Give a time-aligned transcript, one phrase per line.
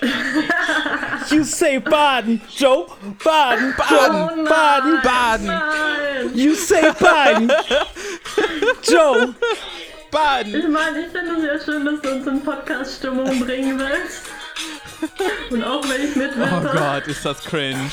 [1.30, 2.86] You say Baden, Joe.
[3.22, 5.46] Baden, Baden, Baden, Baden.
[5.46, 6.30] Nein!
[6.34, 7.50] You say Baden.
[8.82, 9.34] Joe.
[10.10, 10.54] Baden!
[10.54, 14.22] Ich meine, ich finde es ja schön, dass du uns in Podcast-Stimmung bringen willst.
[15.50, 17.90] Und auch wenn ich Oh mitwippe, Gott, ist das cringe.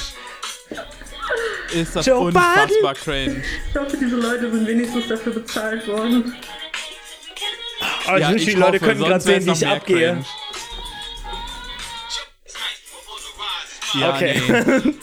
[1.74, 3.44] Ist das Joe unfassbar cringe.
[3.70, 6.36] ich hoffe, diese Leute sind wenigstens dafür bezahlt worden.
[8.08, 10.08] Oh, ich wünschte, die Leute hoffe, könnten gerade sehen, wie noch ich mehr abgehe.
[10.14, 10.26] cringe.
[14.00, 14.42] Ja, Okay.
[14.50, 14.94] nee.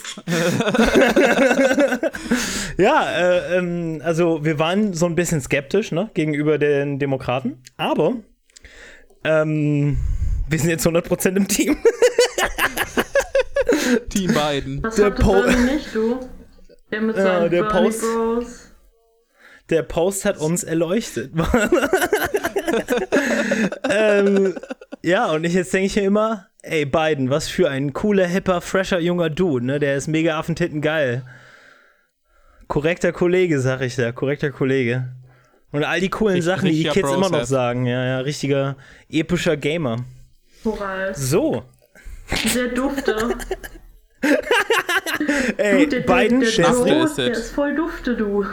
[2.83, 8.15] Ja, äh, ähm, also wir waren so ein bisschen skeptisch ne, gegenüber den Demokraten, aber
[9.25, 9.99] ähm,
[10.49, 11.77] wir sind jetzt 100% im Team.
[14.09, 14.83] Team Biden.
[14.83, 16.19] Was Der hattest Po- du denn nicht, du?
[16.91, 18.69] Der mit Ja, seinen der Post- Bros.
[19.71, 21.31] Der Post hat uns erleuchtet.
[23.89, 24.55] ähm,
[25.03, 28.61] ja, und ich, jetzt denke ich mir immer, ey, Biden, was für ein cooler, hipper,
[28.61, 29.79] fresher, junger Dude, ne?
[29.79, 31.25] Der ist mega Affentitten geil.
[32.69, 35.13] Korrekter Kollege, sag ich da, korrekter Kollege.
[35.73, 37.49] Und all die coolen Richtig- Sachen, die die Kids immer noch Process.
[37.49, 37.87] sagen.
[37.87, 38.77] Ja, ja, richtiger,
[39.09, 40.05] epischer Gamer.
[40.65, 41.15] Moral.
[41.15, 41.65] So,
[42.55, 43.35] Der Dufte.
[45.57, 48.45] ey, der, Biden, der, der, der, ist der ist voll Dufte, du.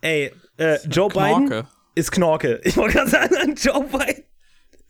[0.00, 1.68] ey, äh, Joe Biden Knorke.
[1.94, 2.60] ist Knorke.
[2.64, 4.24] Ich wollte gerade sagen, Joe Biden.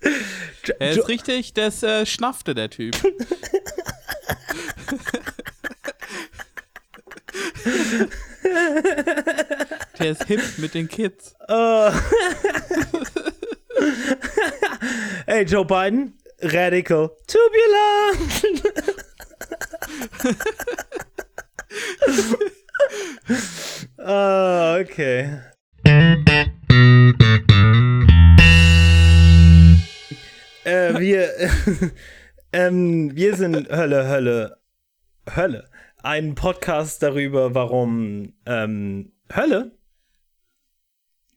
[0.65, 2.97] Jo- Er Jo- ist richtig, das äh, schnaffte der Typ.
[9.99, 11.35] der ist hip mit den Kids.
[15.27, 18.13] Ey, Joe Biden, radical, tubular.
[23.99, 25.39] Ah, okay.
[30.65, 31.31] Äh, wir,
[32.53, 34.59] ähm, wir sind Hölle, Hölle,
[35.35, 35.69] Hölle.
[36.03, 39.73] Ein Podcast darüber, warum ähm, Hölle.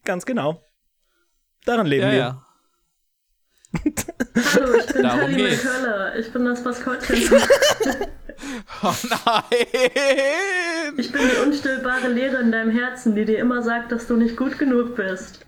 [0.04, 0.62] Ganz genau.
[1.64, 2.18] Daran leben Ja, wir.
[2.18, 2.42] ja.
[4.54, 5.64] Hallo, ich bin Darum Teddy geht's.
[5.64, 6.14] McCullough.
[6.18, 7.16] Ich bin das Maskottchen.
[8.82, 10.94] Oh nein!
[10.98, 14.36] Ich bin die unstillbare Leere in deinem Herzen, die dir immer sagt, dass du nicht
[14.36, 15.45] gut genug bist.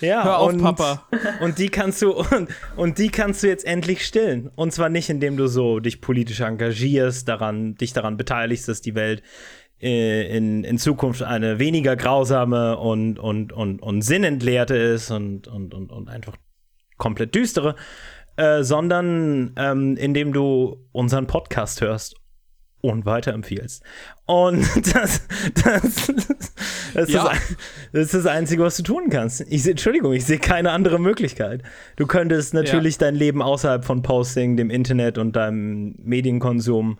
[0.00, 1.06] Ja, Hör auf, und, Papa.
[1.40, 4.50] Und die kannst du und, und die kannst du jetzt endlich stillen.
[4.54, 8.94] Und zwar nicht, indem du so dich politisch engagierst, daran, dich daran beteiligst, dass die
[8.94, 9.22] Welt
[9.80, 15.74] äh, in, in Zukunft eine weniger grausame und, und, und, und sinnentleerte ist und, und,
[15.74, 16.36] und, und einfach
[16.96, 17.76] komplett düstere,
[18.36, 22.16] äh, sondern ähm, indem du unseren Podcast hörst
[22.90, 23.82] und weiterempfiehlst.
[24.26, 25.26] Und das,
[25.64, 26.12] das,
[26.94, 27.30] das, Ja.
[27.30, 27.56] ist,
[27.92, 29.40] das ist das Einzige, was du tun kannst.
[29.48, 31.62] Ich Entschuldigung, ich sehe keine andere Möglichkeit.
[31.96, 36.98] Du könntest natürlich dein Leben außerhalb von Posting, dem Internet und deinem Medienkonsum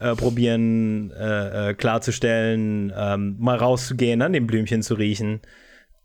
[0.00, 5.40] äh, probieren äh, äh, klarzustellen, ähm, mal rauszugehen, an den Blümchen zu riechen.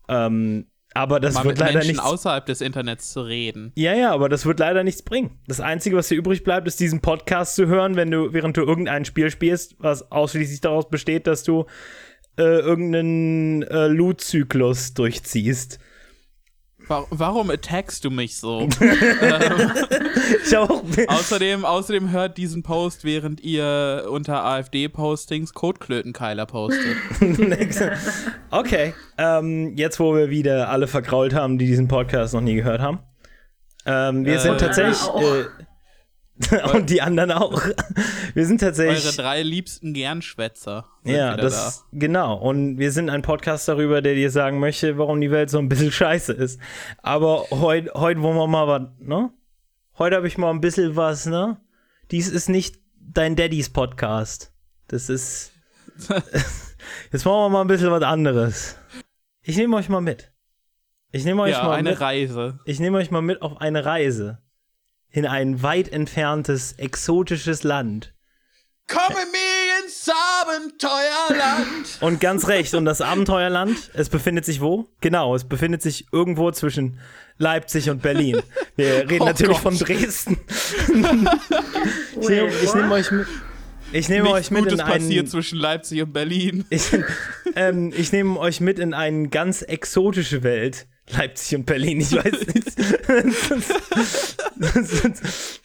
[0.08, 2.04] Ähm, aber das Mal wird mit leider Menschen nichts.
[2.04, 3.72] außerhalb des Internets zu reden.
[3.74, 5.38] Ja, ja, aber das wird leider nichts bringen.
[5.48, 8.62] Das Einzige, was dir übrig bleibt, ist diesen Podcast zu hören, wenn du, während du
[8.62, 11.66] irgendein Spiel spielst, was ausschließlich daraus besteht, dass du
[12.38, 15.78] äh, irgendeinen äh, Loot-Zyklus durchziehst.
[16.88, 18.68] Wa- Warum attackst du mich so?
[20.46, 20.82] Ich auch.
[21.08, 26.96] außerdem, außerdem hört diesen Post, während ihr unter AfD-Postings Codeklötenkeiler postet.
[28.50, 32.80] okay, ähm, jetzt wo wir wieder alle vergrault haben, die diesen Podcast noch nie gehört
[32.80, 33.00] haben.
[33.86, 34.98] Ähm, wir Äh, sind tatsächlich.
[35.08, 35.44] Äh,
[36.72, 37.62] und die anderen auch.
[38.34, 39.04] Wir sind tatsächlich.
[39.04, 42.36] Eure drei liebsten Gernschwätzer Ja, das genau.
[42.36, 45.68] Und wir sind ein Podcast darüber, der dir sagen möchte, warum die Welt so ein
[45.68, 46.60] bisschen scheiße ist.
[47.02, 49.30] Aber heute, heute wollen wir mal was, ne?
[49.96, 51.60] Heute habe ich mal ein bisschen was, ne?
[52.10, 54.52] Dies ist nicht dein Daddys Podcast.
[54.88, 55.52] Das ist.
[57.12, 58.76] Jetzt machen wir mal ein bisschen was anderes.
[59.42, 60.32] Ich nehme euch mal mit.
[61.12, 61.44] Ich nehme da.
[61.44, 62.00] euch Ja, mal eine mit.
[62.00, 62.58] Reise.
[62.64, 64.43] Ich nehme euch mal mit auf eine Reise
[65.14, 68.12] in ein weit entferntes, exotisches Land.
[68.88, 70.10] Komme mir ins
[70.42, 71.98] Abenteuerland.
[72.00, 74.88] Und ganz recht, und das Abenteuerland, es befindet sich wo?
[75.00, 76.98] Genau, es befindet sich irgendwo zwischen
[77.38, 78.42] Leipzig und Berlin.
[78.76, 79.78] Wir reden Oh natürlich Gott.
[79.78, 80.36] von Dresden.
[82.20, 83.26] Ich nehme nehm euch mit.
[83.92, 86.64] Ich nehme euch Nichts mit Gutes in passiert einen, zwischen Leipzig und Berlin.
[86.70, 86.90] ich,
[87.56, 90.86] ähm, ich nehme euch mit in eine ganz exotische Welt.
[91.10, 92.76] Leipzig und Berlin, ich weiß nicht.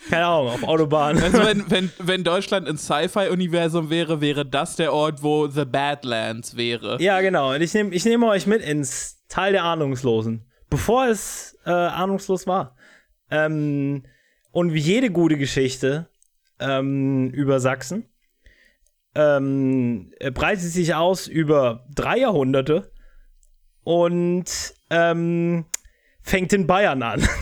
[0.10, 1.18] Keine Ahnung, auf Autobahn.
[1.22, 6.58] Also wenn, wenn, wenn Deutschland ein Sci-Fi-Universum wäre, wäre das der Ort, wo The Badlands
[6.58, 7.02] wäre.
[7.02, 7.54] Ja, genau.
[7.54, 10.46] Und ich nehme ich nehm euch mit ins Tal der Ahnungslosen.
[10.70, 12.76] Bevor es äh, ahnungslos war.
[13.32, 14.04] Ähm,
[14.52, 16.10] Und wie jede gute Geschichte
[16.60, 18.10] ähm, über Sachsen
[19.16, 22.92] ähm, äh, breitet sich aus über drei Jahrhunderte
[23.84, 25.66] und ähm,
[26.22, 27.28] fängt in Bayern an.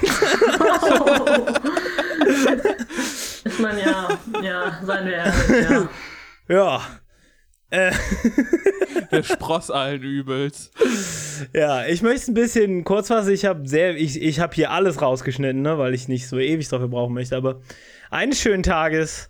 [3.45, 4.09] Ich meine, ja,
[4.43, 5.89] ja, seien wir ehrlich, ja.
[6.49, 6.81] ja.
[7.69, 7.91] Äh,
[9.11, 10.71] Der Spross allen Übels.
[11.53, 13.31] ja, ich möchte es ein bisschen kurz fassen.
[13.31, 16.67] Ich habe sehr, ich, ich habe hier alles rausgeschnitten, ne, weil ich nicht so ewig
[16.69, 17.35] dafür brauchen möchte.
[17.35, 17.61] Aber
[18.09, 19.29] eines schönen Tages,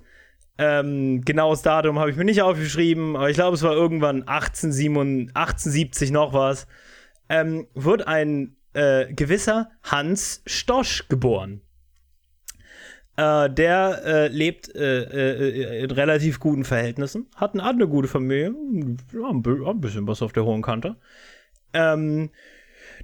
[0.58, 5.36] ähm, genaues Datum habe ich mir nicht aufgeschrieben, aber ich glaube, es war irgendwann 1877,
[5.36, 6.68] 1870 noch was,
[7.30, 11.62] ähm, wird ein äh, gewisser Hans Stosch geboren.
[13.18, 18.08] Äh, der äh, lebt äh, äh, in relativ guten Verhältnissen, hat eine, hat eine gute
[18.08, 20.98] Familie, ein bisschen was auf der hohen Kante.
[21.74, 22.30] Ähm,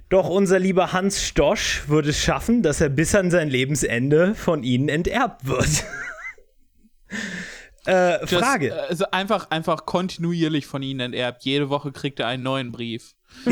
[0.08, 4.62] doch unser lieber Hans Stosch wird es schaffen, dass er bis an sein Lebensende von
[4.62, 5.84] ihnen enterbt wird.
[7.86, 8.68] äh, Just, Frage.
[8.70, 11.44] äh, Also einfach, einfach kontinuierlich von ihnen enterbt.
[11.44, 13.14] Jede Woche kriegt er einen neuen Brief.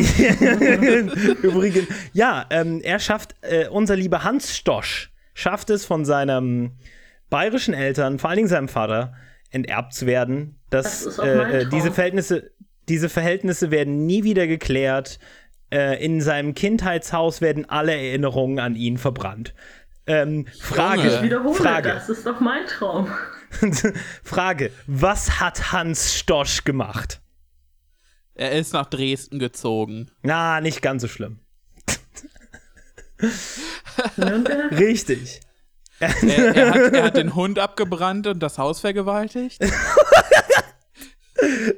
[1.43, 6.73] Übrigens, ja, ähm, er schafft, äh, unser lieber Hans Stosch schafft es von seinem
[7.31, 9.15] bayerischen Eltern, vor allen Dingen seinem Vater,
[9.51, 10.59] enterbt zu werden.
[10.71, 11.71] Das Dass ist auch mein äh, äh, Traum.
[11.71, 12.51] diese Verhältnisse,
[12.89, 15.19] diese Verhältnisse werden nie wieder geklärt.
[15.71, 19.55] Äh, in seinem Kindheitshaus werden alle Erinnerungen an ihn verbrannt.
[20.07, 21.09] Ähm, Frage.
[21.17, 23.09] Ich wiederhole Frage, das, ist doch mein Traum.
[24.25, 27.21] Frage, was hat Hans Stosch gemacht?
[28.35, 30.11] Er ist nach Dresden gezogen.
[30.23, 31.41] Na, nicht ganz so schlimm.
[34.73, 35.41] Richtig.
[36.01, 39.61] Er, er, hat, er hat den Hund abgebrannt und das Haus vergewaltigt.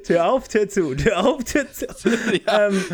[0.05, 1.87] Tür auf, Tür zu, Tür auf, Tür zu.
[2.47, 2.69] ja.
[2.69, 2.85] ähm,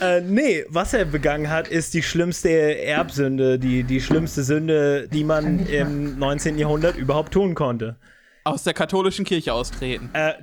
[0.00, 5.24] äh, nee, was er begangen hat, ist die schlimmste Erbsünde, die, die schlimmste Sünde, die
[5.24, 6.58] man im 19.
[6.58, 7.96] Jahrhundert überhaupt tun konnte.
[8.44, 10.10] Aus der katholischen Kirche austreten.
[10.14, 10.34] Äh,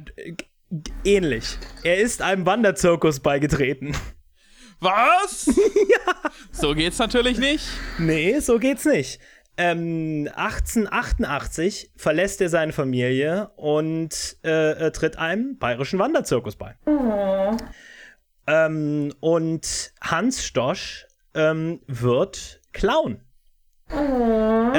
[1.04, 1.58] ähnlich.
[1.84, 3.94] Er ist einem Wanderzirkus beigetreten.
[4.80, 5.46] Was?
[5.48, 6.32] ja.
[6.52, 7.66] So geht's natürlich nicht.
[7.98, 9.20] Nee, so geht's nicht.
[9.58, 16.76] Ähm, 1888 verlässt er seine Familie und äh, äh, tritt einem bayerischen Wanderzirkus bei.
[16.86, 17.58] Oh,
[18.48, 23.20] Ähm, und Hans Stosch ähm, wird Clown.
[23.92, 24.72] oh.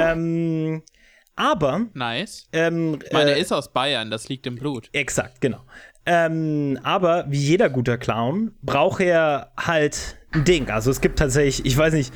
[1.41, 2.47] Aber, Nice.
[2.53, 4.89] ähm, meine, äh, er ist aus Bayern, das liegt im Blut.
[4.93, 5.61] exakt, genau.
[6.05, 10.69] Ähm, aber wie jeder guter Clown braucht er halt ein Ding.
[10.69, 12.13] Also es gibt tatsächlich, ich weiß nicht,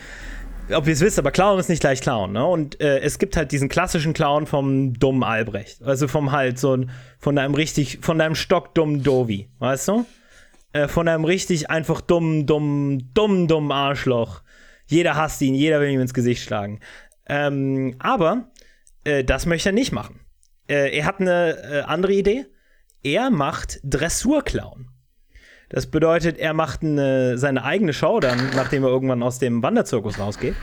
[0.72, 2.46] ob ihr es wisst, aber Clown ist nicht gleich Clown, ne?
[2.46, 5.82] Und äh, es gibt halt diesen klassischen Clown vom dummen Albrecht.
[5.84, 10.06] Also vom halt so ein, von einem richtig, von einem stockdummen Dovi, weißt du?
[10.74, 14.42] Äh, von einem richtig einfach dummen, dummen, dummen, dummen Arschloch.
[14.88, 16.80] Jeder hasst ihn, jeder will ihm ins Gesicht schlagen.
[17.28, 18.50] Ähm, aber
[19.06, 20.20] äh, das möchte er nicht machen.
[20.68, 22.46] Äh, er hat eine äh, andere Idee.
[23.04, 24.90] Er macht Dressurclown.
[25.70, 30.20] Das bedeutet, er macht eine, seine eigene Show dann, nachdem er irgendwann aus dem Wanderzirkus
[30.20, 30.56] rausgeht.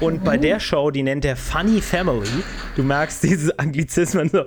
[0.00, 2.28] Und bei der Show, die nennt er Funny Family.
[2.76, 4.44] Du merkst diese Anglizismen so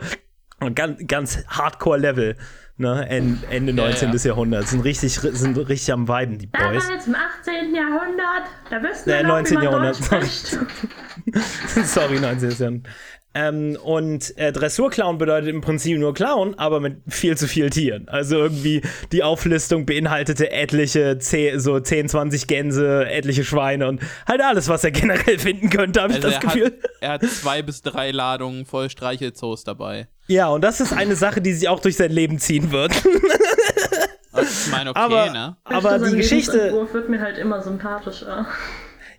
[0.76, 2.38] ganz, ganz Hardcore-Level.
[2.78, 3.08] Ne?
[3.10, 4.10] En- Ende Ja, 19.
[4.14, 4.18] ja.
[4.26, 4.70] Jahrhunderts.
[4.72, 6.86] Sind richtig, sind richtig am Weiben, die Boys.
[6.88, 7.76] Damals im 18.
[7.76, 9.52] Jahrhundert, da wüssten Äh, wir noch, 19.
[9.62, 10.28] wie man Jahrhundert, sorry.
[11.86, 12.50] Sorry, 19.
[12.52, 12.94] Jahrhundert.
[13.40, 18.08] Ähm, und äh, Dressurclown bedeutet im Prinzip nur Clown, aber mit viel zu viel Tieren.
[18.10, 18.82] Also irgendwie
[19.12, 24.84] die Auflistung beinhaltete etliche, 10, so 10, 20 Gänse, etliche Schweine und halt alles, was
[24.84, 26.66] er generell finden könnte, habe ich Also das er Gefühl.
[26.66, 30.08] hat, er hat zwei bis drei Ladungen voll Streichelzoos dabei.
[30.26, 32.92] Ja, und das ist eine Sache, die sich auch durch sein Leben ziehen wird.
[34.42, 35.58] Ich meine, okay, aber ne?
[35.64, 36.72] aber die Geschichte.
[36.92, 38.48] Wird mir halt immer sympathischer.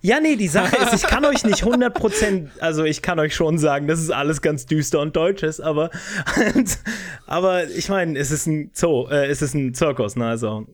[0.01, 3.59] Ja, nee, die Sache ist, ich kann euch nicht 100%, also ich kann euch schon
[3.59, 5.91] sagen, dass es alles ganz düster und deutsch ist, aber,
[7.27, 10.67] aber ich meine, es ist ein Zoo, äh, es ist ein Zirkus, ne, also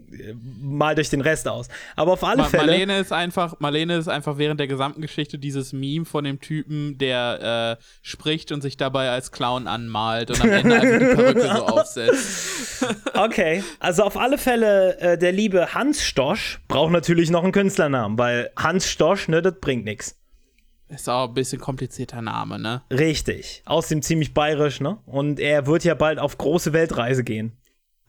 [0.60, 1.68] malt euch den Rest aus.
[1.96, 5.38] Aber auf alle Ma Fälle, Marlene ist einfach, Marlene ist einfach während der gesamten Geschichte
[5.38, 10.40] dieses Meme von dem Typen, der äh, spricht und sich dabei als Clown anmalt und
[10.40, 12.86] am Ende einfach die Perücke so aufsetzt.
[13.14, 18.18] okay, also auf alle Fälle, äh, der liebe Hans Stosch braucht natürlich noch einen Künstlernamen,
[18.18, 20.16] weil Hans Stosch, ne, das bringt nichts.
[20.88, 22.82] Ist auch ein bisschen komplizierter Name, ne?
[22.90, 23.62] Richtig.
[23.64, 24.98] Außerdem ziemlich bayerisch, ne?
[25.06, 27.56] Und er wird ja bald auf große Weltreise gehen.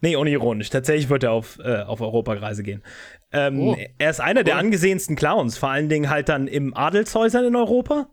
[0.01, 0.69] Nee, unironisch.
[0.69, 2.83] Tatsächlich wird er auf, äh, auf Europareise gehen.
[3.31, 3.77] Ähm, Oh.
[3.97, 8.07] Er ist einer der angesehensten Clowns, vor allen Dingen halt dann im Adelshäusern in Europa.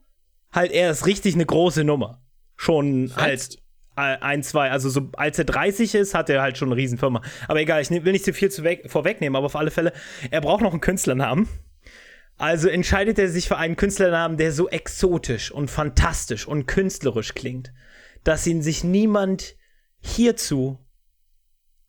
[0.52, 2.22] Halt, er ist richtig eine große Nummer.
[2.56, 3.56] Schon halt
[3.96, 7.20] äh, ein, zwei, also so als er 30 ist, hat er halt schon eine Riesenfirma.
[7.48, 9.92] Aber egal, ich ne- will nicht zu viel zu weg, vorwegnehmen, aber auf alle Fälle,
[10.30, 11.48] er braucht noch einen Künstlernamen.
[12.38, 17.72] Also entscheidet er sich für einen Künstlernamen, der so exotisch und fantastisch und künstlerisch klingt,
[18.24, 19.56] dass ihn sich niemand
[20.00, 20.78] hierzu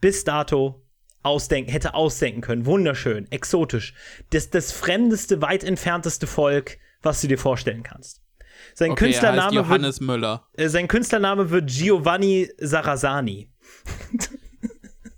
[0.03, 0.86] bis dato
[1.22, 2.65] ausdenken, hätte ausdenken können.
[2.65, 3.93] Wunderschön, exotisch.
[4.31, 8.22] Das, das fremdeste, weit entfernteste Volk, was du dir vorstellen kannst.
[8.74, 10.45] Sein Okay, er Künstlername Johannes Müller.
[10.55, 13.50] wird, äh, sein Künstlername wird Giovanni Sarasani.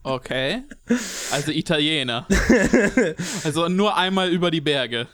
[0.04, 0.62] Okay.
[1.32, 2.28] Also Italiener.
[3.44, 5.08] also nur einmal über die Berge.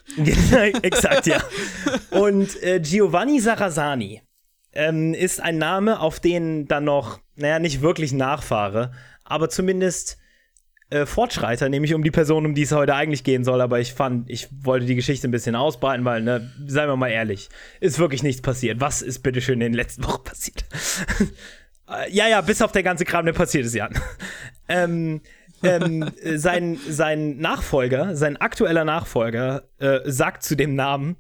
[0.82, 1.42] Exakt, ja.
[2.10, 4.22] Und äh, Giovanni Sarasani
[4.74, 8.92] ähm, ist ein Name, auf den dann noch, naja, nicht wirklich Nachfahre,
[9.32, 10.18] aber zumindest
[10.92, 13.62] äh, Fortschreiter, nämlich um die Person, um die es heute eigentlich gehen soll.
[13.62, 17.10] Aber ich fand, ich wollte die Geschichte ein bisschen ausbreiten, weil, ne, seien wir mal
[17.10, 18.82] ehrlich, ist wirklich nichts passiert.
[18.82, 20.66] Was ist bitteschön in den letzten Wochen passiert?
[21.90, 23.94] Äh, ja, ja, bis auf der ganze Kram, der passiert ist, Jan.
[24.68, 25.22] ähm,
[25.64, 31.18] ähm, äh, sein, sein Nachfolger, sein aktueller Nachfolger, äh, sagt zu dem Namen,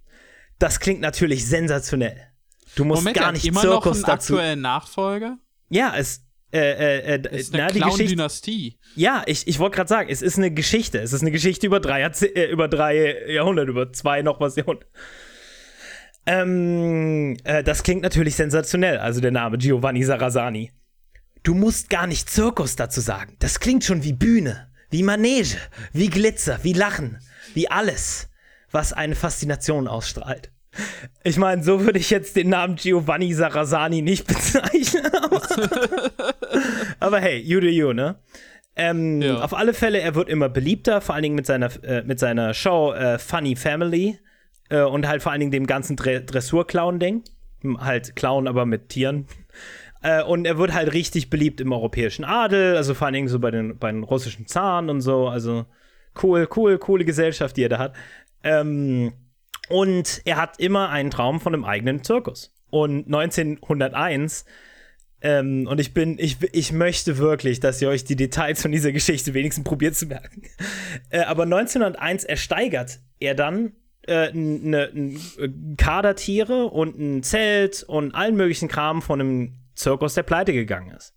[0.59, 2.27] das klingt natürlich sensationell.
[2.75, 4.33] Du musst Moment, gar nicht immer Zirkus noch einen dazu.
[4.33, 5.37] aktuellen Nachfolger?
[5.69, 6.23] Ja, es.
[6.53, 7.95] Äh, äh, äh, ist na, eine Geschichte.
[7.95, 8.77] Clown-Dynastie.
[8.95, 10.99] Ja, ich, ich wollte gerade sagen, es ist eine Geschichte.
[10.99, 14.57] Es ist eine Geschichte über drei, Jahrze äh, über drei Jahrhunderte, über zwei noch was
[14.57, 14.87] Jahrhundert.
[16.25, 20.71] Ähm, äh, das klingt natürlich sensationell, also der Name Giovanni Sarasani.
[21.43, 23.35] Du musst gar nicht Zirkus dazu sagen.
[23.39, 25.57] Das klingt schon wie Bühne, wie Manege,
[25.93, 27.19] wie Glitzer, wie Lachen,
[27.53, 28.29] wie alles,
[28.71, 30.51] was eine Faszination ausstrahlt.
[31.23, 35.11] Ich meine, so würde ich jetzt den Namen Giovanni Sarasani nicht bezeichnen.
[36.99, 38.15] Aber hey, you do you, ne?
[38.75, 39.41] Ähm, Ja.
[39.41, 42.53] Auf alle Fälle, er wird immer beliebter, vor allen Dingen mit seiner, äh, mit seiner
[42.53, 44.17] Show äh, Funny Family
[44.69, 47.23] äh, und halt vor allen Dingen dem ganzen Dre Dressur-Clown-Ding.
[47.61, 49.27] Hm, Halt Clown, aber mit Tieren.
[50.01, 53.39] Äh, und er wird halt richtig beliebt im europäischen Adel, also vor allen Dingen so
[53.39, 55.27] bei den, bei den russischen Zaren und so.
[55.27, 55.65] Also
[56.23, 57.93] cool, cool, coole Gesellschaft, die er da hat.
[58.43, 59.13] Ähm,
[59.71, 62.53] und er hat immer einen Traum von einem eigenen Zirkus.
[62.69, 64.45] Und 1901
[65.21, 68.91] ähm, und ich bin, ich, ich möchte wirklich, dass ihr euch die Details von dieser
[68.91, 70.43] Geschichte wenigstens probiert zu merken.
[71.09, 73.73] Äh, aber 1901 ersteigert er dann
[74.07, 80.13] äh, ne, ein Kader Tiere und ein Zelt und allen möglichen Kram von einem Zirkus,
[80.13, 81.13] der pleite gegangen ist.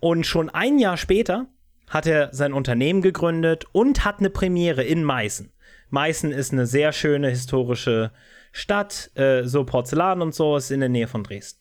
[0.00, 1.46] Und schon ein Jahr später
[1.88, 5.52] hat er sein Unternehmen gegründet und hat eine Premiere in Meißen.
[5.90, 8.12] Meißen ist eine sehr schöne historische
[8.52, 11.60] Stadt, äh, so Porzellan und so, ist in der Nähe von Dresden.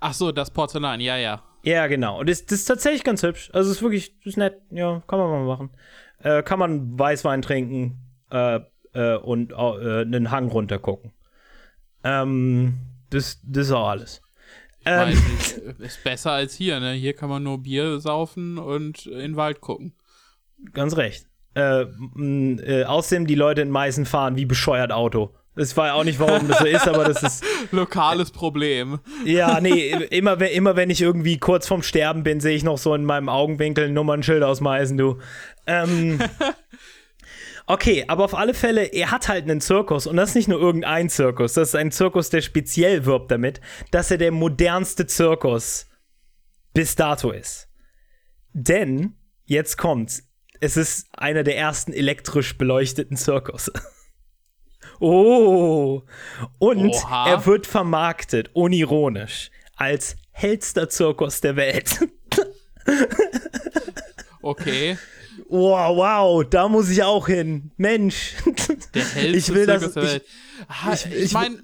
[0.00, 1.42] Ach so, das Porzellan, ja, ja.
[1.64, 2.20] Ja, genau.
[2.20, 3.50] Und das, das ist tatsächlich ganz hübsch.
[3.52, 4.60] Also es ist wirklich, das ist nett.
[4.70, 5.70] Ja, kann man mal machen.
[6.18, 7.98] Äh, kann man Weißwein trinken
[8.30, 8.60] äh,
[8.94, 11.12] äh, und äh, einen Hang runter gucken.
[12.04, 12.78] Ähm,
[13.10, 14.22] das, das ist auch alles.
[14.84, 15.16] Ähm,
[15.78, 16.92] äh, ist besser als hier, ne?
[16.92, 19.94] Hier kann man nur Bier saufen und in den Wald gucken.
[20.72, 21.26] ganz recht.
[21.54, 25.34] Äh, äh, außerdem, die Leute in Meißen fahren wie bescheuert Auto.
[25.54, 27.44] Das war ja auch nicht, warum das so ist, aber das ist.
[27.72, 29.00] Lokales Problem.
[29.26, 32.78] Ja, nee, immer, wenn- immer wenn ich irgendwie kurz vorm Sterben bin, sehe ich noch
[32.78, 35.18] so in meinem Augenwinkel ein Nummernschild aus Meißen, du.
[35.66, 36.20] Ähm,
[37.66, 40.58] okay, aber auf alle Fälle, er hat halt einen Zirkus und das ist nicht nur
[40.58, 45.86] irgendein Zirkus, das ist ein Zirkus, der speziell wirbt damit, dass er der modernste Zirkus
[46.72, 47.68] bis dato ist.
[48.54, 50.28] Denn, jetzt kommt's,
[50.62, 53.70] es ist einer der ersten elektrisch beleuchteten Zirkus.
[55.04, 56.02] Oh,
[56.60, 57.28] und Oha.
[57.28, 61.98] er wird vermarktet, unironisch, als hellster Zirkus der Welt.
[64.42, 64.96] Okay.
[65.48, 67.70] Wow, wow, da muss ich auch hin.
[67.76, 68.34] Mensch.
[68.94, 70.24] Der hellste Ich will das- Zirkus der ich- Welt.
[70.94, 71.62] Ich- ich ich- meine,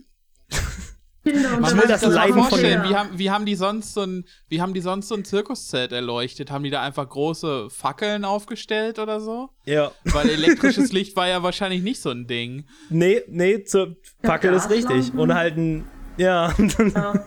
[1.33, 2.83] Kinder man will das das Leiden von vorstellen.
[2.83, 5.25] der- Wie haben, wie, haben die sonst so ein, wie haben die sonst so ein
[5.25, 6.51] Zirkuszelt erleuchtet?
[6.51, 9.51] Haben die da einfach große Fackeln aufgestellt oder so?
[9.65, 9.93] Ja.
[10.05, 12.65] Weil elektrisches Licht war ja wahrscheinlich nicht so ein Ding.
[12.91, 15.13] Nee, nee, zur Fackel ist richtig.
[15.15, 15.85] Und halt ein.
[16.17, 16.53] Ja.
[16.95, 17.13] Ja.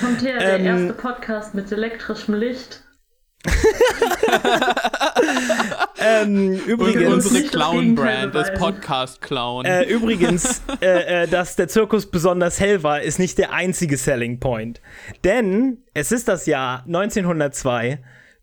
[0.00, 2.82] Kommt her, der Ähm, erste Podcast mit elektrischem Licht.
[5.98, 7.14] Ähm, Und übrigens.
[7.14, 8.58] unsere das Clown-Brand Gegenteil ist beweisen.
[8.58, 9.64] Podcast Clown.
[9.64, 14.40] Äh, übrigens, äh, äh, dass der Zirkus besonders hell war, ist nicht der einzige Selling
[14.40, 14.80] Point.
[15.24, 17.98] Denn es ist das Jahr 1902.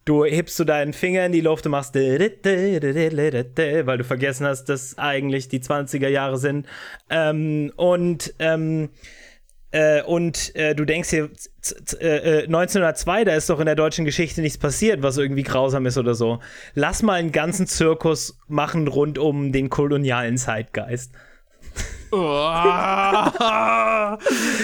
[0.06, 1.96] Du hebst du deinen Finger in die Luft und machst
[3.86, 6.68] weil du vergessen hast, dass eigentlich die 20er Jahre sind.
[7.10, 8.90] Ähm, und ähm,
[9.74, 11.30] äh, und äh, du denkst dir,
[12.00, 15.86] äh, äh, 1902, da ist doch in der deutschen Geschichte nichts passiert, was irgendwie grausam
[15.88, 16.39] ist oder so.
[16.75, 21.12] Lass mal einen ganzen Zirkus machen rund um den kolonialen Zeitgeist.
[22.12, 22.18] Oh.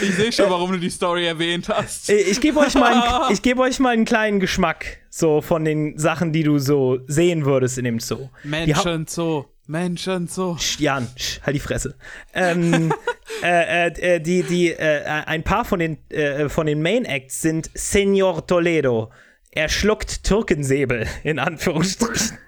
[0.03, 2.09] ich sehe schon, warum du die Story erwähnt hast.
[2.09, 5.65] Äh, Ich gebe euch, mal einen- ich geb euch mal einen kleinen Geschmack so von
[5.65, 8.29] den Sachen, die du so sehen würdest in dem Zoo.
[8.43, 9.47] Menschen, so.
[9.69, 10.57] Menschen so.
[10.57, 11.95] Sch, Jan, sch, halt die Fresse.
[12.33, 12.91] Ähm,
[13.43, 17.41] äh, äh, äh, die, die, äh, ein paar von den, äh, von den Main Acts
[17.41, 19.11] sind Senor Toledo.
[19.51, 22.37] Er schluckt Türkensäbel, in Anführungsstrichen.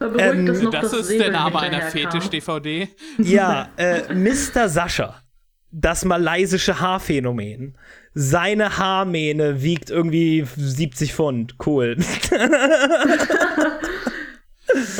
[0.00, 1.82] Ähm, Das dass ist Säbel der Name einer.
[1.82, 2.88] Fetisch-DVD.
[3.18, 4.70] Ja, äh, Mr.
[4.70, 5.22] Sascha,
[5.70, 7.76] das malaysische Haarphänomen.
[8.14, 11.56] Seine Haarmähne wiegt irgendwie 70 Pfund.
[11.66, 11.98] Cool.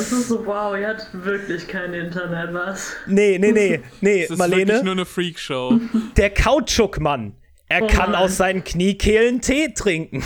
[0.09, 2.93] Das ist so, wow, ihr hat wirklich kein Internet, was?
[3.05, 4.83] nee, nee, nee, nee, Das ist wirklich Marlene.
[4.83, 5.79] nur eine Freakshow.
[6.17, 7.35] Der Kautschukmann.
[7.67, 8.21] Er Oh kann Mann.
[8.23, 10.23] aus seinen Kniekehlen Tee trinken.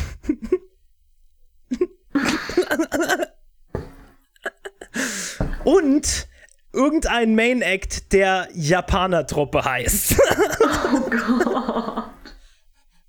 [5.64, 6.28] Und
[6.74, 10.16] irgendein Main Act, der Japaner-Truppe heißt.
[10.94, 12.04] Oh Gott.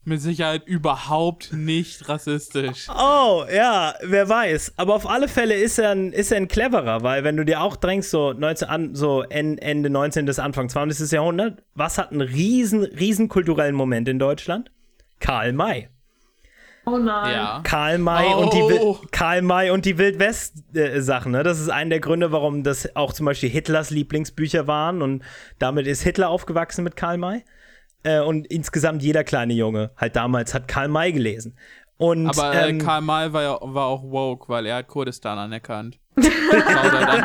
[0.07, 2.89] Mit Sicherheit überhaupt nicht rassistisch.
[2.91, 4.75] Oh, ja, wer weiß.
[4.77, 7.63] Aber auf alle Fälle ist er ein, ist er ein cleverer, weil wenn du dir
[7.63, 10.27] auch drängst, so, 19, an, so En- Ende 19.
[10.27, 11.11] bis Anfang 20.
[11.11, 14.71] Jahrhundert, was hat einen riesen, riesen kulturellen Moment in Deutschland?
[15.21, 15.89] Karl May.
[16.87, 17.33] Oh nein.
[17.33, 17.61] Ja.
[17.65, 18.41] Karl May Oh.
[18.43, 21.33] und die Wil Karl May und die Wildwest-Sachen.
[21.33, 21.43] ne?
[21.43, 25.23] Das ist einer der Gründe, warum das auch zum Beispiel Hitlers Lieblingsbücher waren und
[25.59, 27.43] damit ist Hitler aufgewachsen mit Karl May.
[28.05, 31.57] Äh, und insgesamt jeder kleine Junge halt damals hat Karl May gelesen.
[31.97, 35.39] Und, Aber äh, ähm, Karl May war, ja, war auch woke, weil er hat Kurdistan
[35.39, 35.99] anerkannt.
[36.21, 37.25] Shoutout an,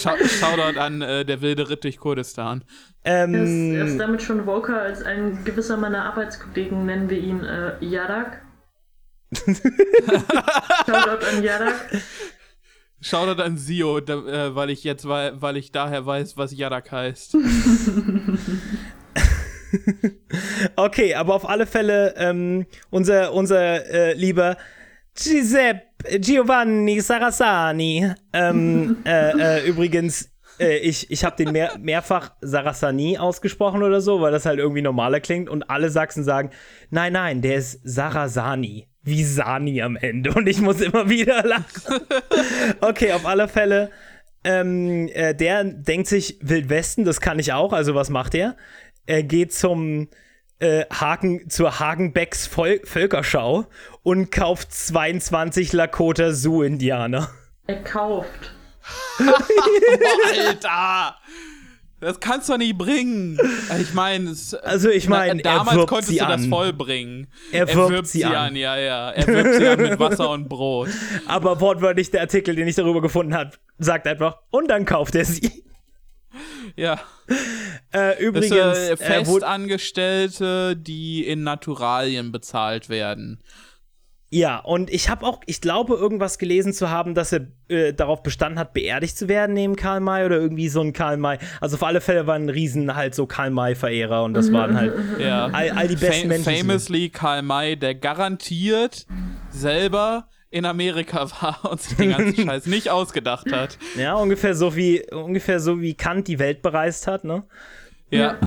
[0.00, 2.64] Schau- Shoutout an äh, der wilde Ritt durch Kurdistan.
[3.02, 3.36] Er ist, er
[3.80, 8.42] ähm, ist damit schon woker als ein gewisser meiner Arbeitskollegen, nennen wir ihn äh, Yadak.
[10.86, 11.74] Shoutout an Yadak.
[13.00, 16.90] Shoutout an Sio, da, äh, weil ich jetzt wei- weil ich daher weiß, was Yadak
[16.90, 17.36] heißt.
[20.76, 24.56] okay, aber auf alle Fälle ähm, unser, unser äh, lieber
[25.14, 25.88] Giuseppe
[26.20, 28.12] Giovanni Sarasani.
[28.32, 34.20] Ähm, äh, äh, übrigens, äh, ich, ich habe den mehr, mehrfach Sarasani ausgesprochen oder so,
[34.20, 36.50] weil das halt irgendwie normaler klingt und alle Sachsen sagen,
[36.90, 38.86] nein, nein, der ist Sarasani.
[39.02, 40.32] Wie Sani am Ende.
[40.34, 42.02] Und ich muss immer wieder lachen.
[42.80, 43.90] okay, auf alle Fälle.
[44.44, 48.56] Ähm, äh, der denkt sich, Wildwesten, das kann ich auch, also was macht er?
[49.08, 50.08] Er geht zum
[50.58, 53.64] äh, Hagen, zur Hagenbecks Vol Völkerschau
[54.02, 57.30] und kauft 22 Lakota Sioux-Indianer.
[57.66, 58.52] Er kauft.
[59.18, 61.16] Alter!
[62.00, 63.38] Das kannst du nicht bringen.
[63.80, 66.48] Ich meine, Also ich meine, er damals wirbt konntest sie du das an.
[66.50, 67.26] voll bringen.
[67.50, 68.54] Er wirbt sie an.
[68.54, 69.10] ja, ja.
[69.10, 70.90] Er wirbt sie an mit Wasser und Brot.
[71.26, 75.24] Aber wortwörtlich der Artikel, den ich darüber gefunden habe, sagt einfach, und dann kauft er
[75.24, 75.64] sie.
[76.76, 76.94] Ja.
[77.90, 83.40] Äh, Das übrigens, äh, äh, Festangestellte, die in Naturalien bezahlt werden.
[84.30, 88.22] Ja, und ich habe auch, ich glaube, irgendwas gelesen zu haben, dass er äh, darauf
[88.22, 91.38] bestanden hat, beerdigt zu werden neben Karl May oder irgendwie so ein Karl May.
[91.62, 95.46] Also auf alle Fälle waren Riesen halt so Karl May-Verehrer und das waren halt Ja.
[95.46, 96.56] all, all die besten Fam Menschen.
[96.58, 99.06] famously Karl May, der garantiert
[99.48, 103.78] selber in Amerika war und sich den ganzen Scheiß nicht ausgedacht hat.
[103.96, 107.44] Ja, ungefähr so wie ungefähr so wie Kant die Welt bereist hat, ne?
[108.10, 108.38] Ja.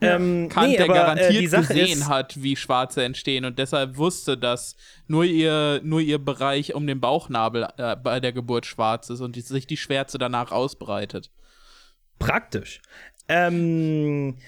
[0.00, 3.44] Ähm, Kant, nee, der aber, garantiert äh, die Sache gesehen ist, hat, wie Schwarze entstehen
[3.44, 4.74] und deshalb wusste, dass
[5.06, 9.36] nur ihr, nur ihr Bereich um den Bauchnabel äh, bei der Geburt schwarz ist und
[9.36, 11.30] die, sich die Schwärze danach ausbreitet.
[12.18, 12.80] praktisch.
[13.28, 14.38] Ähm,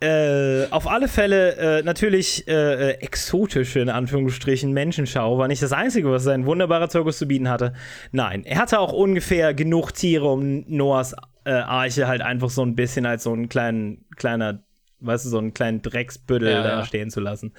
[0.00, 5.72] äh, auf alle Fälle äh, natürlich äh, äh, exotische, in Anführungsstrichen, Menschenschau war nicht das
[5.72, 7.74] Einzige, was sein wunderbarer Zirkus zu bieten hatte.
[8.10, 12.74] Nein, er hatte auch ungefähr genug Tiere, um Noahs äh, Arche halt einfach so ein
[12.74, 14.62] bisschen als so einen kleinen, kleiner,
[15.00, 16.84] weißt du, so einen kleinen Drecksbüttel Ja, da ja.
[16.84, 17.52] stehen zu lassen.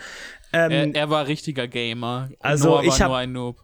[0.54, 2.30] Ähm, Er, er war richtiger Gamer.
[2.40, 3.58] Also, Noah war ich hab- nur ein Noob.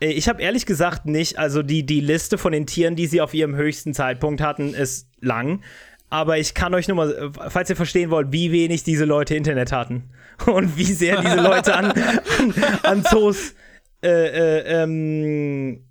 [0.00, 3.34] Ich habe ehrlich gesagt nicht, also die, die Liste von den Tieren, die sie auf
[3.34, 5.64] ihrem höchsten Zeitpunkt hatten, ist lang.
[6.10, 9.72] Aber ich kann euch nur mal, falls ihr verstehen wollt, wie wenig diese Leute Internet
[9.72, 10.10] hatten
[10.46, 13.54] und wie sehr diese Leute an, an, an Zoos
[14.02, 15.84] äh, äh, ähm,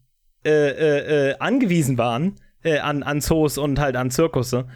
[0.46, 4.68] äh, äh, äh, angewiesen waren, äh, an, an Zoos und halt an Zirkusse.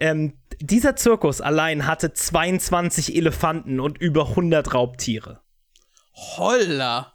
[0.00, 5.40] Ähm, dieser Zirkus allein hatte 22 Elefanten und über 100 Raubtiere.
[6.12, 7.14] Holla!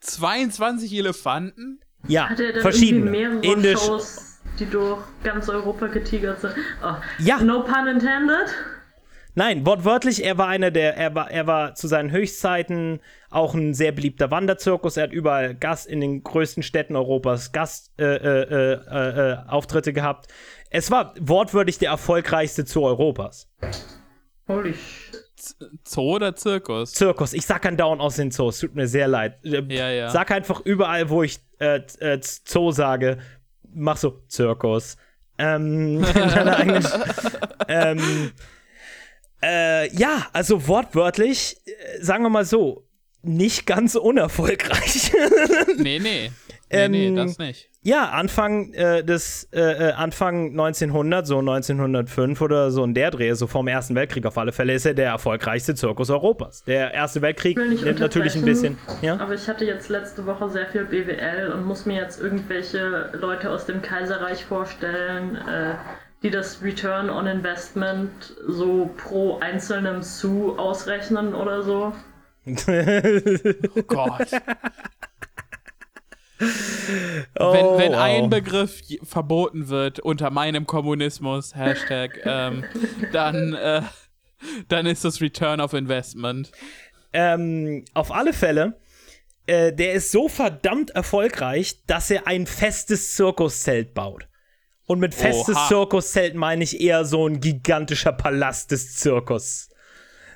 [0.00, 1.80] 22 Elefanten?
[2.06, 3.40] Ja, er verschiedene.
[3.40, 6.54] Indisch, Shows, die durch ganz Europa getigert sind?
[6.82, 7.38] Oh, Ja.
[7.40, 8.48] No pun intended.
[9.36, 13.74] Nein, wortwörtlich, er war einer der, er war, er war zu seinen Höchstzeiten auch ein
[13.74, 14.96] sehr beliebter Wanderzirkus.
[14.96, 19.92] Er hat überall Gast in den größten Städten Europas Gastauftritte äh, äh, äh, äh, Auftritte
[19.92, 20.28] gehabt.
[20.70, 23.50] Es war wortwörtlich der erfolgreichste Zoo Europas.
[24.46, 25.20] Holy shit.
[25.84, 26.92] Zoo oder Zirkus?
[26.92, 29.44] Zirkus, ich sag andauernd aus den Zoos, tut mir sehr leid.
[29.44, 30.08] Äh, Ja, ja.
[30.10, 33.18] Sag einfach überall, wo ich äh, äh, Zoo sage,
[33.74, 34.96] mach so Zirkus.
[35.36, 36.04] Ähm,
[37.68, 38.32] ähm,
[39.42, 42.86] äh, ja, also wortwörtlich, äh, sagen wir mal so,
[43.22, 45.12] nicht ganz unerfolgreich.
[45.76, 46.30] Nee, nee.
[46.74, 47.70] Nee, nee, Ähm, das nicht.
[47.82, 53.32] ja, Anfang äh, des äh, äh, Anfang 1900, so 1905 oder so in der Dreh,
[53.34, 56.64] so vom Ersten Weltkrieg auf alle Fälle, ist er der erfolgreichste Zirkus Europas.
[56.64, 59.18] Der Erste Weltkrieg nimmt natürlich ein bisschen, ja.
[59.18, 63.50] Aber ich hatte jetzt letzte Woche sehr viel BWL und muss mir jetzt irgendwelche Leute
[63.50, 65.74] aus dem Kaiserreich vorstellen, äh,
[66.22, 68.10] die das Return on Investment
[68.48, 71.92] so pro einzelnem Sou ausrechnen oder so.
[73.76, 74.28] Oh Gott.
[77.38, 78.00] Oh, wenn wenn wow.
[78.00, 82.64] ein Begriff verboten wird unter meinem Kommunismus, Hashtag, ähm,
[83.12, 83.82] dann, äh,
[84.68, 86.52] dann ist das Return of Investment.
[87.12, 88.78] Ähm, auf alle Fälle,
[89.46, 94.26] äh, der ist so verdammt erfolgreich, dass er ein festes Zirkuszelt baut.
[94.86, 95.68] Und mit festes Oha.
[95.68, 99.70] Zirkuszelt meine ich eher so ein gigantischer Palast des Zirkus.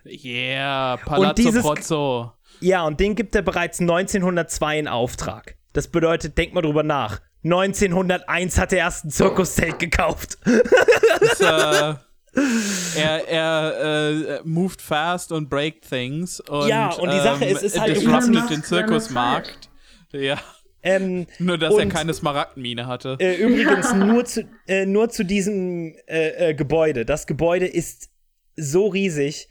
[0.06, 2.32] Yeah, Palazzo dieses- Prozzo.
[2.60, 5.56] Ja, und den gibt er bereits 1902 in Auftrag.
[5.72, 7.20] Das bedeutet, denk mal drüber nach.
[7.44, 10.38] 1901 hat er erst ein Zirkuszelt gekauft.
[11.20, 11.94] Ist, äh,
[12.96, 16.40] er er äh, moved fast und break things.
[16.40, 19.68] Und, Ja, und die Sache ist, es ist halt disrupted den Zirkusmarkt.
[20.12, 20.38] Ja,
[20.82, 23.16] Ähm, nur dass er Und- keine Smaragdmine hatte.
[23.18, 27.04] Äh, übrigens nur zu, äh, nur zu diesem äh, äh, Gebäude.
[27.04, 28.10] Das Gebäude ist
[28.56, 29.48] so riesig,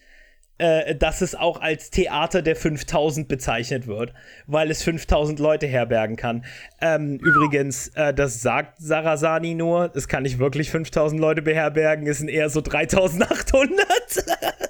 [0.58, 4.14] äh, dass es auch als Theater der 5000 bezeichnet wird,
[4.48, 6.46] weil es 5000 Leute herbergen kann.
[6.82, 12.18] Ähm, übrigens, äh, das sagt Sarasani nur, es kann nicht wirklich 5000 Leute beherbergen, es
[12.20, 13.86] sind eher so 3800.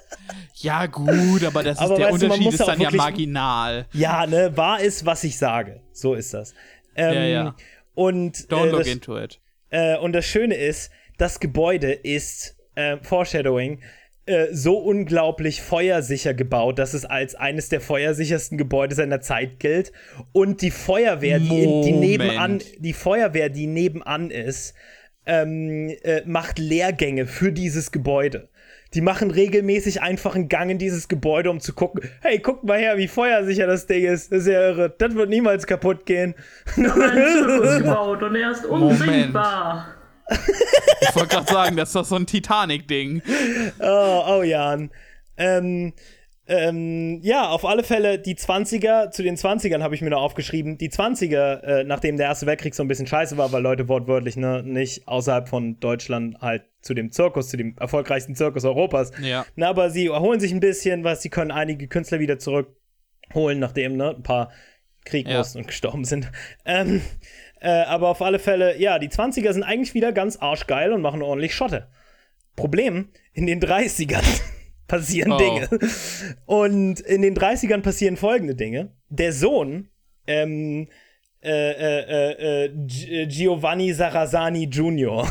[0.60, 3.86] Ja, gut, aber das ist Aber der weißt Unterschied ist dann ja marginal.
[3.92, 5.80] ja, ne, wahr ist, was ich sage.
[5.92, 6.52] So ist das.
[6.96, 7.54] Ähm, Ja, ja.
[7.94, 9.40] Und, Don't äh, look das, into it.
[9.70, 13.80] Äh, und das Schöne ist, das Gebäude ist, äh, Foreshadowing,
[14.28, 19.90] äh, so unglaublich feuersicher gebaut, dass es als eines der feuersichersten Gebäude seiner Zeit gilt.
[20.32, 24.74] Und die Feuerwehr, die, in, die nebenan, die Feuerwehr, die nebenan ist,
[25.24, 28.50] ähm, äh, macht Lehrgänge für dieses Gebäude.
[28.94, 32.78] Die machen regelmäßig einfach einen Gang in dieses Gebäude, um zu gucken, hey, guck mal
[32.78, 34.30] her, wie feuersicher das Ding ist.
[34.30, 34.94] Das ist ja irre.
[34.98, 36.34] Das wird niemals kaputt gehen.
[36.76, 39.97] Ein Zirkus gebaut und er ist unsinkbar.
[41.00, 43.22] Ich wollte gerade sagen, das ist doch so ein Titanic-Ding.
[43.80, 44.90] Oh, oh Jan.
[45.36, 45.92] Ähm,
[46.50, 50.78] ähm, ja, auf alle Fälle die 20er, zu den 20ern habe ich mir noch aufgeschrieben,
[50.78, 54.36] die 20er, äh, nachdem der Erste Weltkrieg so ein bisschen scheiße war, weil Leute wortwörtlich
[54.36, 59.12] ne, nicht außerhalb von Deutschland halt zu dem Zirkus, zu dem erfolgreichsten Zirkus Europas.
[59.20, 59.44] Ja.
[59.56, 63.96] Na, aber sie erholen sich ein bisschen, was sie können einige Künstler wieder zurückholen, nachdem
[63.96, 64.50] ne, ein paar
[65.04, 65.38] Krieg Ja.
[65.38, 66.30] mussten und gestorben sind.
[66.64, 67.02] Ähm,
[67.60, 71.22] äh, aber auf alle Fälle, ja, die 20er sind eigentlich wieder ganz arschgeil und machen
[71.22, 71.88] ordentlich Schotte.
[72.56, 74.24] Problem, in den 30ern
[74.88, 75.38] passieren Oh.
[75.38, 75.68] Dinge.
[76.46, 78.92] Und in den 30ern passieren folgende Dinge.
[79.08, 79.88] Der Sohn,
[80.26, 80.88] ähm,
[81.42, 85.28] äh, äh, äh, äh, Gi- Giovanni Sarasani Jr.,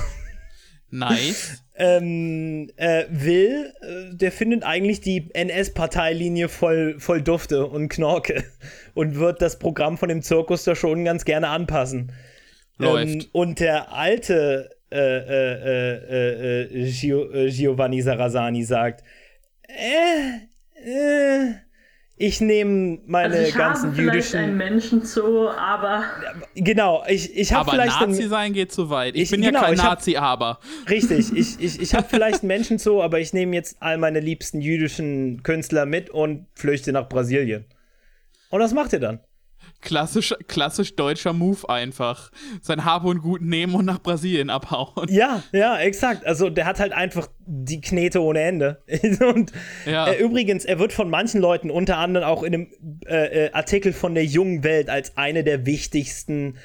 [0.90, 1.64] Nice.
[1.78, 8.44] Ähm, äh, will, äh, der findet eigentlich die NS-Parteilinie voll, voll Dufte und Knorke
[8.96, 12.12] und wird das Programm von dem Zirkus da schon ganz gerne anpassen.
[12.78, 13.08] Läuft.
[13.08, 19.04] Ähm, und der alte äh, äh, äh, Gio, Giovanni Sarasani sagt,
[19.68, 20.48] äh,
[20.84, 21.54] äh,
[22.20, 24.40] ich nehme meine Also ich ganzen habe vielleicht jüdischen.
[24.40, 26.04] einen Menschenzoo, aber
[26.56, 29.16] Genau, ich, ich habe Aber vielleicht einen- Nazi sein geht zu weit.
[29.16, 30.60] Ich, Ich- bin ja genau, kein ich hab- Nazi, aber.
[30.90, 34.62] Richtig, ich, ich, ich habe vielleicht einen Menschenzoo, aber ich nehme jetzt all meine liebsten
[34.62, 37.66] jüdischen Künstler mit und flüchte nach Brasilien.
[38.50, 39.20] Und was macht ihr dann?
[39.82, 42.32] Klassisch, klassisch deutscher Move einfach.
[42.62, 45.08] Sein Hab und Gut nehmen und nach Brasilien abhauen.
[45.10, 46.26] Ja, ja, exakt.
[46.26, 48.82] Also der hat halt einfach die Knete ohne Ende.
[49.34, 49.52] und
[49.86, 50.08] Ja.
[50.08, 52.68] äh, übrigens, er wird von manchen Leuten, unter anderem auch in einem
[53.06, 56.58] äh, äh, Artikel von der jungen Welt, als eine der wichtigsten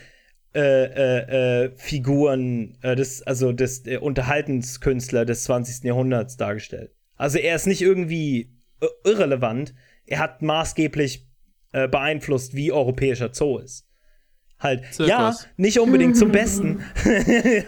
[0.54, 5.84] äh, äh, äh, Figuren des, also des äh, Unterhaltenskünstler des 20.
[5.84, 6.92] Jahrhunderts dargestellt.
[7.16, 8.50] Also er ist nicht irgendwie
[9.04, 9.74] irrelevant.
[10.06, 11.26] Er hat maßgeblich
[11.72, 13.86] äh, beeinflusst, wie europäischer Zoo ist.
[14.58, 15.08] Halt, Zirkus.
[15.08, 16.84] ja, nicht unbedingt zum Besten.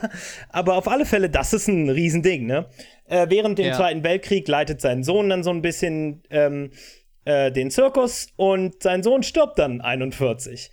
[0.51, 2.67] Aber auf alle Fälle, das ist ein Riesending, ne?
[3.07, 3.75] Äh, während dem Ja.
[3.75, 6.71] Zweiten Weltkrieg leitet sein Sohn dann so ein bisschen ähm,
[7.25, 10.71] äh, den Zirkus und sein Sohn stirbt dann 41.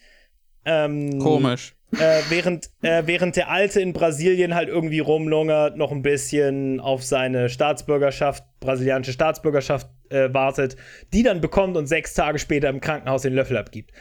[0.66, 1.74] Ähm, Komisch.
[1.94, 7.04] Äh, während, äh, während der Alte in Brasilien halt irgendwie rumlungert, noch ein bisschen auf
[7.04, 10.76] seine Staatsbürgerschaft, brasilianische Staatsbürgerschaft äh, wartet,
[11.14, 13.92] die dann bekommt und sechs Tage später im Krankenhaus den Löffel abgibt.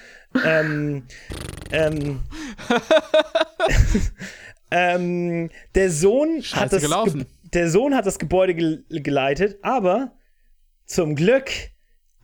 [0.44, 1.04] ähm,
[1.72, 2.20] ähm,
[4.70, 7.18] Ähm, der Sohn Scheiße hat das gelaufen.
[7.20, 10.12] Ge der Sohn hat das Gebäude gel geleitet, aber
[10.86, 11.50] zum Glück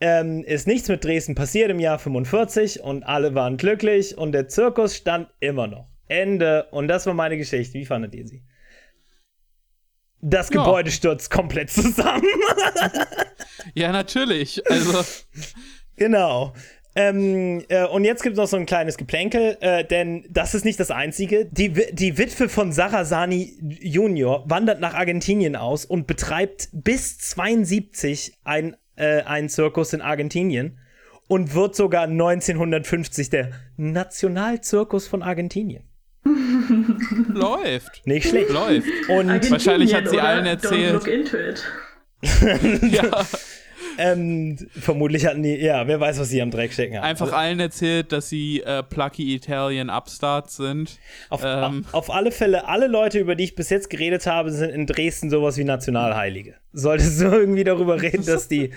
[0.00, 4.48] ähm, ist nichts mit Dresden passiert im Jahr 45 und alle waren glücklich und der
[4.48, 5.88] Zirkus stand immer noch.
[6.08, 6.68] Ende.
[6.70, 7.74] Und das war meine Geschichte.
[7.74, 8.42] Wie fandet ihr sie?
[10.20, 10.62] Das Ja.
[10.62, 12.24] Gebäude stürzt komplett zusammen.
[13.74, 14.62] Ja, natürlich.
[14.70, 15.04] Also,
[15.96, 16.52] Genau.
[16.94, 20.64] Ähm, äh, und jetzt gibt es noch so ein kleines Geplänkel, äh, denn das ist
[20.64, 21.46] nicht das Einzige.
[21.46, 28.76] Die, die Witwe von Sarasani Junior wandert nach Argentinien aus und betreibt bis 72 ein,
[28.96, 30.78] äh, einen Zirkus in Argentinien
[31.28, 35.84] und wird sogar 1950 der Nationalzirkus von Argentinien.
[37.28, 38.06] läuft.
[38.06, 38.50] Nicht schlecht.
[38.50, 38.88] Läuft.
[39.08, 40.92] Und wahrscheinlich hat sie allen Don't erzählt.
[40.94, 41.64] look into it.
[42.90, 43.24] Ja,
[43.98, 47.04] ähm, vermutlich hatten die, ja, wer weiß, was sie am Dreck stecken haben.
[47.04, 50.98] einfach allen erzählt, dass sie äh, plucky Italian Upstarts sind.
[51.30, 51.84] Auf, Ähm.
[51.92, 55.30] auf alle Fälle, alle Leute, über die ich bis jetzt geredet habe, sind in Dresden
[55.30, 56.54] sowas wie Nationalheilige.
[56.72, 58.70] Solltest du irgendwie darüber reden, dass die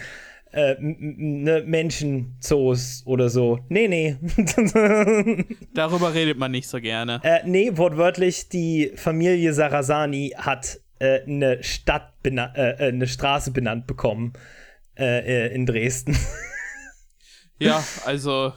[0.52, 3.60] äh, ne Menschenzoos oder so.
[3.70, 4.18] Nee, nee.
[5.74, 7.20] Darüber redet man nicht so gerne.
[7.24, 13.88] äh, nee, wortwörtlich, die Familie Sarasani hat äh, eine Stadt, äh, äh, eine Straße benannt
[13.88, 14.34] bekommen
[15.00, 16.18] äh, äh, in Dresden.
[17.60, 18.54] Ja, also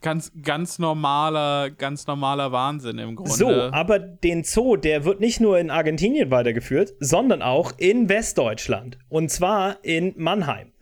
[0.00, 3.32] ganz, ganz normaler, ganz normaler Wahnsinn im Grunde.
[3.32, 8.98] So, aber den Zoo, der wird nicht nur in Argentinien weitergeführt, sondern auch in Westdeutschland.
[9.08, 10.72] Und zwar in Mannheim.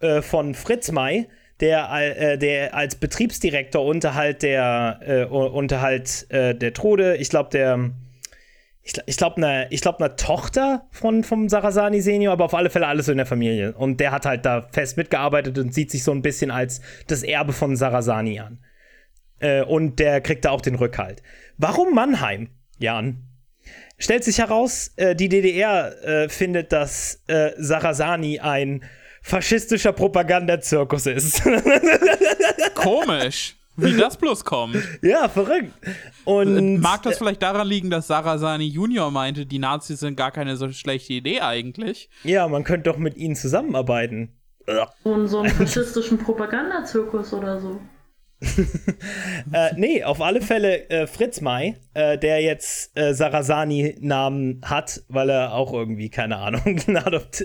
[0.00, 1.28] Äh, von Fritz May,
[1.58, 7.90] der, äh, der als Betriebsdirektor Unterhalt der, äh, Unterhalt äh, der Trude, ich glaube, der.
[8.88, 12.70] Ich, ich glaube, eine ich glaub, ne Tochter von, vom Sarasani Senior, aber auf alle
[12.70, 13.74] Fälle alles so in der Familie.
[13.74, 17.22] Und der hat halt da fest mitgearbeitet und sieht sich so ein bisschen als das
[17.22, 18.60] Erbe von Sarasani an.
[19.40, 21.22] Äh, und der kriegt da auch den Rückhalt.
[21.58, 22.48] Warum Mannheim,
[22.78, 23.24] Jan?
[23.98, 28.84] Stellt sich heraus, äh, die DDR äh, findet, dass äh, Sarasani ein
[29.20, 31.42] faschistischer Propagandazirkus ist.
[32.74, 34.76] Komisch, wie das bloß kommt.
[35.02, 35.72] ja, verrückt.
[36.24, 40.56] Und Mag das vielleicht daran liegen, dass Sarasani Junior meinte, die Nazis sind gar keine
[40.56, 42.10] so schlechte Idee eigentlich?
[42.24, 44.34] ja, man könnte doch mit ihnen zusammenarbeiten.
[45.04, 47.80] So, so einen faschistischen Propagandazirkus oder so.
[49.52, 55.30] Äh, nee, auf alle Fälle äh, Fritz May, äh, der jetzt äh, Sarasani-Namen hat, weil
[55.30, 57.44] er auch irgendwie, keine Ahnung, ein Adopt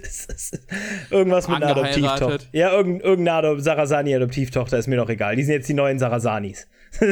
[1.10, 1.78] irgendwas mit einer.
[1.78, 2.40] Adoptivtochter.
[2.52, 5.36] Ja, irgend, irgendeine Adop Sarasani-Adoptivtochter, ist mir doch egal.
[5.36, 6.68] Die sind jetzt die neuen Sarasanis.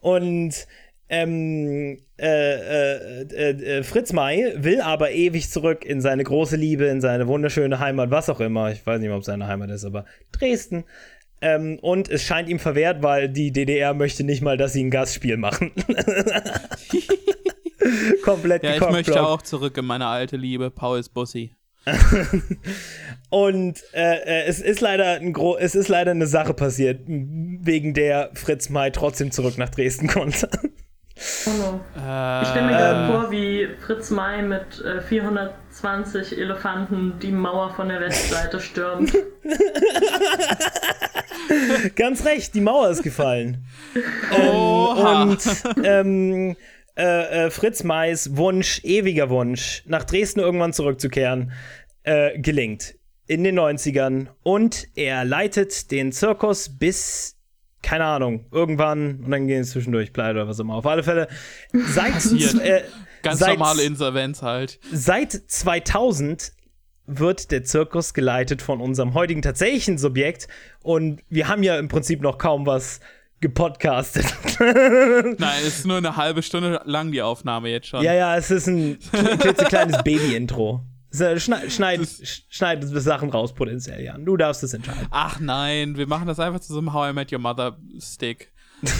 [0.00, 0.66] Und
[1.08, 7.02] ähm, äh, äh, äh, Fritz May will aber ewig zurück in seine große Liebe, in
[7.02, 8.72] seine wunderschöne Heimat, was auch immer.
[8.72, 10.84] Ich weiß nicht mehr, ob es seine Heimat ist, aber Dresden.
[11.42, 14.90] Ähm, und es scheint ihm verwehrt, weil die DDR möchte nicht mal, dass sie ein
[14.90, 15.72] Gastspiel machen.
[18.22, 21.52] Komplett Ja, ich möchte auch zurück in meine alte Liebe, Pauls Bussi.
[23.28, 27.92] Und äh, äh, es ist leider ein gro es ist leider eine Sache passiert, wegen
[27.92, 30.48] der Fritz May trotzdem zurück nach Dresden konnte.
[31.46, 31.80] Oh no.
[31.96, 37.74] Äh, Ich stelle mir gerade vor, wie Fritz May mit äh, 420 Elefanten die Mauer
[37.74, 39.12] von der Westseite stürmt.
[41.96, 43.64] Ganz recht, die Mauer ist gefallen.
[44.32, 45.22] Oha.
[45.22, 45.40] Und
[45.84, 46.56] ähm,
[46.96, 51.52] äh, äh, Fritz Mays Wunsch, ewiger Wunsch, nach Dresden irgendwann zurückzukehren,
[52.04, 52.94] äh, gelingt.
[53.26, 54.28] In den 90ern.
[54.42, 57.36] Und er leitet den Zirkus bis,
[57.82, 60.74] keine Ahnung, irgendwann, und dann gehen es zwischendurch pleite oder was auch immer.
[60.76, 61.28] Auf alle Fälle,
[61.72, 62.14] seit,
[62.60, 62.82] äh,
[63.22, 64.78] Ganz seit, normale Insolvenz halt.
[64.92, 66.52] seit 2000
[67.06, 70.46] wird der Zirkus geleitet von unserem heutigen tatsächlichen Subjekt.
[70.82, 73.00] Und wir haben ja im Prinzip noch kaum was
[73.40, 74.24] gepodcastet.
[74.60, 78.02] Nein, es ist nur eine halbe Stunde lang die Aufnahme jetzt schon.
[78.04, 80.84] Ja, ja, es ist ein kle- klitzekleines Baby-Intro.
[81.12, 84.24] Schneid, schneid, sch- schneid Sachen raus potenziell, Jan.
[84.24, 85.06] Du darfst es entscheiden.
[85.10, 88.50] Ach nein, wir machen das einfach zu so einem How I Met Your Mother Stick.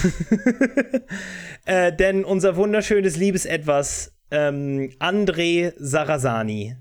[1.65, 6.75] Äh, denn unser wunderschönes Liebesetwas, ähm, André Sarasani,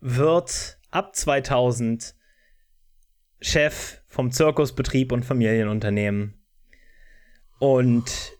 [0.00, 2.14] wird ab 2000
[3.40, 6.42] Chef vom Zirkusbetrieb und Familienunternehmen
[7.58, 8.32] und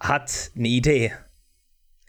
[0.00, 1.12] hat eine Idee.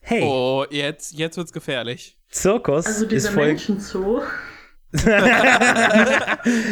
[0.01, 2.18] Hey, Oh, jetzt, jetzt wird's gefährlich.
[2.29, 4.21] Zirkus Also ist dieser voll Menschenzoo.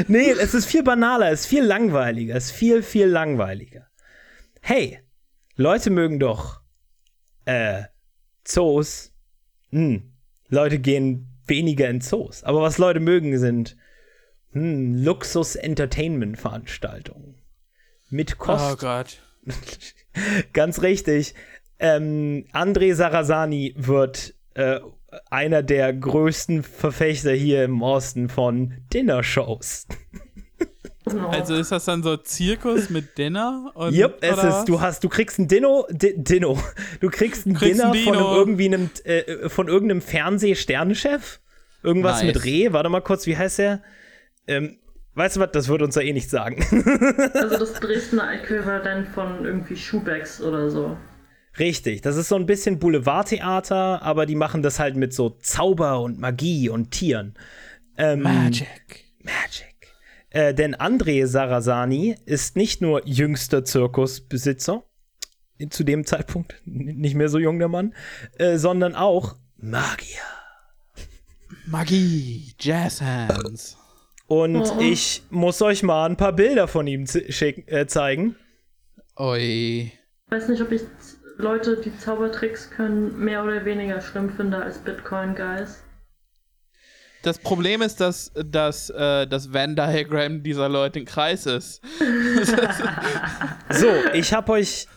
[0.08, 3.88] Nee, es ist viel banaler, es ist viel langweiliger, es ist viel, viel langweiliger.
[4.62, 5.00] Hey,
[5.56, 6.62] Leute mögen doch
[7.46, 7.84] äh,
[8.44, 9.12] Zoos.
[9.70, 10.14] Hm,
[10.50, 12.44] Leute gehen weniger in Zoos.
[12.44, 13.78] Aber was Leute mögen, sind
[14.52, 17.42] hm, Luxus-Entertainment-Veranstaltungen.
[18.10, 18.80] Mit Oh Kost.
[18.80, 19.22] Gott.
[20.54, 21.36] Ganz richtig.
[21.80, 24.80] Ähm, André Sarasani wird äh,
[25.30, 29.88] einer der größten Verfechter hier im Osten von Dinner-Shows.
[31.14, 31.30] No.
[31.30, 33.72] Also ist das dann so Zirkus mit Dinner?
[33.76, 36.60] Und, Yep, es oder ist, du hast, du kriegst ein Dino, Di Dino.
[37.00, 41.40] Du kriegst ein kriegst Dinner ein von einem, irgendwie einem, äh, von irgendeinem Fernseh-Sternenchef.
[41.84, 42.36] Irgendwas Nice.
[42.36, 42.74] mit Reh.
[42.74, 43.82] Warte mal kurz, wie heißt der?
[44.48, 44.80] Ähm,
[45.14, 46.62] weißt du was, das wird uns ja eh nicht sagen.
[47.34, 50.98] Also das Dresdner Äquivalent von irgendwie Schuhbacks oder so.
[51.60, 56.02] Richtig, das ist so ein bisschen Boulevardtheater, aber die machen das halt mit so Zauber
[56.02, 57.34] und Magie und Tieren.
[57.98, 59.06] Ähm, Magic.
[59.24, 59.76] Magic.
[60.30, 64.84] Äh, denn André Sarasani ist nicht nur jüngster Zirkusbesitzer,
[65.70, 67.96] zu dem Zeitpunkt nicht mehr so jung der Mann,
[68.38, 70.22] äh, sondern auch Magier.
[71.66, 72.54] Magie.
[72.60, 73.78] Jazz Hands.
[74.28, 74.80] Und Oh.
[74.80, 78.36] ich muss euch mal ein paar Bilder von ihm äh, zeigen.
[79.16, 79.92] Oi.
[79.92, 80.82] Ich weiß nicht, ob ich
[81.38, 85.84] Leute, die Zaubertricks können, mehr oder weniger schlimm finde als Bitcoin-Guys.
[87.24, 91.82] Das Problem ist, dass, dass äh, das Venn-Diagramm dieser Leute ein Kreis ist.
[93.70, 94.88] So, ich hab euch.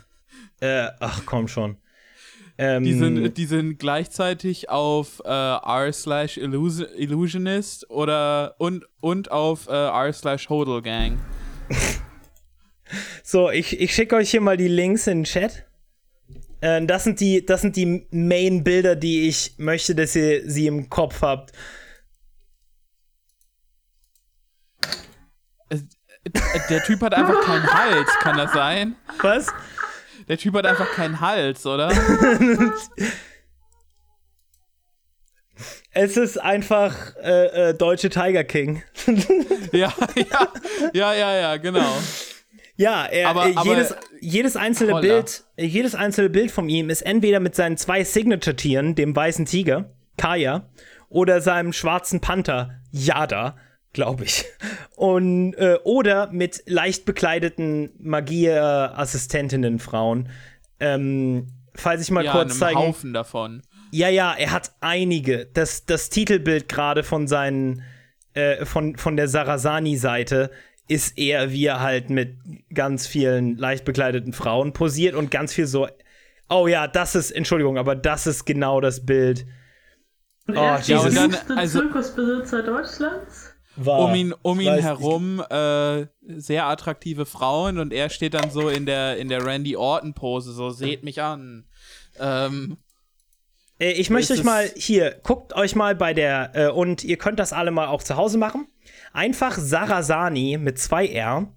[0.60, 1.76] Äh, ach komm schon.
[2.56, 9.32] Ähm, Die sind, die sind gleichzeitig auf äh, r slash Illus- Illusionist oder und, und
[9.32, 11.18] auf äh, r slash Hodelgang.
[13.22, 15.64] So, ich, ich schicke euch hier mal die Links in den Chat.
[16.60, 20.88] Äh, das, sind die, das sind die Main-Bilder, die ich möchte, dass ihr sie im
[20.90, 21.52] Kopf habt.
[25.70, 25.78] Äh,
[26.68, 28.96] Der Typ hat einfach keinen Hals, kann das sein?
[29.22, 29.46] Was?
[30.28, 31.90] Der Typ hat einfach keinen Hals, oder?
[35.92, 38.82] Es ist einfach äh, äh, deutsche Tiger King.
[39.72, 40.52] ja, ja,
[40.92, 41.98] ja, ja, ja, genau.
[42.80, 45.00] Ja, er, Aber- äh, aber- jedes, jedes einzelne Holla.
[45.02, 49.44] Bild, äh, jedes einzelne Bild von ihm ist entweder mit seinen zwei Signature-Tieren, dem weißen
[49.46, 50.68] Tiger, Kaya,
[51.08, 53.56] oder seinem schwarzen Panther, Yada,
[53.92, 54.44] glaube ich.
[54.96, 60.28] Und, äh, oder mit leicht bekleideten Magie-Assistentinnen, Frauen.
[60.78, 62.78] Ähm, falls ich mal Ja, kurz zeigen.
[62.78, 63.62] Haufen davon.
[63.92, 65.46] Ja, ja, er hat einige.
[65.46, 67.82] Das, das Titelbild gerade von seinen,
[68.34, 70.50] äh, von, von der Sarasani-Seite
[70.90, 72.36] ist er, wie er halt mit
[72.74, 75.86] ganz vielen leicht bekleideten Frauen posiert und ganz viel so.
[76.48, 79.46] Oh ja, das ist, Entschuldigung, aber das ist genau das Bild.
[80.48, 83.54] Und Oh, er ist Ja, der und dann, jüngste also- Zirkusbesitzer Deutschlands?
[83.76, 88.68] War, Um ihn, um ihn herum äh, sehr attraktive Frauen und er steht dann so
[88.68, 91.66] in der, in der Randy Orton-Pose, so seht mich an.
[92.18, 92.78] Ähm,
[93.78, 97.38] Äh, ich möchte euch mal hier, guckt euch mal bei der, äh, und ihr könnt
[97.38, 98.66] das alle mal auch zu Hause machen.
[99.12, 101.52] Einfach Sarasani mit zwei R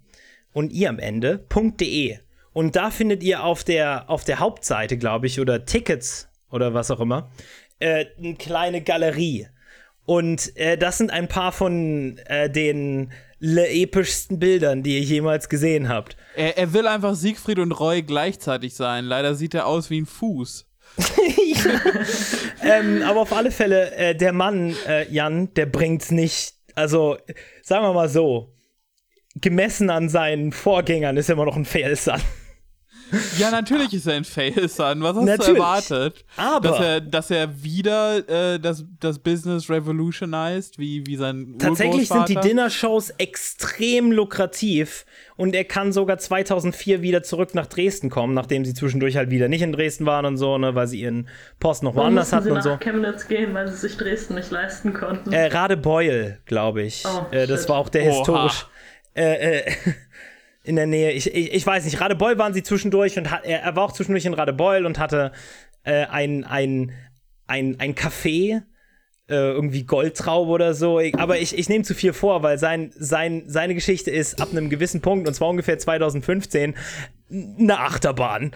[0.52, 1.44] und ihr am Ende,
[1.80, 2.18] .de.
[2.52, 6.90] Und da findet ihr auf der, auf der Hauptseite, glaube ich, oder Tickets oder was
[6.90, 7.30] auch immer,
[7.80, 9.48] äh, eine kleine Galerie.
[10.06, 15.88] Und äh, das sind ein paar von äh, den epischsten Bildern, die ihr jemals gesehen
[15.88, 16.16] habt.
[16.36, 19.04] er, er will einfach Siegfried und Roy gleichzeitig sein.
[19.04, 20.66] Leider sieht er aus wie ein Fuß.
[22.62, 26.53] ähm, aber auf alle Fälle, äh, der Mann, äh, Jan, der bringt's nicht.
[26.74, 27.16] Also,
[27.62, 28.54] sagen wir mal so,
[29.36, 32.20] gemessen an seinen Vorgängern ist er immer noch ein Failson.
[33.38, 35.02] Ja, natürlich ist er ein Fail-Son.
[35.02, 35.56] Was hast du Natürlich.
[35.60, 36.24] erwartet?
[36.36, 42.08] Aber- Dass er, dass er wieder äh, das, das Business revolutionized, wie, wie sein Tatsächlich
[42.08, 42.34] sind die?
[42.36, 45.04] Dinner-Shows extrem lukrativ
[45.36, 49.48] und er kann sogar 2004 wieder zurück nach Dresden kommen, nachdem sie zwischendurch halt wieder
[49.48, 51.28] nicht in Dresden waren und so, ne, weil sie ihren
[51.60, 52.76] Post noch woanders hatten sie und nach so.
[52.78, 55.32] Chemnitz gehen, weil sie sich Dresden nicht leisten konnten?
[55.32, 57.04] Äh, Radebeul, glaube ich.
[57.06, 58.16] Oh, äh, das war auch der Oha.
[58.18, 58.66] historisch.
[59.16, 59.72] Äh, äh,
[60.64, 61.12] in der Nähe.
[61.12, 63.92] Ich, ich, ich weiß nicht, Radebeul waren sie zwischendurch und hat, er, er war auch
[63.92, 65.30] zwischendurch in Radebeul und hatte
[65.84, 66.90] äh, ein, ein,
[67.46, 68.62] ein, ein Café.
[69.26, 71.00] Äh, irgendwie Goldtraube oder so.
[71.00, 74.48] Ich, aber ich, ich nehme zu viel vor, weil sein, sein, seine Geschichte ist ab
[74.52, 76.74] einem gewissen Punkt, und zwar ungefähr 2015,
[77.30, 78.54] eine Achterbahn.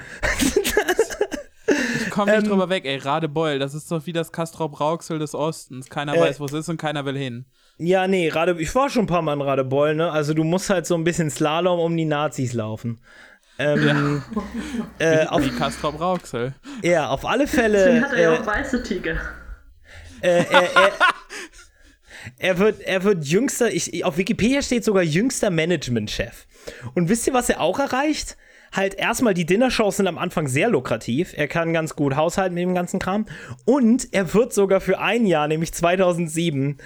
[2.04, 2.96] Ich komm nicht Ähm, drüber weg, ey.
[2.96, 5.88] Radebeul, das ist doch wie das Castrop Rauxel des Ostens.
[5.88, 7.46] Keiner Äh, weiß, wo es ist und keiner will hin.
[7.78, 10.10] Ja, nee, Rade, ich war schon ein paar Mal in Radebeul, ne?
[10.10, 13.00] Also du musst halt so ein bisschen Slalom um die Nazis laufen.
[13.60, 14.22] Ähm,
[14.98, 16.54] äh, auf, Wie Castrop Rauxel.
[16.82, 18.02] ja, auf alle Deswegen Fälle.
[18.02, 19.16] hat er ja Äh, auch weiße Tiger.
[20.22, 20.92] äh, er, er,
[22.38, 26.46] er, wird, er wird jüngster, ich, auf Wikipedia steht sogar jüngster Managementchef.
[26.94, 28.36] Und wisst ihr, was er auch erreicht?
[28.70, 31.32] Halt erstmal, die Dinnershows sind am Anfang sehr lukrativ.
[31.34, 33.24] Er kann ganz gut haushalten mit dem ganzen Kram.
[33.64, 36.76] Und er wird sogar für ein Jahr, nämlich 2007,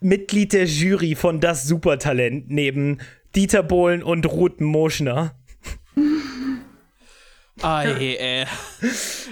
[0.00, 2.98] Mitglied der Jury von Das Supertalent neben
[3.34, 5.34] Dieter Bohlen und Ruth Moschner.
[7.60, 8.46] Ei, ey.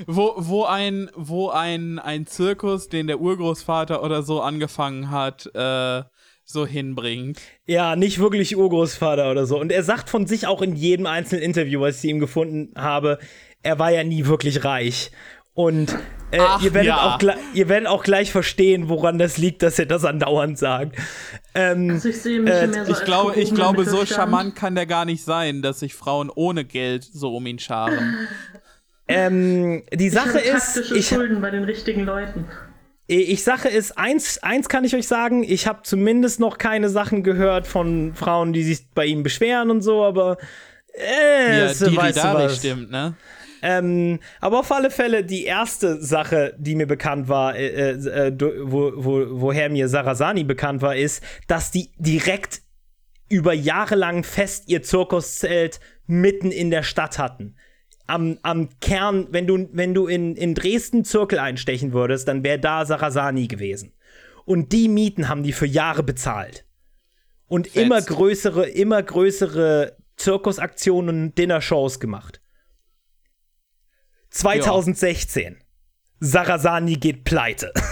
[0.06, 6.02] wo, wo ein, wo ein, ein Zirkus, den der Urgroßvater oder so angefangen hat, äh,
[6.44, 7.40] so hinbringt.
[7.66, 9.58] Ja, nicht wirklich Urgroßvater oder so.
[9.58, 13.18] Und er sagt von sich auch in jedem einzelnen Interview, was ich ihm gefunden habe,
[13.62, 15.10] er war ja nie wirklich reich.
[15.54, 15.96] Und
[16.32, 17.16] äh, Ach, ihr, werdet ja.
[17.16, 17.20] auch
[17.54, 20.96] ihr werdet auch gleich verstehen, woran das liegt, dass er das andauernd sagt.
[21.54, 24.56] Ähm, Also ich sehe mich Äh, mehr so Ich als glaube, ich glaube, so charmant
[24.56, 28.16] kann der gar nicht sein, dass sich Frauen ohne Geld so um ihn scharen.
[29.08, 32.46] ähm, die Ich Sache habe ist, taktische ich, Schulden bei den richtigen Leuten.
[33.06, 37.22] ich Sache ist, eins, eins kann ich euch sagen, ich habe zumindest noch keine Sachen
[37.22, 40.38] gehört von Frauen, die sich bei ihm beschweren und so, aber
[40.92, 42.56] äh, Ja, die du da was.
[42.56, 43.14] stimmt, ne?
[43.62, 48.52] Ähm, aber auf alle Fälle die erste Sache, die mir bekannt war, äh, äh, do-
[48.62, 52.62] wo, wo, woher mir Sarasani bekannt war, ist, dass die direkt
[53.28, 57.56] über Jahre lang fest ihr Zirkuszelt mitten in der Stadt hatten.
[58.06, 62.60] Am, am Kern, wenn du, wenn du in, in Dresden Zirkel einstechen würdest, dann wäre
[62.60, 63.92] da Sarasani gewesen.
[64.44, 66.64] Und die Mieten haben die für Jahre bezahlt.
[67.48, 67.76] Und Fetzt.
[67.84, 72.40] immer größere, immer größere Zirkusaktionen und Dinnershows gemacht.
[74.36, 75.56] 2016.
[76.20, 77.72] Sarasani geht pleite.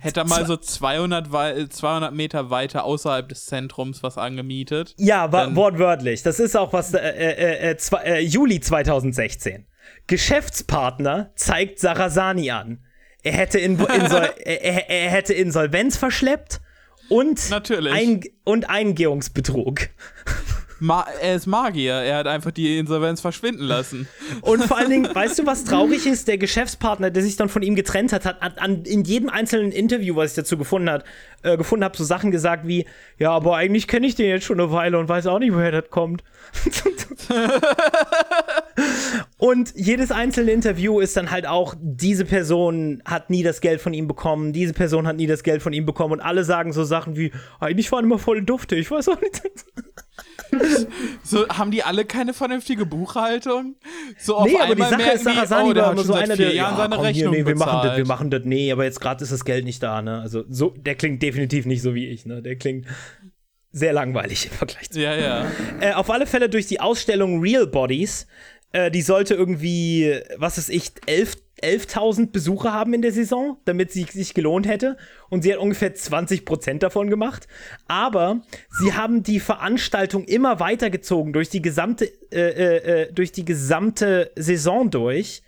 [0.00, 4.94] Hätte er mal so 200, wei- 200 Meter weiter außerhalb des Zentrums was angemietet.
[4.98, 6.22] Ja, wortwörtlich.
[6.22, 9.66] Das ist auch was, äh, äh, äh, äh, Juli 2016.
[10.06, 12.84] Geschäftspartner zeigt Sarasani an.
[13.22, 16.60] Er hätte, in, er, er, er hätte Insolvenz verschleppt
[17.08, 17.92] und, Natürlich.
[17.92, 19.88] Ein und Eingehungsbetrug.
[20.80, 24.08] Ma er ist Magier, er hat einfach die Insolvenz verschwinden lassen.
[24.42, 26.28] Und vor allen Dingen, weißt du, was traurig ist?
[26.28, 30.14] Der Geschäftspartner, der sich dann von ihm getrennt hat, hat an, in jedem einzelnen Interview,
[30.14, 31.04] was ich dazu gefunden hat,
[31.42, 32.86] äh, gefunden habe, so Sachen gesagt wie,
[33.18, 35.72] ja, aber eigentlich kenne ich den jetzt schon eine Weile und weiß auch nicht, woher
[35.72, 36.22] das kommt.
[39.38, 43.92] und jedes einzelne Interview ist dann halt auch, diese Person hat nie das Geld von
[43.92, 46.84] ihm bekommen, diese Person hat nie das Geld von ihm bekommen und alle sagen so
[46.84, 49.42] Sachen wie, eigentlich waren immer voll Dufte, ich weiß auch nicht.
[51.22, 53.76] So, haben die alle keine vernünftige Buchhaltung?
[54.18, 56.14] So auf Nee, aber die einmal Sache merken ist, Sarasani die, oh, war immer so
[56.14, 58.72] einer, der, ja, seine komm, Rechnung hier, nee, wir machen, das, wir machen das, nee,
[58.72, 60.20] aber jetzt gerade ist das Geld nicht da, ne?
[60.20, 62.42] Also, so, der klingt definitiv nicht so wie ich, ne?
[62.42, 62.86] Der klingt
[63.72, 65.00] sehr langweilig im Vergleich zu.
[65.00, 65.46] Ja, ja.
[65.80, 68.26] Äh, auf alle Fälle durch die Ausstellung Real Bodies,
[68.72, 73.92] äh, die sollte irgendwie, was ist ich, 11 11.000 Besucher haben in der Saison, damit
[73.92, 74.96] sie sich gelohnt hätte.
[75.28, 77.48] Und sie hat ungefähr 20% davon gemacht.
[77.86, 78.42] Aber
[78.80, 84.30] sie haben die Veranstaltung immer weitergezogen durch die gesamte, äh, äh, äh, durch die gesamte
[84.36, 85.42] Saison durch.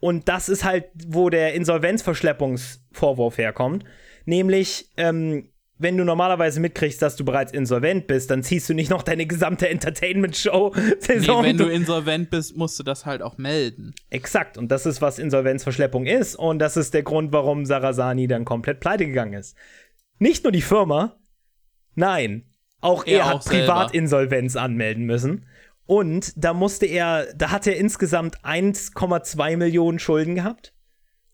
[0.00, 3.84] Und das ist halt, wo der Insolvenzverschleppungsvorwurf herkommt.
[4.24, 5.50] Nämlich, ähm,
[5.80, 9.26] wenn du normalerweise mitkriegst, dass du bereits insolvent bist, dann ziehst du nicht noch deine
[9.26, 11.42] gesamte Nee, Entertainment-Show-Saison.
[11.42, 13.94] wenn du insolvent bist, musst du das halt auch melden.
[14.10, 14.58] Exakt.
[14.58, 16.36] Und das ist, was Insolvenzverschleppung ist.
[16.36, 19.56] Und das ist der Grund, warum Sarasani dann komplett pleite gegangen ist.
[20.18, 21.16] Nicht nur die Firma,
[21.94, 22.44] nein,
[22.82, 23.44] auch er, Er hat auch.
[23.46, 25.46] Privatinsolvenz anmelden müssen.
[25.86, 30.74] Und da musste er, da hat er insgesamt 1,2 Millionen Schulden gehabt.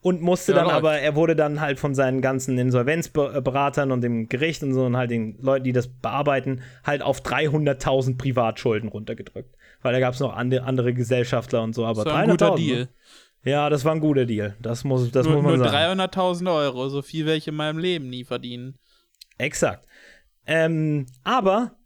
[0.01, 4.29] Und musste Ja, dann aber, er wurde dann halt von seinen ganzen Insolvenzberatern und dem
[4.29, 9.57] Gericht und so und halt den Leuten, die das bearbeiten, halt auf 300.000 Privatschulden runtergedrückt.
[9.83, 12.53] Weil da gab es noch andere, andere Gesellschaftler und so, aber Das war ein guter
[12.53, 12.57] 300.000.
[12.57, 12.89] Deal.
[13.45, 14.57] Ja, das war ein guter Deal.
[14.61, 16.01] Das muss, das Nur, muss man nur sagen.
[16.01, 18.79] 300.000 Euro, so viel werde ich in meinem Leben nie verdienen.
[19.39, 19.87] Exakt.
[20.47, 21.77] Ähm, aber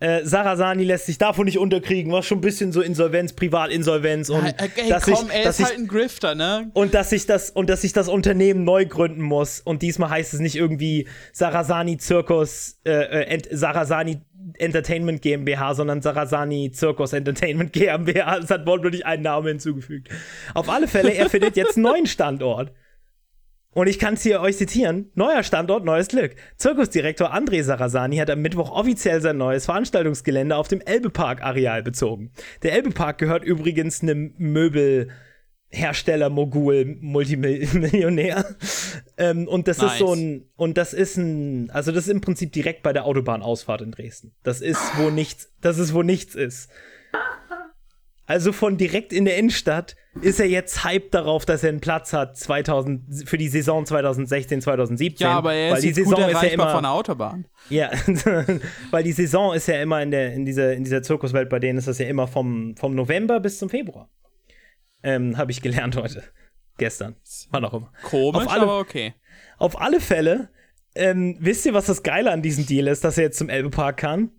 [0.00, 4.44] äh, Sarasani lässt sich davon nicht unterkriegen, was schon ein bisschen so Insolvenz, Privatinsolvenz und
[4.44, 6.70] Ey, ey, dass komm, ich, er dass ist ich, halt ein Grifter, ne?
[6.72, 10.34] und dass ich das und dass ich das Unternehmen neu gründen muss und diesmal heißt
[10.34, 14.22] es nicht irgendwie Sarasani Zirkus äh, äh, Ent Sarasani
[14.58, 18.38] Entertainment GmbH, sondern Sarasani Zirkus Entertainment GmbH.
[18.38, 20.08] Es hat wortwörtlich einen Namen hinzugefügt.
[20.54, 22.72] Auf alle Fälle, er findet jetzt einen neuen Standort.
[23.72, 25.10] Und ich kann es hier euch zitieren.
[25.14, 26.34] Neuer Standort, neues Glück.
[26.56, 32.32] Zirkusdirektor André Sarasani hat am Mittwoch offiziell sein neues Veranstaltungsgelände auf dem Elbepark-Areal bezogen.
[32.64, 38.56] Der Elbepark gehört übrigens einem Möbelhersteller, Mogul, Multimillionär.
[39.16, 39.92] ähm, und das Nice.
[39.92, 43.04] ist so ein, und das ist ein, also das ist im Prinzip direkt bei der
[43.04, 44.32] Autobahnausfahrt in Dresden.
[44.42, 46.70] Das ist, wo nichts, das ist, wo nichts ist.
[48.30, 52.12] Also von direkt in der Innenstadt ist er jetzt hyped darauf, dass er einen Platz
[52.12, 55.26] hat 2000, für die Saison 2016, 2017.
[55.26, 57.46] Ja, aber er weil ist die jetzt Saison ist ja immer, von der Autobahn.
[57.70, 57.90] ja,
[58.92, 61.76] weil die Saison ist ja immer in, der, in, dieser, in dieser Zirkuswelt, bei denen
[61.80, 64.08] ist das ja immer vom, vom November bis zum Februar.
[65.02, 66.22] Ähm, Habe ich gelernt heute.
[66.78, 67.16] Gestern.
[67.50, 67.92] Wann auch immer.
[68.04, 69.14] Komisch, Auf alle- aber okay.
[69.58, 70.50] Auf alle Fälle,
[70.94, 73.96] ähm, wisst ihr, was das Geile an diesem Deal ist, dass er jetzt zum Elbepark
[73.96, 74.30] kann?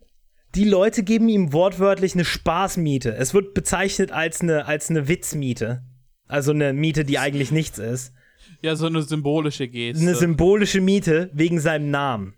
[0.56, 3.16] Die Leute geben ihm wortwörtlich eine Spaßmiete.
[3.16, 5.84] Es wird bezeichnet als eine, als eine Witzmiete.
[6.28, 8.14] Also eine Miete, die eigentlich nichts ist.
[8.62, 10.02] Ja, so eine symbolische Geste.
[10.02, 12.36] Eine symbolische Miete wegen seinem Namen.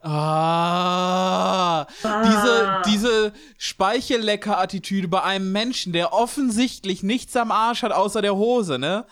[0.00, 2.82] Ah, Ah.
[2.84, 8.78] diese, diese Speichellecker-Attitüde bei einem Menschen, der offensichtlich nichts am Arsch hat außer der Hose,
[8.78, 9.04] ne?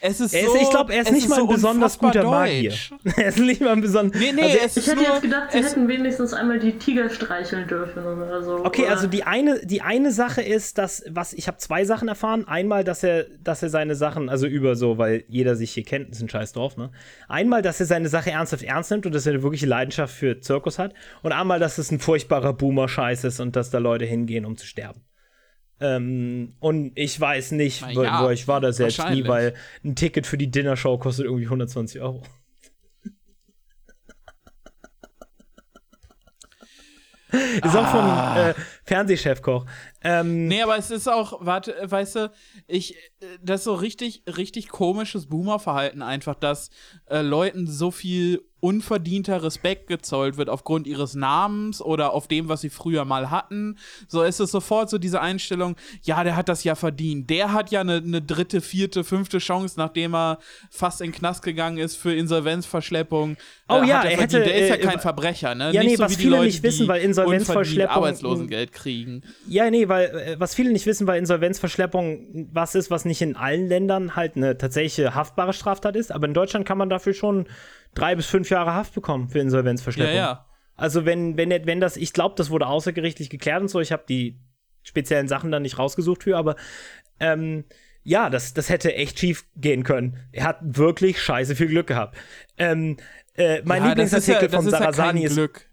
[0.00, 2.12] Es ist Er so, ist, ich glaube, er ist nicht mal so ein besonders unfassbar
[2.12, 2.70] guter Magier.
[2.70, 2.92] deutsch.
[3.16, 4.20] er ist nicht mal ein besonders.
[4.20, 6.72] Nee, nee, also, es Ich ist hätte nur, jetzt gedacht, sie hätten wenigstens einmal die
[6.78, 8.64] Tiger streicheln dürfen oder so.
[8.64, 12.08] Okay, oder also die eine, die eine Sache ist, dass, was, ich habe zwei Sachen
[12.08, 12.46] erfahren.
[12.48, 16.10] Einmal, dass er, dass er seine Sachen, also über so, weil jeder sich hier kennt,
[16.10, 16.90] ist ein Scheiß drauf, ne?
[17.28, 20.40] Einmal, dass er seine Sache ernsthaft ernst nimmt und dass er eine wirkliche Leidenschaft für
[20.40, 20.94] Zirkus hat.
[21.22, 24.66] Und einmal, dass es ein furchtbarer Boomer-Scheiß ist und dass da Leute hingehen, um zu
[24.66, 25.02] sterben.
[25.80, 29.54] Ähm, und ich weiß nicht, wo, ja, wo ich war da selbst nie, weil
[29.84, 32.22] ein Ticket für die Dinnershow kostet irgendwie 120 Euro.
[37.32, 38.48] Ist auch von Ah.
[38.50, 38.54] äh,
[38.84, 39.64] Fernsehchefkoch.
[40.02, 42.32] Ähm, Nee, aber es ist auch, warte, weißt du,
[42.66, 46.70] ich, äh, das ist so richtig, richtig komisches Boomer-Verhalten einfach, dass
[47.06, 52.60] äh, Leuten so viel unverdienter Respekt gezollt wird aufgrund ihres Namens oder auf dem, was
[52.60, 53.78] sie früher mal hatten.
[54.08, 57.28] So ist es sofort so diese Einstellung, ja, der hat das ja verdient.
[57.30, 60.38] Der hat ja eine, eine dritte, vierte, fünfte Chance, nachdem er
[60.70, 63.36] fast in den Knast gegangen ist für Insolvenzverschleppung.
[63.68, 65.72] Oh äh, ja, er er hätte, der ist ja äh, kein Verbrecher, ne?
[65.72, 69.22] ja, nicht nee, so was viele Leute, nicht wissen, weil Insolvenzverschleppung- Arbeitslosengeld kriegen.
[69.48, 73.36] Ja, nee, weil äh, was viele nicht wissen, weil Insolvenzverschleppung was ist, was nicht in
[73.36, 77.46] allen Ländern halt eine tatsächliche haftbare Straftat ist, aber in Deutschland kann man dafür schon
[77.94, 80.14] drei bis fünf Jahre Haft bekommen für Ja, Insolvenzverschleppung.
[80.14, 80.46] ja.
[80.76, 84.04] Also wenn, wenn, wenn das, ich glaube, das wurde außergerichtlich geklärt und so, ich habe
[84.08, 84.40] die
[84.82, 86.56] speziellen Sachen dann nicht rausgesucht für, aber
[87.18, 87.64] ähm,
[88.02, 90.18] ja, das, das hätte echt schief gehen können.
[90.32, 92.16] Er hat wirklich scheiße viel Glück gehabt.
[92.56, 92.96] Ähm,
[93.34, 95.68] äh, mein ja, ja, Lieblingsartikel das von ist ja Sarasani ist Glück.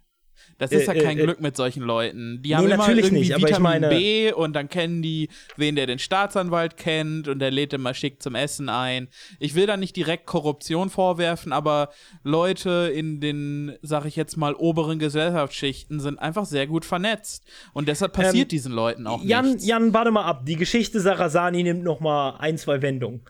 [0.59, 2.41] Das ist ja Äh, kein äh, Glück mit solchen Leuten.
[2.41, 5.01] Die Nee, haben immer natürlich irgendwie nicht, aber ich Vitamin meine- B und dann kennen
[5.03, 9.07] die, wen der den Staatsanwalt kennt und der lädt immer schick zum Essen ein.
[9.39, 11.89] Ich will da nicht direkt Korruption vorwerfen, aber
[12.23, 17.45] Leute in den, sag ich jetzt mal, oberen Gesellschaftsschichten sind einfach sehr gut vernetzt.
[17.73, 19.65] Und deshalb passiert Ähm, diesen Leuten auch Jan, nichts.
[19.67, 20.45] Jan, warte mal ab.
[20.45, 23.21] Die Geschichte Sarasani nimmt noch mal ein, zwei Wendungen.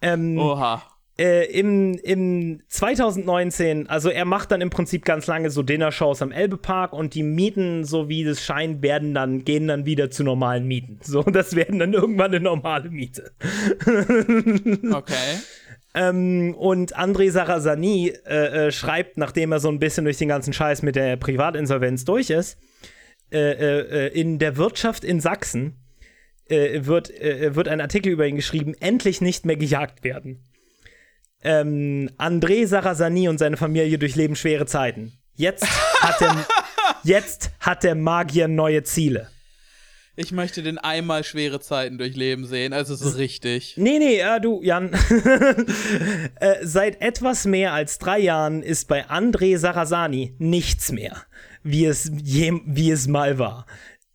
[0.00, 0.82] Ähm, Oha.
[1.22, 6.32] Äh, im, Im 2019, also er macht dann im Prinzip ganz lange so Dinnershows am
[6.32, 10.66] Elbepark und die Mieten, so wie es scheint, werden dann, gehen dann wieder zu normalen
[10.66, 10.98] Mieten.
[11.00, 13.30] So, das werden dann irgendwann eine normale Miete.
[14.92, 15.38] Okay.
[15.94, 20.52] Ähm, und André Sarasani äh, äh, schreibt, nachdem er so ein bisschen durch den ganzen
[20.52, 22.58] Scheiß mit der Privatinsolvenz durch ist,
[23.30, 25.76] äh, äh, äh, in der Wirtschaft in Sachsen
[26.48, 30.51] äh, wird, wird ein Artikel über ihn geschrieben, endlich nicht mehr gejagt werden.
[31.42, 35.12] Ähm, André Sarasani und seine Familie durchleben schwere Zeiten.
[35.34, 35.66] Jetzt
[36.00, 36.46] hat der,
[37.02, 39.28] jetzt hat der Magier neue Ziele.
[40.14, 43.74] Ich möchte den einmal schwere Zeiten durchleben sehen, also so richtig.
[43.78, 44.90] Nee, nee, äh, du, Jan.
[46.40, 51.16] äh, seit etwas mehr als drei Jahren ist bei André Sarasani nichts mehr,
[51.62, 53.64] wie es, je, wie es mal war.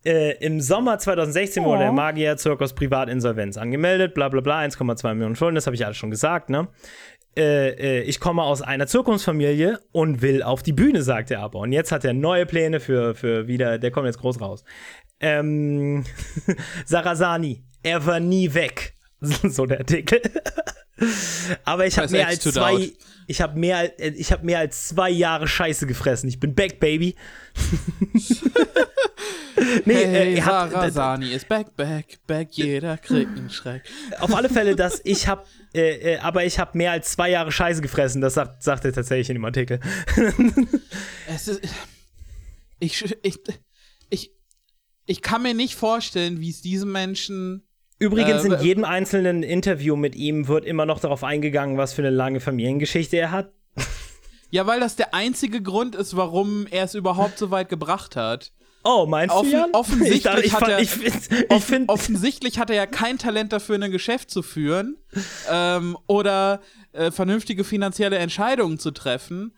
[0.04, 5.34] Äh, Im Sommer 2016 wurde der Magier Zirkus Privatinsolvenz angemeldet, bla bla bla, 1,2 Millionen
[5.34, 6.68] Schulden, das habe ich alles schon gesagt, ne?
[7.36, 11.60] Äh, äh, ich komme aus einer Zirkusfamilie und will auf die Bühne, sagt er aber.
[11.60, 14.64] Und jetzt hat er neue Pläne für, für wieder, der kommt jetzt groß raus.
[15.20, 16.04] Ähm,
[16.84, 18.94] Sarasani, er war nie weg.
[19.20, 20.20] so der Artikel.
[21.64, 22.92] Aber ich habe mehr als zwei, doubt.
[23.26, 26.28] ich habe mehr, äh, ich habe mehr als zwei Jahre Scheiße gefressen.
[26.28, 27.14] Ich bin back, baby.
[29.84, 33.82] nee, äh, Hey, er hat, Sarasani ist back, back, back, jeder kriegt einen Schreck.
[34.18, 37.52] auf alle Fälle, dass ich habe, äh, äh, aber ich habe mehr als zwei Jahre
[37.52, 38.20] Scheiße gefressen.
[38.20, 39.80] Das sagt, sagt er tatsächlich in dem Artikel.
[41.28, 41.60] Es ist.
[42.80, 43.38] Ich, ich,
[44.08, 44.32] ich,
[45.06, 47.66] ich kann mir nicht vorstellen, wie es diesem Menschen.
[47.98, 52.02] Übrigens, Äh, in jedem einzelnen Interview mit ihm wird immer noch darauf eingegangen, was für
[52.02, 53.52] eine lange Familiengeschichte er hat.
[54.50, 58.52] Ja, weil das der einzige Grund ist, warum er es überhaupt so weit gebracht hat.
[58.90, 59.70] Oh, meinst Offen- du, Jan?
[59.72, 63.52] offensichtlich ich, dachte, ich, hat er- ich, find- finde, offensichtlich hat er ja kein Talent
[63.52, 64.96] dafür, ein Geschäft zu führen
[65.50, 66.60] ähm, oder
[66.92, 69.54] äh, vernünftige finanzielle Entscheidungen zu treffen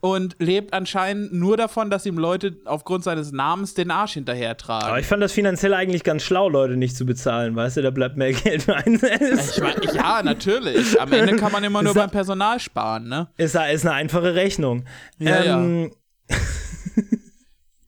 [0.00, 4.86] und lebt anscheinend nur davon, dass ihm Leute aufgrund seines Namens den Arsch hinterher tragen.
[4.86, 7.90] aber ich fand das finanziell eigentlich ganz schlau, Leute nicht zu bezahlen, weißt du, da
[7.90, 9.60] bleibt mehr Geld für einen selbst.
[9.92, 11.00] Ja, natürlich.
[11.00, 13.26] Am Ende kann man immer nur Sa- beim Personal sparen, ne?
[13.38, 14.84] Ist, ist eine einfache Rechnung.
[15.18, 15.90] Ja, ähm,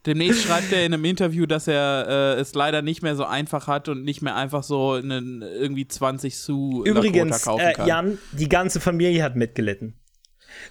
[0.07, 3.66] Demnächst schreibt er in einem Interview, dass er äh, es leider nicht mehr so einfach
[3.66, 7.86] hat und nicht mehr einfach so einen irgendwie 20 Sou Übrigens, kaufen äh, kann.
[7.86, 9.94] Jan, die ganze Familie hat mitgelitten.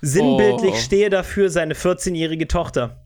[0.01, 0.77] Sinnbildlich Oh.
[0.77, 3.05] stehe dafür seine 14-jährige Tochter.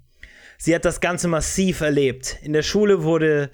[0.57, 2.37] Sie hat das Ganze massiv erlebt.
[2.41, 3.49] In der Schule wurde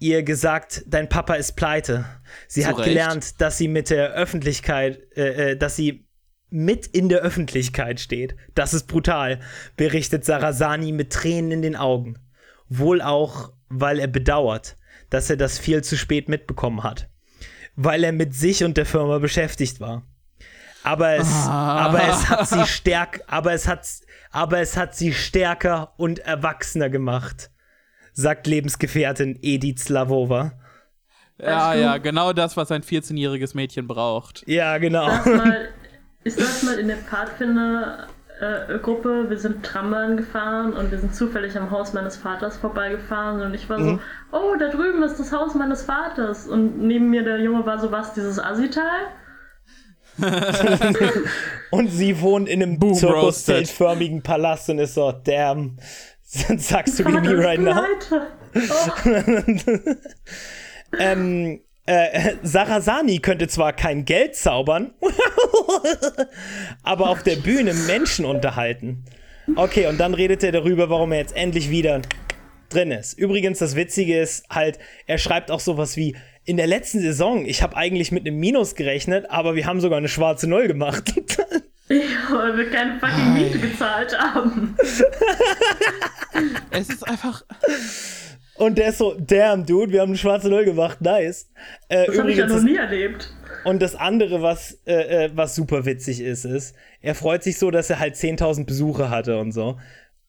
[0.00, 2.04] ihr gesagt, dein Papa ist pleite.
[2.48, 6.06] Sie Zu hat gelernt, dass sie mit der Öffentlichkeit, äh, äh, dass sie
[6.52, 8.36] mit in der Öffentlichkeit steht.
[8.54, 9.40] Das ist brutal,
[9.76, 12.18] berichtet Sarasani mit Tränen in den Augen.
[12.68, 14.76] Wohl auch, weil er bedauert,
[15.10, 17.08] dass er das viel zu spät mitbekommen hat.
[17.74, 20.02] Weil er mit sich und der Firma beschäftigt war.
[20.84, 23.86] Aber es, aber es hat sie stärk, aber es hat,
[24.30, 27.50] aber es hat sie stärker und erwachsener gemacht,
[28.12, 30.52] sagt Lebensgefährtin Edith Slavova.
[31.38, 34.42] Ja, du- ja, genau das, was ein 14-jähriges Mädchen braucht.
[34.46, 35.06] Ja, genau.
[35.08, 35.68] saß mal,
[36.24, 41.70] ich saß mal in der Pfadfinder-Gruppe, wir sind Trambahn gefahren und wir sind zufällig am
[41.70, 44.00] Haus meines Vaters vorbeigefahren und ich war so,
[44.32, 47.92] oh, da drüben ist das Haus meines Vaters und neben mir der Junge war so,
[47.92, 49.08] was, dieses Assi-Teil?
[51.70, 55.78] Und sie wohnt in einem Zirkuszeltförmigen Palast und ist so, damn,
[56.22, 57.80] sagst du wie me right now?
[57.80, 58.26] Leute.
[58.54, 59.94] Oh,
[60.98, 64.92] Ähm, äh, Sarasani könnte zwar kein Geld zaubern,
[66.82, 69.04] aber auf der Bühne Menschen unterhalten.
[69.56, 72.00] Okay, und dann redet er darüber, warum er jetzt endlich wieder
[72.68, 73.14] drin ist.
[73.14, 77.62] Übrigens, das Witzige ist halt, er schreibt auch sowas wie, in der letzten Saison, ich
[77.62, 81.14] habe eigentlich mit einem Minus gerechnet, aber wir haben sogar eine schwarze Null gemacht.
[81.88, 81.98] ja,
[82.30, 84.76] weil wir keine fucking Miete gezahlt haben.
[86.70, 87.44] Es ist einfach.
[88.56, 91.50] Und der ist so, damn, dude, wir haben eine schwarze Null gemacht, nice.
[91.88, 93.32] Äh, Das habe ich ja noch nie erlebt.
[93.64, 97.70] Und das andere, was, äh, äh, was super witzig ist, ist, er freut sich so,
[97.70, 99.78] dass er halt 10.000 Besucher hatte und so.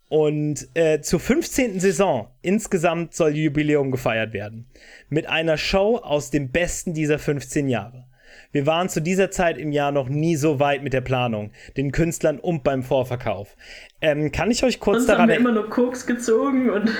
[0.07, 1.79] Und äh, zur 15.
[1.79, 4.67] Saison insgesamt soll Jubiläum gefeiert werden.
[5.09, 8.05] Mit einer Show aus dem Besten dieser 15 Jahre.
[8.51, 11.91] Wir waren zu dieser Zeit im Jahr noch nie so weit mit der Planung, den
[11.91, 13.55] Künstlern und beim Vorverkauf.
[14.01, 15.51] Ähm, kann ich euch kurz Sonst daran haben wir erinnern?
[15.53, 16.91] immer nur Koks gezogen und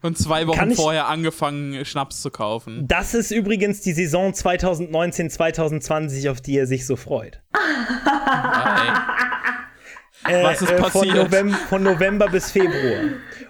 [0.00, 2.86] Und zwei Wochen vorher angefangen, Schnaps zu kaufen.
[2.86, 7.42] Das ist übrigens die Saison 2019-2020, auf die er sich so freut.
[10.24, 11.14] Äh, Was ist äh, von, passiert?
[11.14, 13.04] November, von November bis Februar.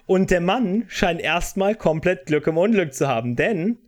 [0.07, 3.79] Und der Mann scheint erstmal komplett Glück im Unglück zu haben, denn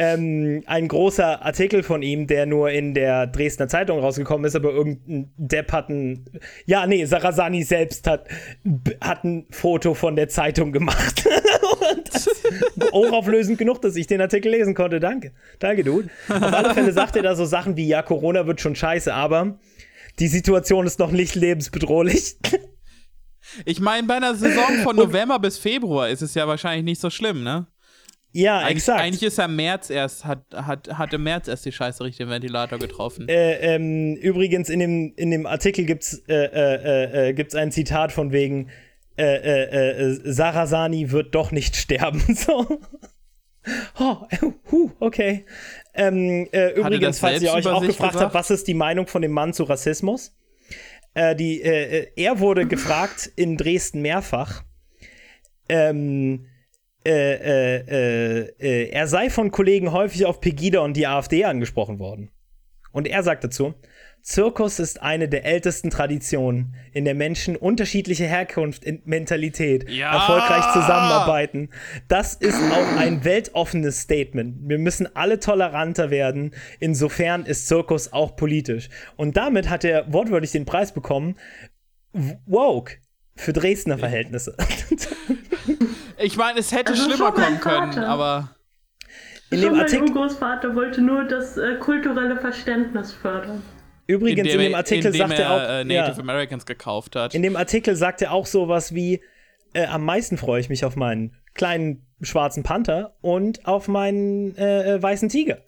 [0.00, 4.70] ähm, ein großer Artikel von ihm, der nur in der Dresdner Zeitung rausgekommen ist, aber
[4.70, 6.24] irgendein Depp hat ein.
[6.64, 8.26] Ja, nee, Sarasani selbst hat,
[9.02, 11.28] hat ein Foto von der Zeitung gemacht.
[11.92, 12.30] Und das
[12.92, 15.00] hochauflösend genug, dass ich den Artikel lesen konnte.
[15.00, 15.32] Danke.
[15.58, 16.08] Danke, Dude.
[16.30, 19.58] Auf alle Fälle sagt er da so Sachen wie: Ja, Corona wird schon scheiße, aber
[20.18, 22.36] die Situation ist noch nicht lebensbedrohlich.
[23.66, 27.10] Ich meine, bei einer Saison von November bis Februar ist es ja wahrscheinlich nicht so
[27.10, 27.66] schlimm, ne?
[28.32, 29.00] Ja, Eigentlich, exakt.
[29.00, 32.18] eigentlich ist er im März erst, hat, hat, hat im März erst die Scheiße richtig
[32.18, 33.28] den Ventilator getroffen.
[33.28, 37.72] Äh, ähm, übrigens, in dem, in dem Artikel gibt es äh, äh, äh, gibt's ein
[37.72, 38.70] Zitat von wegen,
[39.16, 42.22] äh, äh, äh, Sarasani wird doch nicht sterben.
[42.34, 42.80] So.
[43.98, 44.16] Oh,
[44.70, 45.44] huh, okay.
[45.92, 49.32] Ähm, äh, übrigens, falls ihr euch auch gefragt habt, was ist die Meinung von dem
[49.32, 50.34] Mann zu Rassismus?
[51.12, 54.62] Äh, die, äh, äh, er wurde gefragt in Dresden mehrfach,
[55.68, 56.46] ähm,
[57.04, 61.98] äh, äh, äh, äh, er sei von Kollegen häufig auf Pegida und die AfD angesprochen
[61.98, 62.30] worden.
[62.92, 63.74] Und er sagt dazu,
[64.22, 70.12] Zirkus ist eine der ältesten Traditionen, in der Menschen unterschiedliche Herkunft und Mentalität Ja!
[70.12, 71.70] erfolgreich zusammenarbeiten.
[72.08, 74.68] Das ist auch ein weltoffenes Statement.
[74.68, 76.54] Wir müssen alle toleranter werden.
[76.80, 78.90] Insofern ist Zirkus auch politisch.
[79.16, 81.36] Und damit hat er wortwörtlich den Preis bekommen,
[82.12, 82.96] woke
[83.36, 84.54] für Dresdner Verhältnisse.
[86.22, 88.56] Ich meine, es hätte Also schlimmer mein kommen können, aber
[89.50, 93.62] In dem mein Artikel, Urgroßvater wollte nur das äh, kulturelle Verständnis fördern.
[94.06, 96.02] übrigens in dem Artikel indem sagt er auch, äh, ja.
[96.02, 97.34] Native Americans gekauft hat.
[97.34, 99.20] In dem Artikel sagt er auch sowas wie:
[99.72, 104.94] äh, Am meisten freue ich mich auf meinen kleinen schwarzen Panther und auf meinen äh,
[104.94, 105.58] äh, weißen Tiger.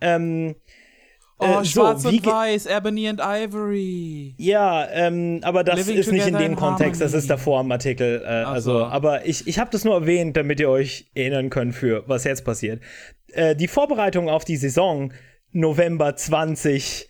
[0.00, 0.54] Ähm,
[1.42, 4.34] oh, äh, schwarz so, und weiß, Ebony and Ivory.
[4.38, 7.18] ja, ähm, aber das Living ist nicht in dem in Kontext, das harmony.
[7.18, 8.22] ist davor im Artikel.
[8.24, 8.84] Äh, also, so.
[8.84, 12.44] aber ich, ich habe das nur erwähnt, damit ihr euch erinnern könnt für was jetzt
[12.44, 12.80] passiert.
[13.32, 15.12] Äh, die Vorbereitung auf die Saison
[15.52, 17.08] November 20,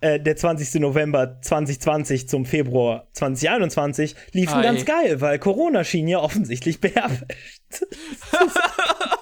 [0.00, 0.80] äh, der 20.
[0.80, 4.62] November 2020 zum Februar 2021 liefen Ei.
[4.62, 7.24] ganz geil, weil Corona schien ja offensichtlich beherrscht.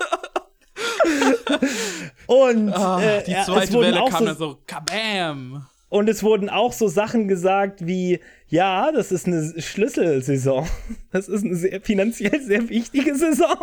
[2.27, 5.67] Und Ah, äh, die zweite wurden Welle auch kam so, dann so, kabam.
[5.89, 10.69] und es wurden auch so Sachen gesagt wie, ja, das ist eine Schlüsselsaison.
[11.11, 13.57] Das ist eine sehr, finanziell sehr wichtige Saison.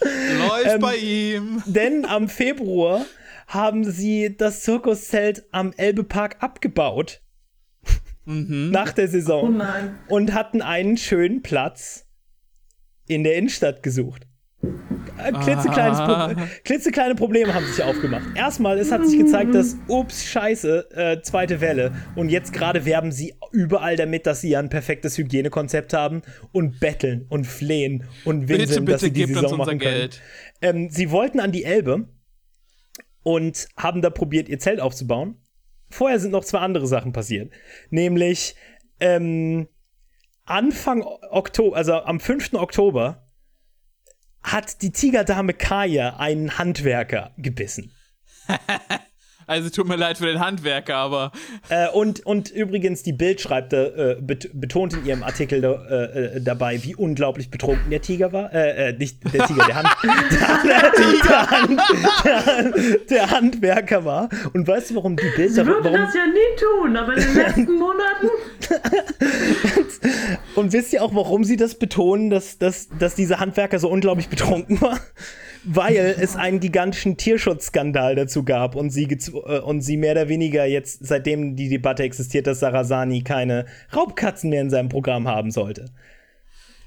[0.00, 1.62] Läuft Ähm, bei ihm.
[1.66, 3.04] Denn am Februar
[3.46, 7.20] haben sie das Zirkuszelt am Elbepark abgebaut.
[8.24, 8.70] Mhm.
[8.70, 9.56] Nach der Oh Saison.
[9.56, 9.98] nein.
[10.08, 12.06] Und hatten einen schönen Platz
[13.08, 14.26] in der Innenstadt gesucht.
[15.18, 16.28] Äh, Klitzekleines Ah.
[16.28, 18.24] Pro klitzekleine Probleme haben sich aufgemacht.
[18.34, 21.92] Erstmal, es hat sich gezeigt, dass, ups, scheiße, äh, zweite Welle.
[22.14, 26.80] Und jetzt gerade werben sie überall damit, dass sie ja ein perfektes Hygienekonzept haben und
[26.80, 30.10] betteln und flehen und Bitte, winseln, dass bitte sie die Saison machen können.
[30.60, 32.08] Ähm, sie wollten an die Elbe
[33.22, 35.36] und haben da probiert, ihr Zelt aufzubauen.
[35.90, 37.52] Vorher sind noch zwei andere Sachen passiert.
[37.90, 38.54] Nämlich
[39.00, 39.68] ähm,
[40.44, 42.54] Anfang Oktober, also am 5.
[42.54, 43.21] Oktober,
[44.42, 47.92] hat die Tigerdame Kaya einen Handwerker gebissen.
[49.46, 51.32] Also tut mir leid für den Handwerker, aber
[51.68, 56.36] Äh, und, und übrigens, die Bild schreibt, äh, bet betont in ihrem Artikel da, äh,
[56.36, 58.52] äh, dabei, wie unglaublich betrunken der Tiger war.
[58.52, 60.92] Äh, äh, nicht der Tiger, der, Hand, der,
[61.24, 61.80] der, Hand,
[62.24, 64.28] der, der Handwerker war.
[64.52, 67.14] Und weißt du, warum die Bild Ich darüber, würde warum, das ja nie tun, aber
[67.14, 68.28] in den letzten Monaten.
[70.54, 74.28] Und wisst ihr auch, warum sie das betonen, dass, dass, dass dieser Handwerker so unglaublich
[74.28, 74.98] betrunken war?
[75.64, 80.64] Weil es einen gigantischen Tierschutzskandal dazu gab und sie, äh, und sie mehr oder weniger
[80.64, 85.86] jetzt, seitdem die Debatte existiert, dass Sarasani keine Raubkatzen mehr in seinem Programm haben sollte.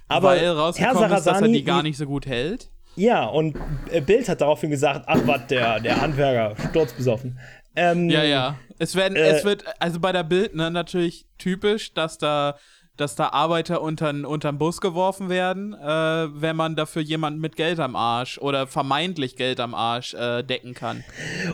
[0.08, 2.70] Aber weil Herr rausgekommen ist, dass er Sarasani, die gar nicht so gut hält.
[2.96, 3.58] ja, und
[3.92, 7.40] äh, Bild hat daraufhin gesagt, ach was, der, der Handwerker, sturzbesoffen.
[7.76, 8.58] Ähm, Ja, ja.
[8.78, 12.58] Es werden, Äh, es wird, also bei der Bild, ne, natürlich typisch, dass da,
[12.98, 17.80] dass da Arbeiter untern, untern Bus geworfen werden, äh, wenn man dafür jemanden mit Geld
[17.80, 21.04] am Arsch oder vermeintlich Geld am Arsch äh, decken kann.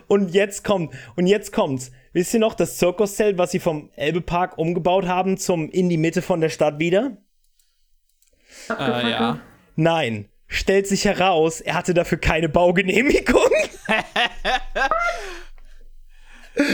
[0.08, 1.92] Und jetzt kommt, und jetzt kommt's.
[2.14, 6.22] Wisst ihr noch das Zirkuszelt, was sie vom Elbepark umgebaut haben, zum in die Mitte
[6.22, 7.18] von der Stadt wieder?
[8.70, 9.40] Äh, ja.
[9.76, 10.28] Nein.
[10.48, 13.50] Stellt sich heraus, er hatte dafür keine Baugenehmigung.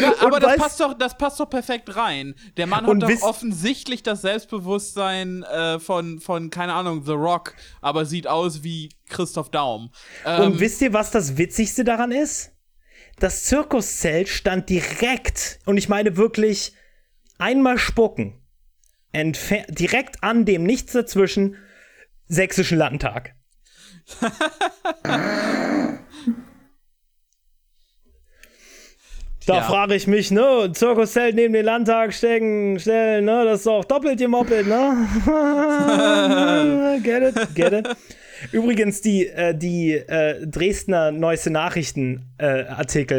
[0.02, 2.36] Ja, aber das passt, doch, das passt doch perfekt rein.
[2.58, 7.54] Der Mann hat doch wisst- offensichtlich das Selbstbewusstsein äh, von, von, keine Ahnung, The Rock,
[7.82, 9.92] aber sieht aus wie Christoph Daum.
[10.26, 12.52] Ähm, Und wisst ihr, was das Witzigste daran ist?
[13.20, 16.74] Das Zirkuszelt stand direkt, und ich meine wirklich
[17.40, 18.42] einmal spucken,
[19.14, 21.56] direkt an dem, nichts dazwischen,
[22.28, 23.34] sächsischen Landtag.
[29.48, 29.62] Da Ja.
[29.64, 34.20] frage ich mich, ne, Zirkuszelt neben den Landtag stecken, stellen, ne, das ist doch doppelt
[34.20, 35.08] gemoppelt, ne?
[37.04, 37.88] get it, get it.
[38.52, 42.64] Übrigens, die, äh, die äh, Dresdner Neueste Nachrichten äh,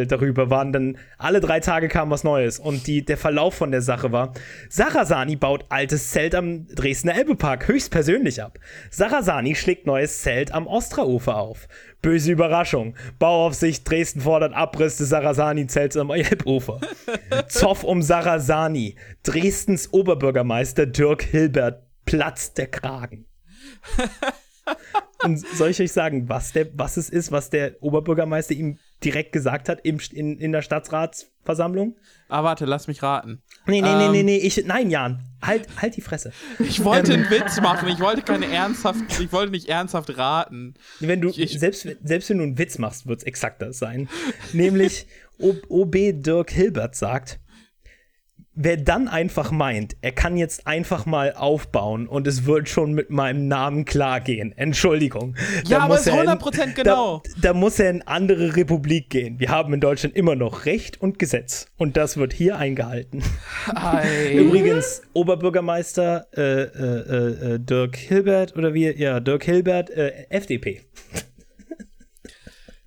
[0.06, 2.58] darüber waren dann, alle drei Tage kam was Neues.
[2.58, 4.32] Und die, der Verlauf von der Sache war,
[4.68, 8.58] Sarasani baut altes Zelt am Dresdner Elbepark höchstpersönlich ab.
[8.90, 11.68] Sarasani schlägt neues Zelt am Ostraufer auf.
[12.00, 12.94] Böse Überraschung.
[13.18, 16.80] Bauaufsicht Dresden fordert Abriss des Sarasani-Zelts am Elbufer.
[17.48, 18.94] Zoff um Sarasani.
[19.24, 23.26] Dresdens Oberbürgermeister Dirk Hilbert platzt der Kragen.
[25.24, 29.32] Und soll ich euch sagen, was, der, was es ist, was der Oberbürgermeister ihm direkt
[29.32, 31.96] gesagt hat im, in, in der Stadtratsversammlung?
[32.28, 33.42] ah, warte, lass mich raten.
[33.66, 34.12] Nee, nee, nee, Ähm.
[34.12, 36.30] nee, nee, ich, nein, Jan, halt, halt die Fresse.
[36.60, 40.74] Ich wollte einen Witz machen, ich wollte keine ernsthaft, ich wollte nicht ernsthaft raten.
[41.00, 44.08] Wenn du, Ich- selbst, selbst wenn du einen Witz machst, wird es exakt das sein.
[44.52, 45.06] Nämlich,
[45.40, 45.92] OB
[46.22, 47.38] Dirk Hilbert sagt,
[48.60, 53.08] wer dann einfach meint, er kann jetzt einfach mal aufbauen und es wird schon mit
[53.08, 54.52] meinem Namen klar gehen.
[54.56, 55.36] Entschuldigung.
[55.64, 57.22] Ja, Da aber muss ist er in- 100% genau.
[57.24, 59.38] Da, da muss er in andere Republik gehen.
[59.38, 61.66] Wir haben in Deutschland immer noch Recht und Gesetz.
[61.76, 63.22] Und das wird hier eingehalten.
[63.74, 64.32] Ei.
[64.34, 68.90] Übrigens, Oberbürgermeister äh, äh, äh, Dirk Hilbert oder wie?
[68.90, 70.80] Ja, Dirk Hilbert, äh, FDP.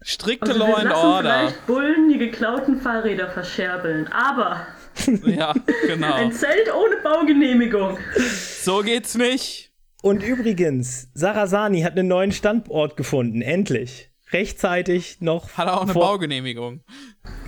[0.03, 1.30] Strikte Also Law wir and lassen Order.
[1.39, 4.65] vielleicht Bullen die geklauten Fahrräder verscherbeln, aber
[5.25, 5.53] Ja,
[5.87, 6.13] genau.
[6.13, 7.97] ein Zelt ohne Baugenehmigung.
[8.61, 9.71] So geht's nicht.
[10.03, 14.09] Und übrigens, Sarasani hat einen neuen Standort gefunden, endlich.
[14.31, 16.81] Rechtzeitig noch Hat er auch eine vor Baugenehmigung.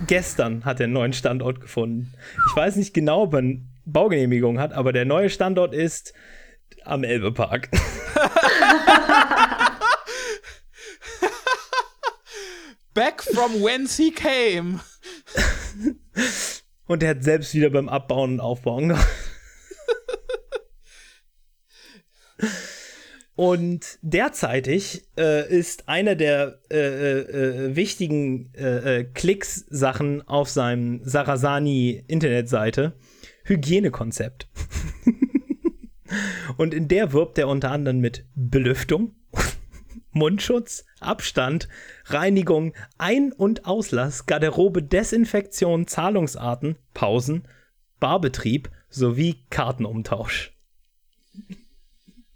[0.06, 2.12] gestern hat er einen neuen Standort gefunden.
[2.50, 6.12] Ich weiß nicht genau, ob er eine Baugenehmigung hat, aber der neue Standort ist
[6.84, 7.70] am Elbepark.
[12.94, 14.80] Back from whence he came.
[16.94, 18.96] Und er hat selbst wieder beim Abbauen und Aufbauen.
[23.34, 31.00] Und derzeitig äh, ist einer der äh, äh, äh, wichtigen äh, äh, Klicks-Sachen auf seinem
[31.02, 32.92] Sarasani-Internetseite
[33.42, 34.46] Hygienekonzept.
[36.56, 39.16] Und in der wirbt er unter anderem mit Belüftung,
[40.14, 41.68] Mundschutz, Abstand,
[42.06, 47.46] Reinigung, Ein- und Auslass, Garderobe, Desinfektion, Zahlungsarten, Pausen,
[48.00, 50.52] Barbetrieb sowie Kartenumtausch.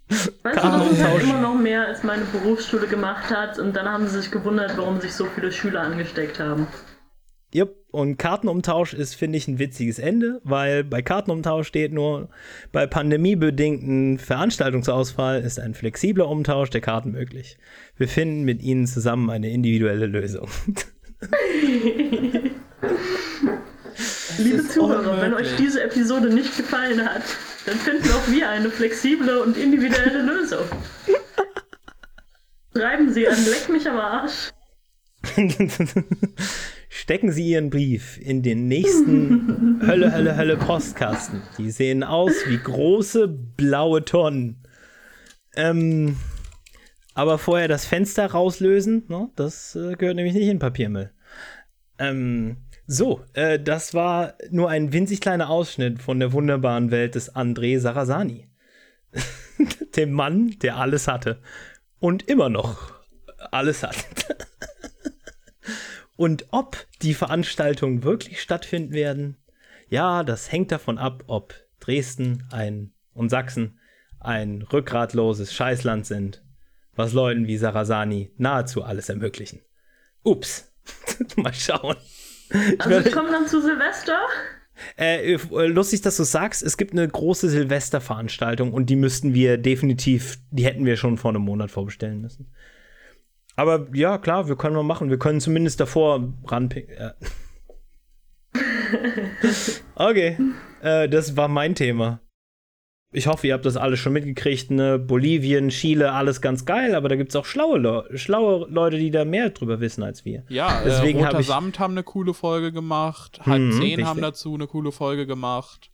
[0.09, 4.09] Weißt du, ist halt immer noch mehr, als meine Berufsschule gemacht hat und dann haben
[4.09, 6.66] sie sich gewundert, warum sich so viele Schüler angesteckt haben.
[7.55, 7.78] Yep.
[7.91, 12.28] Und Kartenumtausch ist, finde ich, ein witziges Ende, weil bei Kartenumtausch steht nur,
[12.70, 17.57] bei pandemiebedingten Veranstaltungsausfall ist ein flexibler Umtausch der Karten möglich.
[17.97, 20.51] Wir finden mit Ihnen zusammen eine individuelle Lösung.
[24.39, 27.22] Liebe Zuhörer, wenn euch diese Episode nicht gefallen hat,
[27.64, 30.64] dann finden auch wir eine flexible und individuelle Lösung.
[32.76, 34.51] Schreiben Sie an Leck mich am Arsch.
[36.89, 41.43] Stecken Sie Ihren Brief in den nächsten Hölle, Hölle, Hölle Postkasten.
[41.59, 44.66] Die sehen aus wie große blaue Tonnen.
[45.55, 46.16] Ähm,
[47.14, 49.30] aber vorher das Fenster rauslösen, ne?
[49.36, 51.11] das äh, gehört nämlich nicht in Papiermüll.
[51.99, 57.34] Ähm, so, äh, das war nur ein winzig kleiner Ausschnitt von der wunderbaren Welt des
[57.34, 58.49] André Sarasani.
[59.97, 61.41] Dem Mann, der alles hatte.
[61.99, 62.93] Und immer noch
[63.51, 63.97] alles hat.
[66.18, 69.36] Und ob die Veranstaltungen wirklich stattfinden werden,
[69.88, 73.78] ja, das hängt davon ab, ob Dresden ein und Sachsen
[74.18, 76.42] ein rückgratloses Scheißland sind,
[76.96, 79.60] was Leuten wie Sarasani nahezu alles ermöglichen.
[80.24, 80.72] Ups.
[81.36, 81.94] Mal schauen.
[82.80, 84.18] Also ich komme dann zu Silvester.
[84.96, 89.56] Äh, äh, lustig, dass du sagst, es gibt eine große Silvesterveranstaltung und die müssten wir
[89.56, 92.50] definitiv, die hätten wir schon vor einem Monat vorbestellen müssen.
[93.59, 95.11] Aber ja, klar, wir können mal machen.
[95.11, 96.94] Wir können zumindest davor ranpicken.
[96.96, 97.12] Äh.
[99.94, 100.36] okay,
[100.82, 102.20] äh, das war mein Thema
[103.11, 104.98] ich hoffe, ihr habt das alles schon mitgekriegt, ne?
[104.98, 109.11] Bolivien, Chile, alles ganz geil, aber da gibt es auch schlaue, Le schlaue Leute, die
[109.11, 110.44] da mehr drüber wissen als wir.
[110.48, 114.06] Ja, Deswegen äh, Roter hab ich Samt haben eine coole Folge gemacht, Halb mhm, 10
[114.06, 115.90] haben dazu eine coole Folge gemacht.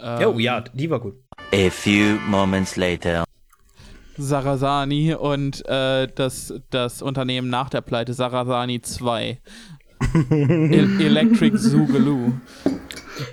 [0.00, 1.14] Ähm, oh ja, die war gut.
[1.52, 3.24] A few moments later.
[4.20, 9.38] Sarasani und äh, das, das Unternehmen nach der Pleite, Sarasani 2.
[10.30, 12.32] El Electric Zoogaloo.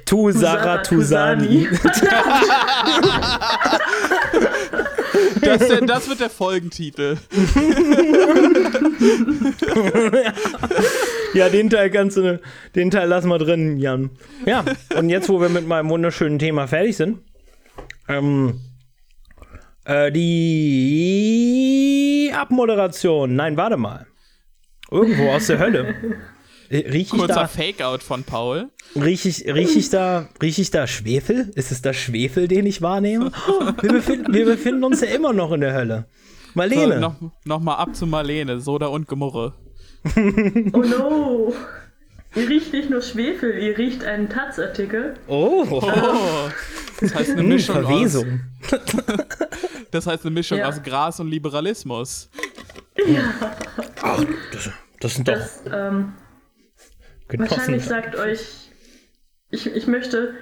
[0.06, 1.68] Tu Sarah Tusani.
[5.42, 7.18] Das, das, wird der Folgentitel.
[11.34, 12.40] ja, den Teil kannst du,
[12.76, 14.10] den Teil lassen wir drin, Jan.
[14.46, 14.64] Ja,
[14.96, 17.20] und jetzt, wo wir mit meinem wunderschönen Thema fertig sind,
[18.08, 18.60] ähm,
[19.88, 21.52] äh, die
[22.34, 23.36] Abmoderation.
[23.36, 24.06] Nein, warte mal.
[24.92, 25.96] Irgendwo aus der Hölle
[26.70, 28.70] äh, riech Kurzer da, Fake-out von Paul.
[28.96, 31.52] Rieche ich, riech ich, da, riech ich da Schwefel?
[31.56, 33.32] Ist es da Schwefel, den ich wahrnehme?
[33.82, 36.08] wir, befinden, wir befinden uns ja immer noch in der Hölle.
[36.54, 36.96] Marlene.
[36.96, 37.16] So, noch,
[37.46, 39.54] noch mal ab zu Marlene, Soda und Gemurre.
[40.16, 41.54] oh no.
[42.38, 45.16] Ihr riecht nicht nur Schwefel, ihr riecht einen Taz-Artikel.
[45.28, 45.66] Oh.
[45.70, 45.82] oh.
[47.00, 48.42] Das heißt eine hm, Mischung Verwesung.
[48.72, 48.80] aus.
[49.92, 50.68] das heißt eine Mischung ja.
[50.68, 52.30] aus Gras und Liberalismus.
[52.96, 53.34] Ja.
[54.02, 54.70] Ach, das,
[55.00, 55.34] das sind doch.
[55.34, 56.14] Das, ähm,
[57.30, 58.72] Wahrscheinlich sagt euch,
[59.50, 60.36] ich, ich möchte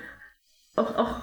[0.75, 1.21] auch, auch,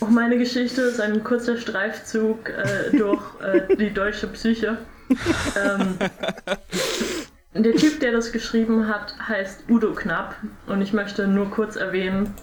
[0.00, 4.78] auch meine Geschichte ist ein kurzer Streifzug äh, durch äh, die deutsche Psyche.
[5.56, 5.98] Ähm,
[7.62, 10.34] der Typ, der das geschrieben hat, heißt Udo Knapp
[10.66, 12.34] und ich möchte nur kurz erwähnen,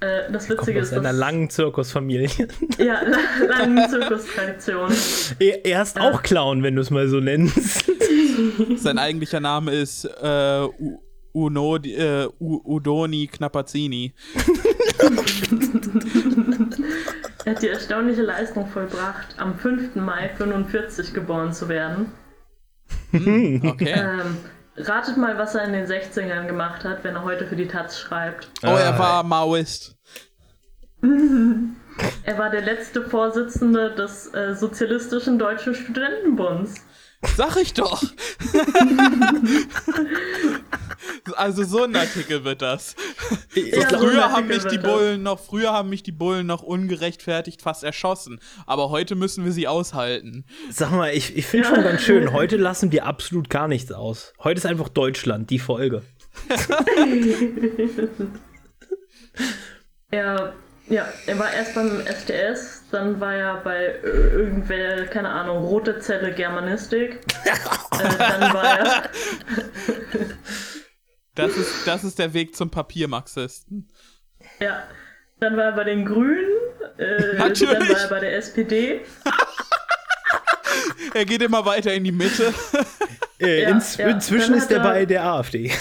[0.00, 0.92] äh, das Witzige ist.
[0.92, 2.28] aus einer langen Zirkusfamilie.
[2.78, 3.00] Ja,
[3.46, 4.90] langen Zirkustradition.
[5.38, 7.84] Er ist auch Clown, wenn du es mal so nennst.
[8.76, 10.66] Sein eigentlicher Name ist äh,
[11.32, 14.14] Uno, äh, Udoni Knappazini.
[17.44, 19.96] er hat die erstaunliche Leistung vollbracht, am 5.
[19.96, 22.06] Mai 45 geboren zu werden.
[23.12, 23.94] Hm, okay.
[23.96, 24.38] Ähm,
[24.76, 27.98] ratet mal, was er in den 60ern gemacht hat, wenn er heute für die Taz
[27.98, 28.48] schreibt.
[28.62, 29.96] Oh, er war Maoist.
[31.02, 36.74] er war der letzte Vorsitzende des äh, Sozialistischen Deutschen Studentenbunds.
[37.36, 38.02] Sag ich doch.
[41.36, 42.94] also so ein Artikel wird das.
[43.54, 47.62] Ja, so früher haben mich die Bullen noch, früher haben mich die Bullen noch ungerechtfertigt
[47.62, 48.40] fast erschossen.
[48.66, 50.44] Aber heute müssen wir sie aushalten.
[50.70, 51.74] Sag mal, ich, ich finde ja.
[51.74, 54.32] schon ganz schön, heute lassen wir absolut gar nichts aus.
[54.42, 56.02] Heute ist einfach Deutschland, die Folge.
[60.12, 60.52] ja,
[60.90, 66.32] ja, er war erst beim SDS, dann war er bei irgendwer, keine Ahnung, Rote Zelle
[66.32, 67.20] Germanistik.
[67.44, 69.10] äh, dann war er.
[71.34, 73.88] Das, ist, das ist der Weg zum Papiermarxisten.
[74.60, 74.84] Ja,
[75.38, 76.48] dann war er bei den Grünen,
[76.98, 79.00] äh, dann war er bei der SPD.
[81.14, 82.52] er geht immer weiter in die Mitte.
[83.38, 84.08] Äh, ja, ins, ja.
[84.08, 85.72] Inzwischen ist er bei der AfD.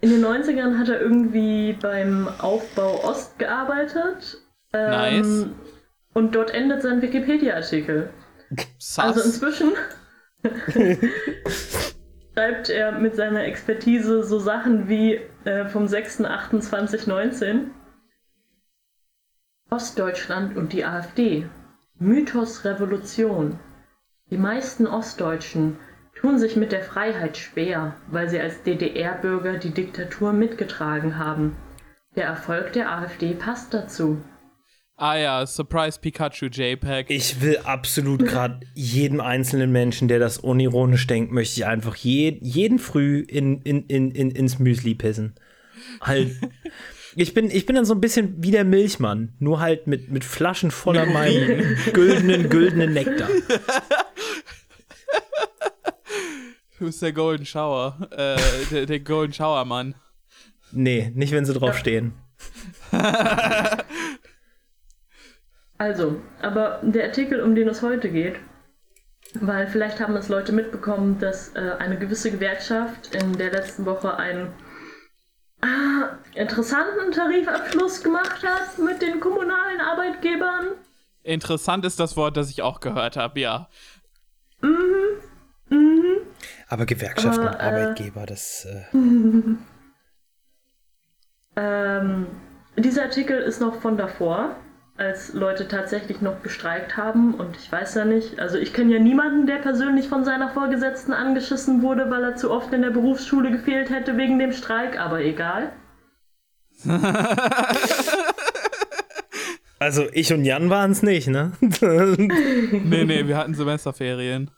[0.00, 4.38] In den 90ern hat er irgendwie beim Aufbau Ost gearbeitet.
[4.72, 5.46] Ähm, nice.
[6.14, 8.10] Und dort endet sein Wikipedia-Artikel.
[8.78, 9.16] Sass.
[9.16, 9.72] Also inzwischen
[12.34, 17.66] schreibt er mit seiner Expertise so Sachen wie äh, vom 6.28.19
[19.70, 21.46] Ostdeutschland und die AfD.
[21.98, 23.58] Mythos Revolution.
[24.30, 25.76] Die meisten Ostdeutschen
[26.14, 31.56] tun sich mit der Freiheit schwer, weil sie als DDR-Bürger die Diktatur mitgetragen haben.
[32.16, 34.20] Der Erfolg der AfD passt dazu.
[35.00, 37.10] Ah ja, Surprise Pikachu JPEG.
[37.10, 42.38] Ich will absolut gerade jedem einzelnen Menschen, der das unironisch denkt, möchte ich einfach je,
[42.40, 45.34] jeden früh in, in, in, in, ins Müsli pissen.
[46.00, 46.32] Halt.
[47.16, 50.22] Ich bin, ich bin dann so ein bisschen wie der Milchmann, nur halt mit, mit
[50.22, 53.28] Flaschen voller meinem güldenen, güldenen Nektar.
[56.78, 58.08] Du bist der Golden Shower.
[58.12, 58.36] Äh,
[58.70, 59.96] der, der Golden Shower Mann.
[60.70, 62.12] Nee, nicht wenn sie drauf stehen.
[65.80, 68.36] Also, aber der Artikel, um den es heute geht,
[69.32, 74.14] weil vielleicht haben es Leute mitbekommen, dass äh, eine gewisse Gewerkschaft in der letzten Woche
[74.18, 74.52] einen
[75.62, 80.66] ah, interessanten Tarifabschluss gemacht hat mit den kommunalen Arbeitgebern.
[81.22, 83.70] Interessant ist das Wort, das ich auch gehört habe, ja.
[86.68, 88.66] Aber Gewerkschaften Aber, und äh, Arbeitgeber, das.
[88.66, 88.84] Äh,
[91.56, 92.28] Ähm,
[92.76, 94.54] dieser Artikel ist noch von davor,
[95.00, 99.00] als Leute tatsächlich noch gestreikt haben und ich weiß ja nicht, also ich kenne ja
[99.00, 103.50] niemanden, der persönlich von seiner Vorgesetzten angeschissen wurde, weil er zu oft in der Berufsschule
[103.50, 105.72] gefehlt hätte wegen dem Streik, aber egal.
[109.78, 111.52] also, ich und Jan waren es nicht, ne?
[111.60, 114.50] Nee, nee, wir hatten Semesterferien.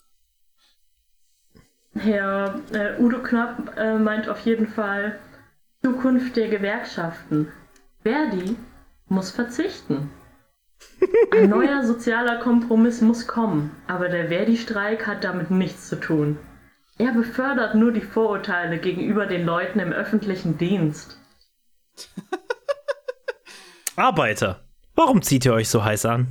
[1.95, 5.21] Herr äh, Udo Knapp äh, meint auf jeden Fall
[5.85, 7.47] Zukunft der Gewerkschaften.
[8.03, 8.57] Verdi
[9.09, 10.11] muss verzichten.
[11.33, 16.39] Ein neuer sozialer Kompromiss muss kommen, aber der Verdi-Streik hat damit nichts zu tun.
[16.99, 21.19] Er befördert nur die Vorurteile gegenüber den Leuten im öffentlichen Dienst.
[23.97, 24.65] Arbeiter,
[24.95, 26.29] warum zieht ihr euch so heiß an?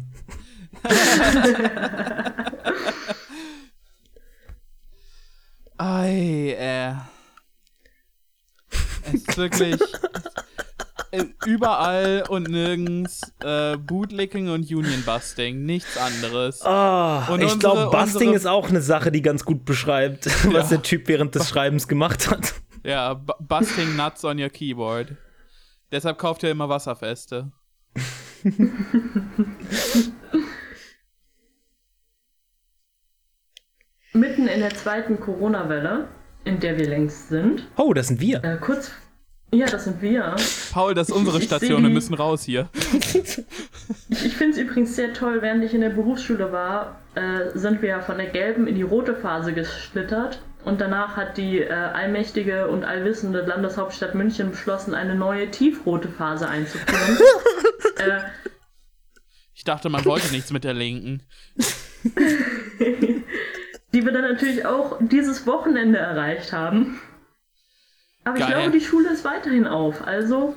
[5.77, 6.93] Ei, äh.
[9.07, 9.79] Es ist wirklich
[11.45, 16.61] überall und nirgends äh, Bootlicking und Union-Busting, nichts anderes.
[16.65, 20.69] Ah, Und ich glaube, Busting unsere- ist auch eine Sache, die ganz gut beschreibt, was
[20.69, 22.53] der Typ während des Schreibens gemacht hat.
[22.83, 25.15] Ja, bu- Busting Nuts on your Keyboard.
[25.91, 27.51] Deshalb kauft ihr immer Wasserfeste.
[34.13, 36.07] Mitten in der zweiten Corona-Welle,
[36.43, 38.43] in der wir längst sind, Oh, das sind wir.
[38.43, 38.91] äh, kurz.
[39.53, 40.35] Ja, das sind wir.
[40.71, 42.69] Paul, das ist unsere Ich Station, wir müssen raus hier.
[44.09, 47.89] Ich finde es übrigens sehr toll, während ich in der Berufsschule war, äh, sind wir
[47.89, 50.41] ja von der gelben in die rote Phase geschlittert.
[50.63, 56.47] Und danach hat die äh, allmächtige und allwissende Landeshauptstadt München beschlossen, eine neue tiefrote Phase
[56.47, 57.17] einzuführen.
[57.97, 58.19] äh,
[59.55, 61.23] Ich dachte, man wollte nichts mit der Linken.
[63.93, 66.99] die wir dann natürlich auch dieses Wochenende erreicht haben.
[68.23, 68.53] Aber ich Geil.
[68.53, 70.55] glaube, die Schule ist weiterhin auf, also.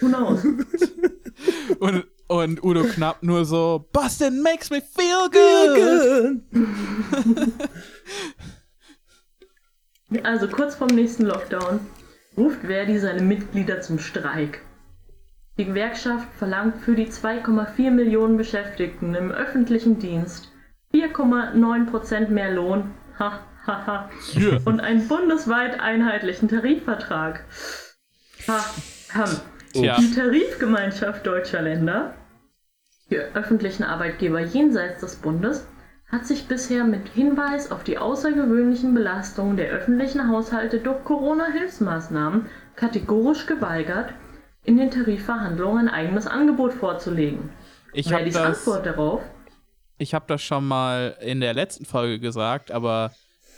[0.00, 0.44] Who knows?
[1.80, 6.42] Und, und Udo Knapp nur so, Bustin makes me feel good.
[10.24, 11.80] Also kurz vorm nächsten Lockdown
[12.36, 14.60] ruft Verdi seine Mitglieder zum Streik.
[15.58, 20.52] Die Gewerkschaft verlangt für die 2,4 Millionen Beschäftigten im öffentlichen Dienst
[20.94, 24.60] 4,9% mehr Lohn ha, Yeah.
[24.64, 27.44] und einen bundesweit einheitlichen Tarifvertrag.
[28.48, 28.64] Ha,
[29.14, 29.40] ham.
[29.72, 29.96] Tja.
[29.98, 32.14] Die Tarifgemeinschaft deutscher Länder,
[33.10, 35.66] die öffentlichen Arbeitgeber jenseits des Bundes,
[36.08, 42.46] hat sich bisher mit Hinweis auf die außergewöhnlichen Belastungen der öffentlichen Haushalte durch Corona-Hilfsmaßnahmen
[42.76, 44.12] kategorisch geweigert,
[44.64, 47.50] in den Tarifverhandlungen ein eigenes Angebot vorzulegen.
[47.94, 49.22] Ich habe das, Antwort darauf,
[49.98, 53.12] ich hab das schon mal in der letzten Folge gesagt, aber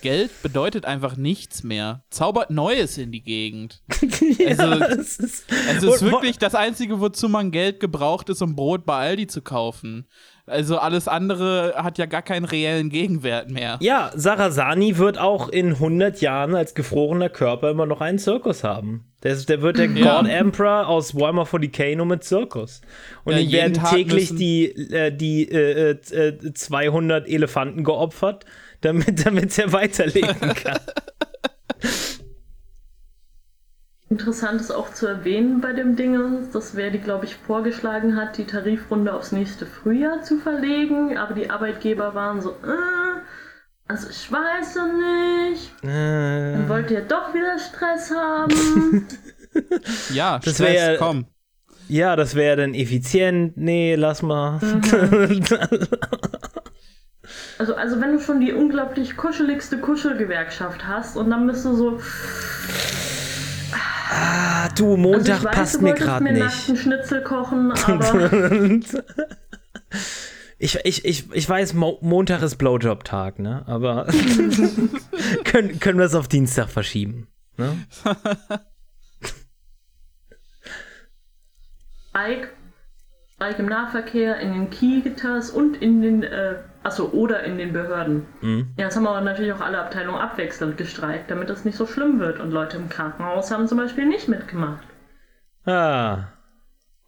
[0.05, 2.05] Geld bedeutet einfach nichts mehr.
[2.11, 3.83] Zaubert Neues in die Gegend.
[4.39, 8.29] ja, Also- ist, Also es ist Und wo- wirklich das Einzige, wozu man Geld gebraucht
[8.29, 10.07] ist, um Brot bei Aldi zu kaufen.
[10.47, 13.79] Also alles andere hat ja gar keinen reellen Gegenwert mehr.
[13.81, 19.07] Ja, Sarasani wird auch in 100 Jahren als gefrorener Körper immer noch einen Zirkus haben.
[19.23, 20.21] Der, ist, der wird der Ja.
[20.21, 22.83] God Emperor aus Warhammer 40k nur mit Zirkus.
[23.25, 28.45] Und Ja, ihm werden Tag täglich die, äh, die äh, äh, 200 Elefanten geopfert,
[28.85, 30.79] damit, damit er weiterleben kann.
[34.11, 38.37] Interessant ist auch zu erwähnen bei dem Ding, dass wer die, glaube ich, vorgeschlagen hat,
[38.39, 43.23] die Tarifrunde aufs nächste Frühjahr zu verlegen, aber die Arbeitgeber waren so, äh,
[43.89, 49.07] also ich weiß ja nicht, dann Äh, wollt ihr doch wieder Stress haben.
[50.13, 51.27] Ja, Das Stress, wär- komm.
[51.89, 53.57] ja, das wäre dann effizient.
[53.57, 54.59] Nee, lass mal.
[57.59, 62.01] Also, also wenn du schon die unglaublich kuscheligste Kuschelgewerkschaft hast und dann bist du so,
[64.11, 66.39] ah, du, also Montag ich weiß, passt du mir gerade nicht.
[66.39, 68.31] nackten Schnitzel kochen, aber
[70.59, 73.65] Ich, ich, ich, ich weiß, Mo Montag ist Blowjob-Tag, ne?
[73.67, 74.07] Aber
[75.45, 77.27] können, können wir es auf Dienstag verschieben?
[77.57, 77.77] Ne?
[82.09, 82.49] Streik,
[83.35, 88.27] Streik im Nahverkehr, in den Kitas und in den, äh, achso, oder in den Behörden.
[88.41, 88.75] Mhm.
[88.77, 92.21] Ja, das haben aber natürlich auch alle Abteilungen abwechselnd gestreikt, damit das nicht so schlimm
[92.21, 92.39] wird.
[92.41, 94.87] Und Leute im Krankenhaus haben zum Beispiel nicht mitgemacht.
[95.67, 96.29] Ah,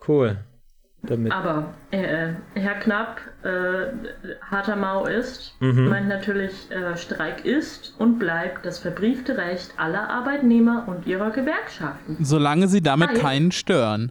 [0.08, 0.38] cool.
[1.02, 1.30] Damit.
[1.30, 3.86] Aber äh, Herr Knapp, äh,
[4.50, 5.88] harter Maoist, Mhm.
[5.88, 12.16] meint natürlich, äh, Streik ist und bleibt das verbriefte Recht aller Arbeitnehmer und ihrer Gewerkschaften.
[12.20, 13.18] Solange sie damit Hi.
[13.18, 14.10] keinen stören.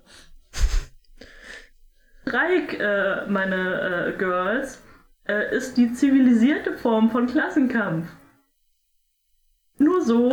[2.28, 4.82] Streik, äh, meine äh, Girls,
[5.28, 8.08] äh, ist die zivilisierte Form von Klassenkampf.
[9.78, 10.32] Nur so.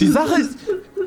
[0.00, 0.58] Die Sache ist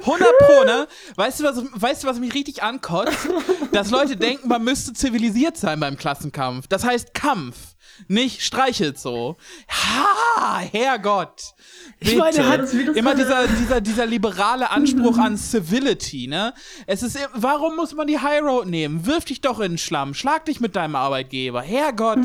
[0.02, 0.88] 100 Pro, ne?
[1.16, 3.28] Weißt du, was, weißt du, was mich richtig ankotzt?
[3.72, 6.68] Dass Leute denken, man müsste zivilisiert sein beim Klassenkampf.
[6.68, 7.76] Das heißt Kampf,
[8.08, 9.38] nicht streichelt so.
[9.70, 11.54] Ha, Herrgott.
[12.00, 12.48] Ich meine, Bitte.
[12.50, 16.54] hat- immer dieser, dieser, dieser liberale Anspruch an Civility, ne?
[16.86, 19.06] Es ist, warum muss man die High Road nehmen?
[19.06, 21.62] Wirf dich doch in den Schlamm, schlag dich mit deinem Arbeitgeber.
[21.62, 22.20] Herrgott.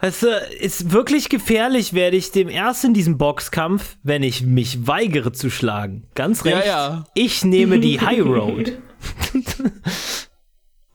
[0.00, 0.28] Weißt du,
[0.60, 5.50] ist wirklich gefährlich, werde ich dem erst in diesem Boxkampf, wenn ich mich weigere zu
[5.50, 6.06] schlagen.
[6.14, 6.66] Ganz Ja, recht.
[6.68, 7.04] ja.
[7.14, 8.78] Ich nehme die High Road.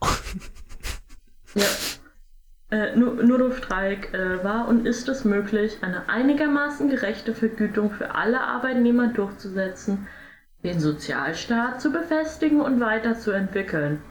[1.54, 1.64] Ja.
[2.74, 7.92] Äh, nur, nur durch Streik äh, war und ist es möglich, eine einigermaßen gerechte Vergütung
[7.92, 10.08] für alle Arbeitnehmer durchzusetzen,
[10.64, 14.02] den Sozialstaat zu befestigen und weiterzuentwickeln.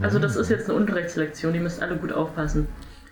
[0.00, 2.68] Also das ist jetzt eine Unterrichtslektion, die müsst alle gut aufpassen.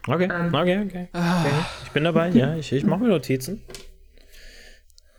[0.07, 0.55] Okay, Ähm.
[0.55, 1.09] okay, okay.
[1.13, 1.55] okay.
[1.83, 2.55] Ich bin dabei, ja.
[2.55, 3.61] Ich, ich mache mir Notizen.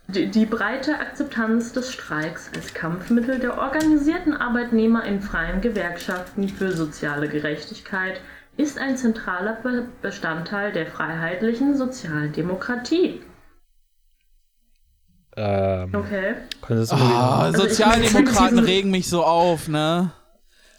[0.08, 6.72] Die, die breite Akzeptanz des Streiks als Kampfmittel der organisierten Arbeitnehmer in freien Gewerkschaften für
[6.72, 8.22] soziale Gerechtigkeit
[8.56, 13.20] ist ein zentraler Be Bestandteil der freiheitlichen sozialen Demokratie.
[15.36, 16.34] Ähm, Okay.
[16.68, 20.10] mal wieder- Ah, Also ich Sozialdemokraten regen mich so auf, ne?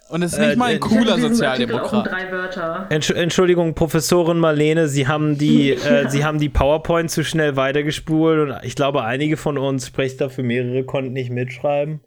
[0.10, 2.06] Und es ist Äh, nicht mal äh, ein ich cooler um Sozialdemokrat.
[2.12, 2.86] drei Wörter.
[2.90, 5.72] Entsch Entschuldigung, Professorin Marlene, Sie haben die,
[6.06, 10.22] äh, Sie haben die PowerPoint zu schnell weitergespult und ich glaube, einige von uns, sprecht
[10.22, 12.02] dafür mehrere, konnten nicht mitschreiben.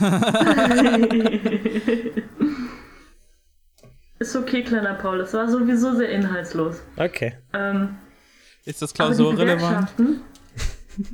[4.22, 5.18] Ist okay, kleiner Paul.
[5.18, 6.80] Es war sowieso sehr inhaltslos.
[6.96, 7.32] Okay.
[7.52, 7.96] Ähm,
[8.64, 9.58] Ist das klausurrelevant?
[9.96, 10.20] Gewerkschaften.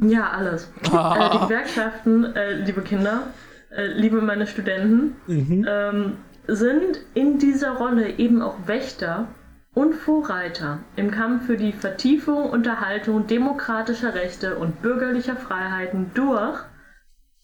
[0.02, 0.64] Ja, alles.
[0.82, 3.28] äh, die Gewerkschaften, äh, liebe Kinder,
[3.70, 6.16] äh, liebe meine Studenten, ähm,
[6.48, 9.28] sind in dieser Rolle eben auch Wächter
[9.72, 16.58] und Vorreiter im Kampf für die Vertiefung und Erhaltung demokratischer Rechte und bürgerlicher Freiheiten durch,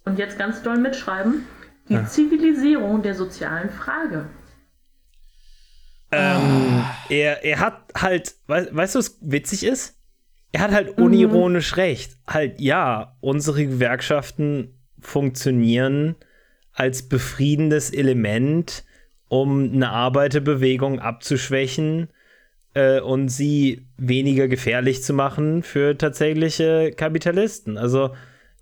[0.05, 1.47] und jetzt ganz doll mitschreiben,
[1.89, 4.27] die Zivilisierung der sozialen Frage.
[6.17, 9.99] Ähm, er, er hat halt, wei weißt du, was witzig ist?
[10.53, 12.17] Er hat halt unironisch recht.
[12.27, 16.15] Halt, ja, unsere Gewerkschaften funktionieren
[16.73, 18.85] als befriedendes Element,
[19.29, 22.09] um eine Arbeiterbewegung abzuschwächen
[22.75, 27.77] äh, und sie weniger gefährlich zu machen für tatsächliche Kapitalisten.
[27.77, 28.15] Also,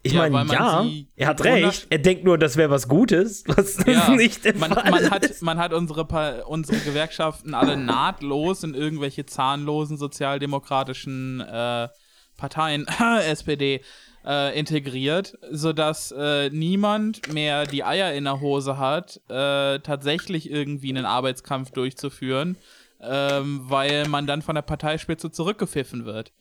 [0.04, 0.84] ich Ja, meine, ja,
[1.16, 1.86] er hat recht.
[1.90, 5.42] Er denkt nur, das wäre was Gutes, was Ja, nicht der man, Fall man, hat,
[5.42, 11.88] man hat unsere, Pa- unsere Gewerkschaften alle nahtlos in irgendwelche zahnlosen sozialdemokratischen äh,
[12.36, 12.86] Parteien,
[13.28, 13.80] SPD,
[14.26, 20.90] äh, integriert, sodass äh, niemand mehr die Eier in der Hose hat, äh, tatsächlich irgendwie
[20.90, 22.56] einen Arbeitskampf durchzuführen,
[23.00, 26.32] ähm, weil man dann von der Parteispitze zurückgepfiffen wird.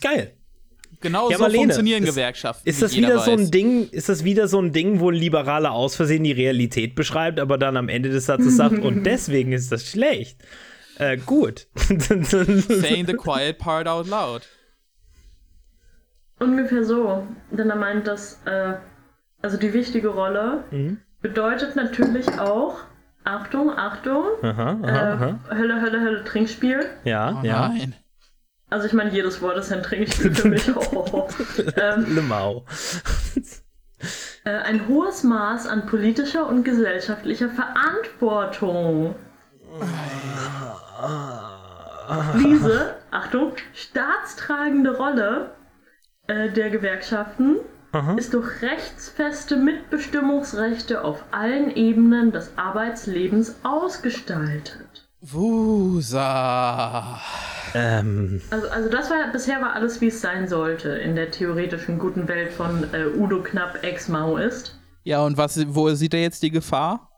[0.00, 0.36] Geil.
[1.02, 2.68] Genau Ja, so Marlene, funktionieren ist- Gewerkschaften.
[2.68, 3.40] Ist das wieder so weiß.
[3.40, 6.94] ein Ding, ist das wieder so ein Ding, wo ein Liberaler aus Versehen die Realität
[6.94, 10.38] beschreibt, aber dann am Ende des Satzes sagt, und deswegen ist das schlecht?
[10.98, 11.66] Äh, gut.
[11.76, 14.42] Saying the quiet part out loud.
[16.38, 17.26] Ungefähr so.
[17.50, 18.74] Denn er meint, dass äh,
[19.42, 20.98] also die wichtige Rolle Mhm.
[21.20, 22.76] bedeutet natürlich auch,
[23.24, 25.40] Achtung, Achtung, aha, aha, äh, aha.
[25.50, 26.80] Hölle, Hölle, Hölle, Trinkspiel.
[27.04, 27.68] Ja, Oh ja.
[27.68, 27.94] nein.
[28.72, 30.74] Also ich meine, jedes Wort ist ein Trinkspiel für mich.
[30.74, 31.28] Oh.
[31.76, 32.64] Ähm, Limau.
[34.44, 39.14] äh, ein hohes Maß an politischer und gesellschaftlicher Verantwortung.
[42.42, 45.50] Diese, Achtung, staatstragende Rolle
[46.26, 47.56] äh, der Gewerkschaften
[48.16, 55.01] ist durch rechtsfeste Mitbestimmungsrechte auf allen Ebenen des Arbeitslebens ausgestaltet.
[55.22, 57.20] Wusa.
[57.74, 62.00] Ähm, Also, also das war bisher war alles, wie es sein sollte in der theoretischen
[62.00, 64.78] guten Welt von äh, Udo Knapp ex-Mao ist.
[65.04, 67.08] Ja, und was, wo sieht er jetzt die Gefahr?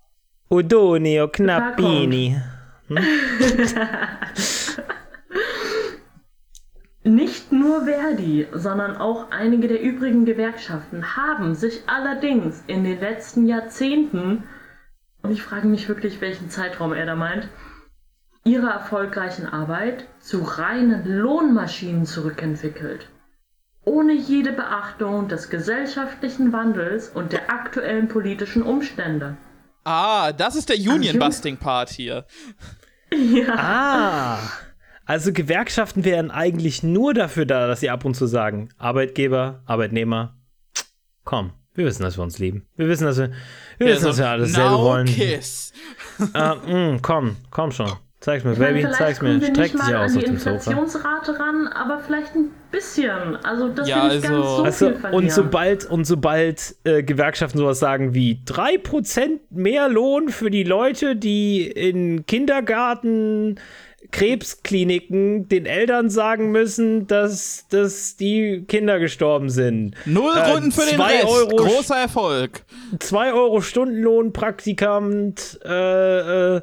[0.51, 2.37] Udonio Knappini.
[7.03, 13.47] Nicht nur Verdi, sondern auch einige der übrigen Gewerkschaften haben sich allerdings in den letzten
[13.47, 14.45] Jahrzehnten,
[15.23, 17.49] und ich frage mich wirklich, welchen Zeitraum er da meint,
[18.45, 23.09] ihrer erfolgreichen Arbeit zu reinen Lohnmaschinen zurückentwickelt.
[23.85, 29.37] Ohne jede Beachtung des gesellschaftlichen Wandels und der aktuellen politischen Umstände.
[29.85, 32.25] Ah, das ist der Union-Busting-Part hier.
[33.17, 33.55] Ja.
[33.57, 34.39] Ah.
[35.05, 40.37] Also Gewerkschaften wären eigentlich nur dafür da, dass sie ab und zu sagen, Arbeitgeber, Arbeitnehmer,
[41.23, 42.67] komm, wir wissen, dass wir uns lieben.
[42.77, 43.31] Wir wissen, dass wir,
[43.79, 45.07] wir wissen, dass wir alles selber wollen.
[45.07, 45.73] Kiss.
[46.33, 47.93] Ah, mm, komm, komm schon.
[48.25, 49.39] Zeig's mir, Ich meine, Baby, vielleicht zeig's mir.
[49.43, 50.51] Streck dich mal aus an auf die dem Sofa.
[50.55, 53.37] Inflationsrate ran, aber vielleicht ein bisschen.
[53.45, 54.27] Also das Ja, also-
[54.57, 55.25] so Also, viel verlieren.
[55.25, 61.17] und sobald, und sobald äh, Gewerkschaften sowas sagen wie 3% mehr Lohn für die Leute,
[61.17, 63.57] die in Kindergarten,
[64.11, 69.95] Krebskliniken den Eltern sagen müssen, dass, dass die Kinder gestorben sind.
[70.05, 71.25] Null Äh, Runden für den Rest.
[71.27, 72.63] Euro- Großer Erfolg.
[72.99, 76.61] 2 Euro Stundenlohn, Praktikant, äh, äh,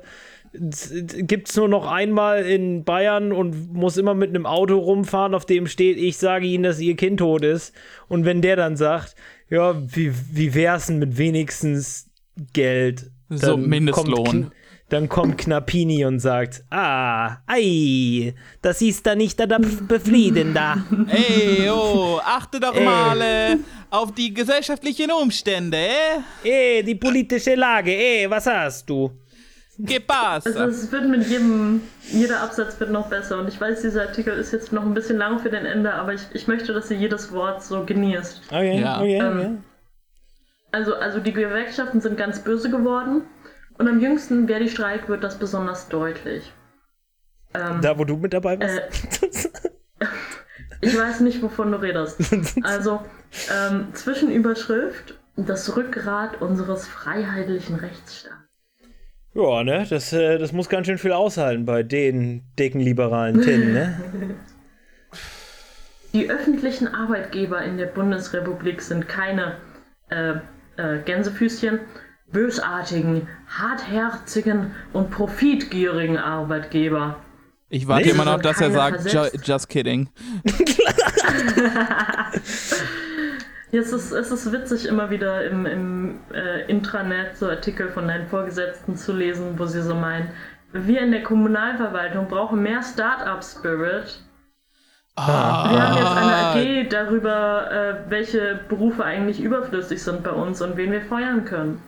[0.53, 5.45] gibt es nur noch einmal in Bayern und muss immer mit einem Auto rumfahren, auf
[5.45, 7.73] dem steht, ich sage Ihnen, dass Ihr Kind tot ist.
[8.07, 9.15] Und wenn der dann sagt,
[9.49, 12.09] ja, wie, wie wär's denn mit wenigstens
[12.53, 13.11] Geld?
[13.29, 14.25] So, Dann Mindestlohn.
[14.25, 14.51] Kommt,
[14.89, 20.83] dann kommt Knappini und sagt, ah, ei, das ist da nicht da befriedender.
[21.07, 22.83] Ey, oh, achte doch Ey.
[22.83, 23.57] mal äh,
[23.89, 25.77] auf die gesellschaftlichen Umstände,
[26.43, 26.79] eh?
[26.79, 29.11] eh, die politische Lage, eh, was hast du?
[29.87, 30.49] Que pasa?
[30.49, 31.81] Also es wird mit jedem,
[32.11, 33.39] jeder Absatz wird noch besser.
[33.39, 36.13] Und ich weiß, dieser Artikel ist jetzt noch ein bisschen lang für den Ende, aber
[36.13, 38.41] ich, ich möchte, dass ihr jedes Wort so genießt.
[38.49, 38.97] Okay, Ja.
[38.99, 39.57] okay, Ähm, okay.
[40.73, 43.23] Also, also die Gewerkschaften sind ganz böse geworden.
[43.77, 46.51] Und am jüngsten Verdi-Streik wird das besonders deutlich.
[47.53, 49.23] Ähm, Da, wo du mit dabei warst?
[49.23, 49.27] Äh,
[50.81, 52.19] ich weiß nicht, wovon du redest.
[52.63, 53.01] Also,
[53.51, 58.35] ähm, Zwischenüberschrift, das Rückgrat unseres freiheitlichen Rechtsstaats.
[59.33, 59.85] Ja, ne?
[59.89, 63.99] Das, äh, das muss ganz schön viel aushalten bei den dicken liberalen Tinnen, ne?
[66.13, 69.55] Die öffentlichen Arbeitgeber in der Bundesrepublik sind keine
[70.09, 70.33] äh,
[70.75, 71.79] äh, Gänsefüßchen,
[72.33, 77.15] bösartigen, hartherzigen und profitgierigen Arbeitgeber.
[77.69, 80.09] Ich warte Nee, immer noch, soll dass er sagt, ju just kidding.
[83.71, 88.07] Ja, es ist, es ist witzig, immer wieder im, im äh, Intranet so Artikel von
[88.07, 90.29] deinen Vorgesetzten zu lesen, wo sie so meinen,
[90.73, 94.19] wir in der Kommunalverwaltung brauchen mehr Start-up-Spirit.
[95.15, 96.53] Wir haben jetzt Ah.
[96.53, 101.45] eine AG darüber, äh, welche Berufe eigentlich überflüssig sind bei uns und wen wir feuern
[101.45, 101.81] können.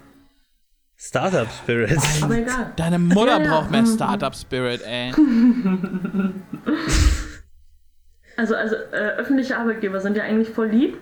[0.97, 1.99] Startup Spirit.
[2.21, 2.71] Aber egal.
[2.77, 3.87] Deine Mutter Ja, ja, braucht mehr mhm.
[3.87, 5.13] Startup-Spirit, ey.
[8.35, 10.97] Also, also äh, öffentliche Arbeitgeber sind ja eigentlich voll lieb.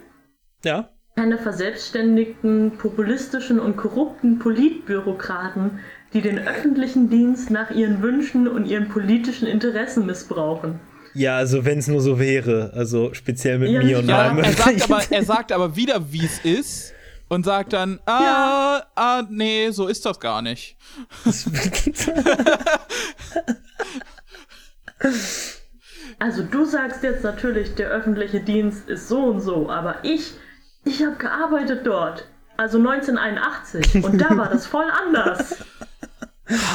[0.63, 0.89] Ja.
[1.15, 5.79] Keine verselbstständigten, populistischen und korrupten Politbürokraten,
[6.13, 10.79] die den öffentlichen Dienst nach ihren Wünschen und ihren politischen Interessen missbrauchen.
[11.13, 12.71] Ja, also wenn es nur so wäre.
[12.73, 14.43] Also speziell mit Ja, mir und Ja, meinem.
[14.45, 16.93] er sagt, aber, er sagt aber wieder, wie es ist.
[17.27, 18.83] Und sagt dann, ah, Ja.
[18.95, 20.77] ah, nee, so ist das gar nicht.
[26.19, 30.33] Also du sagst jetzt natürlich, der öffentliche Dienst ist so und so, aber ich,
[30.83, 32.27] ich habe gearbeitet dort.
[32.57, 35.57] Also 1981 und da war das voll anders.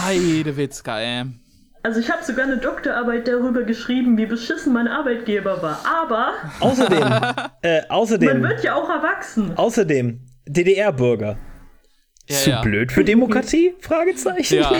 [0.04, 1.24] Heidewitzka, ey.
[1.82, 5.78] Also ich habe sogar eine Doktorarbeit darüber geschrieben, wie beschissen mein Arbeitgeber war.
[6.02, 6.98] Aber außerdem,
[7.62, 9.52] äh, man außerdem, wird ja auch erwachsen.
[9.56, 11.36] außerdem, DDR-Bürger.
[12.28, 12.60] Ja, Zu ja.
[12.62, 13.72] blöd für Demokratie?
[13.80, 14.56] Fragezeichen.
[14.56, 14.72] Ja.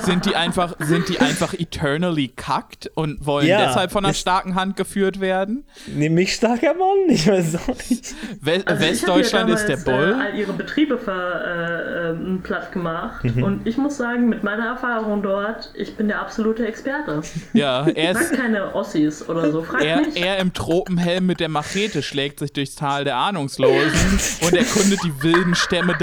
[0.00, 4.54] Sind die einfach, sind die einfach eternally kackt und wollen Ja, deshalb von einer starken
[4.56, 5.64] Hand geführt werden?
[5.86, 8.14] Nämlich starker Mann, ich weiß auch nicht.
[8.42, 10.20] We Also ich Westdeutschland ist der damals, Bull.
[10.20, 13.24] Äh, all ihre Betriebe ver, äh, ähm, platt gemacht.
[13.24, 13.42] Mhm.
[13.42, 17.22] Und ich muss sagen, mit meiner Erfahrung dort, ich bin der absolute Experte.
[17.54, 18.34] ja, er Frag ist.
[18.34, 19.62] keine Ossis oder so.
[19.62, 20.22] Frag Er, mich.
[20.22, 25.22] er im Tropenhelm mit der Machete schlägt sich durchs Tal der Ahnungslosen und erkundet die
[25.22, 25.94] wilden Stämme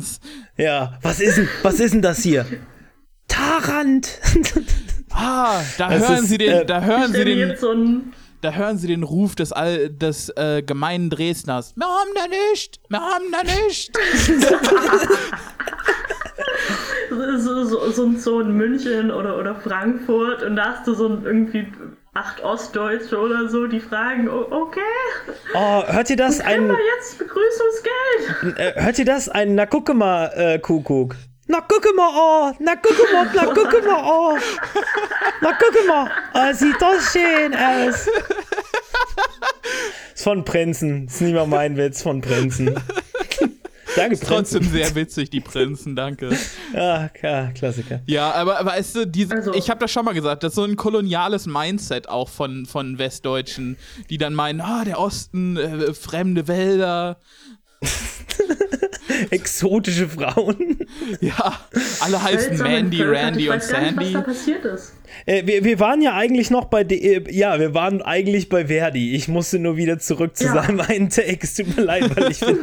[0.00, 0.20] Dresdens.
[0.56, 2.46] Ja, was ist denn, was ist denn das hier?
[3.28, 4.08] Tarant!
[5.12, 7.74] Ah, da Das hören ist, Sie den, äh, da hören Sie den, so
[8.42, 11.74] da hören Sie den Ruf des, All, des äh, gemeinen Dresdners.
[11.74, 13.90] Wir haben da nicht, wir haben da nicht.
[17.40, 21.08] so, so, so ein Zoo in München oder, oder Frankfurt und da hast du so
[21.08, 21.66] ein irgendwie
[22.12, 24.80] acht Ostdeutsche oder so, die fragen, "O- okay,
[25.54, 26.40] Oh, hört ihr das?
[26.40, 28.58] Ein, wir jetzt Begrüßungsgeld?
[28.58, 29.28] äh, hört ihr das?
[29.28, 31.14] Ein Na gucke mal, äh, Kuckuck.
[31.46, 34.38] Na gucke mal, oh, na gucke mal, na gucke mal, oh.
[35.40, 38.08] Na gucke mal, oh, sieht das schön aus.
[40.14, 41.06] Ist von Prinzen.
[41.06, 42.74] Ist nicht mal mein Witz von Prinzen.
[43.96, 44.72] Danke, Trotzdem Prinzen.
[44.72, 46.30] sehr witzig, die Prinzen, danke.
[46.74, 48.00] Ja, ja, Klassiker.
[48.06, 50.56] Ja, aber, aber weißt du, diese, Also- ich habe das schon mal gesagt, das ist
[50.56, 53.76] so ein koloniales Mindset auch von, von Westdeutschen,
[54.10, 57.18] die dann meinen, ah, der Osten, äh, fremde Wälder,
[59.30, 60.78] Exotische Frauen.
[61.20, 61.58] ja,
[62.00, 64.04] alle heißen Seltsame Mandy, Völker, Randy ich und weiß gar nicht, Sandy.
[64.06, 64.92] was da passiert ist.
[65.26, 68.66] Äh, wir, wir waren ja eigentlich noch bei, de äh, ja, wir waren eigentlich bei
[68.66, 69.14] Verdi.
[69.14, 70.54] Ich musste nur wieder zurück zu Ja.
[70.54, 71.38] seinem einen Take.
[71.42, 72.60] Es tut mir leid, weil ich finde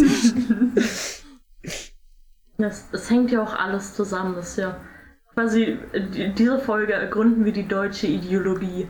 [2.58, 4.36] Das, das hängt ja auch alles zusammen.
[4.36, 4.78] Das ist ja
[5.34, 5.78] quasi,
[6.14, 8.88] die, diese Folge ergründen wir die deutsche Ideologie.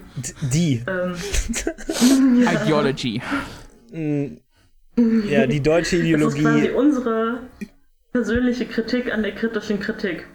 [0.54, 1.16] die, Ähm,
[2.64, 3.22] Ideology.
[5.30, 6.70] ja, die deutsche das ist quasi Ideologie.
[6.72, 7.40] unsere
[8.14, 10.28] persönliche Kritik an der kritischen Kritik.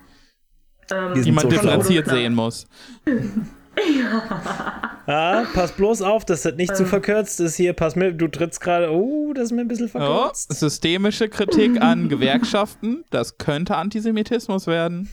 [0.91, 2.67] Ähm, Die man so differenziert sehen muss.
[5.07, 6.57] Ah, pass bloß auf, dass das Ähm.
[6.59, 7.73] nicht zu verkürzt ist hier.
[7.73, 8.93] Pass mir, du trittst gerade.
[8.93, 10.55] Oh, das ist mir ein bisschen Ja, verkürzt.
[10.55, 15.09] systemische Kritik an Gewerkschaften, das könnte Antisemitismus werden.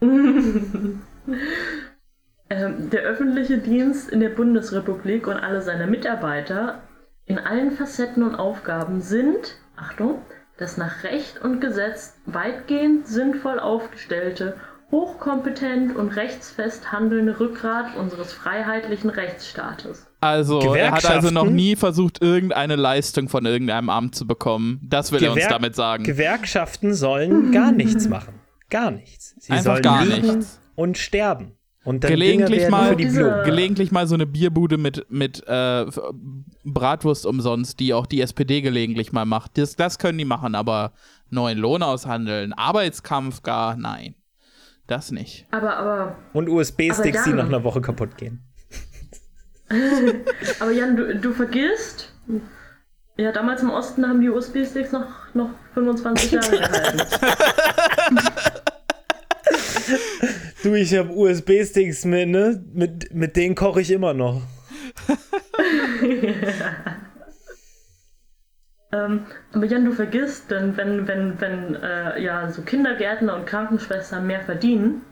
[2.48, 6.80] Ähm, der öffentliche Dienst in der Bundesrepublik und alle seine Mitarbeiter
[7.24, 10.20] in allen Facetten und Aufgaben sind, Achtung,
[10.56, 14.54] das nach Recht und Gesetz weitgehend sinnvoll aufgestellte,
[14.90, 20.06] hochkompetent und rechtsfest handelnde Rückgrat unseres freiheitlichen Rechtsstaates.
[20.20, 24.80] Also, er hat also noch nie versucht, irgendeine Leistung von irgendeinem Amt zu bekommen.
[24.82, 26.04] Das will er uns damit sagen.
[26.04, 28.34] Gewerkschaften sollen gar nichts machen.
[28.70, 29.34] Gar nichts.
[29.38, 30.60] Sie Einfach sollen gar liegen nichts.
[30.74, 31.52] und sterben.
[31.84, 33.44] Und dann Gelegentlich mal- für die Diese- Blumen.
[33.44, 35.86] Gelegentlich mal so eine Bierbude mit, mit äh,
[36.64, 39.56] Bratwurst umsonst, die auch die SPD gelegentlich mal macht.
[39.56, 40.92] Das, das können die machen, aber
[41.30, 44.16] neuen Lohn aushandeln, Arbeitskampf gar, nein.
[44.86, 45.46] Das nicht.
[45.50, 48.44] Aber, aber, Und USB-Sticks, die nach einer Woche kaputt gehen.
[50.60, 52.14] aber Jan, du, du vergisst,
[53.16, 57.00] ja, damals im Osten haben die USB-Sticks noch, noch 25 Jahre gehalten.
[60.62, 62.64] Du, ich habe USB-Sticks mit, ne?
[62.72, 64.42] Mit, mit denen koche ich immer noch.
[68.92, 74.26] Ähm, aber Jan, du vergisst, denn wenn, wenn, wenn äh, ja, so Kindergärtner und Krankenschwestern
[74.26, 75.02] mehr verdienen,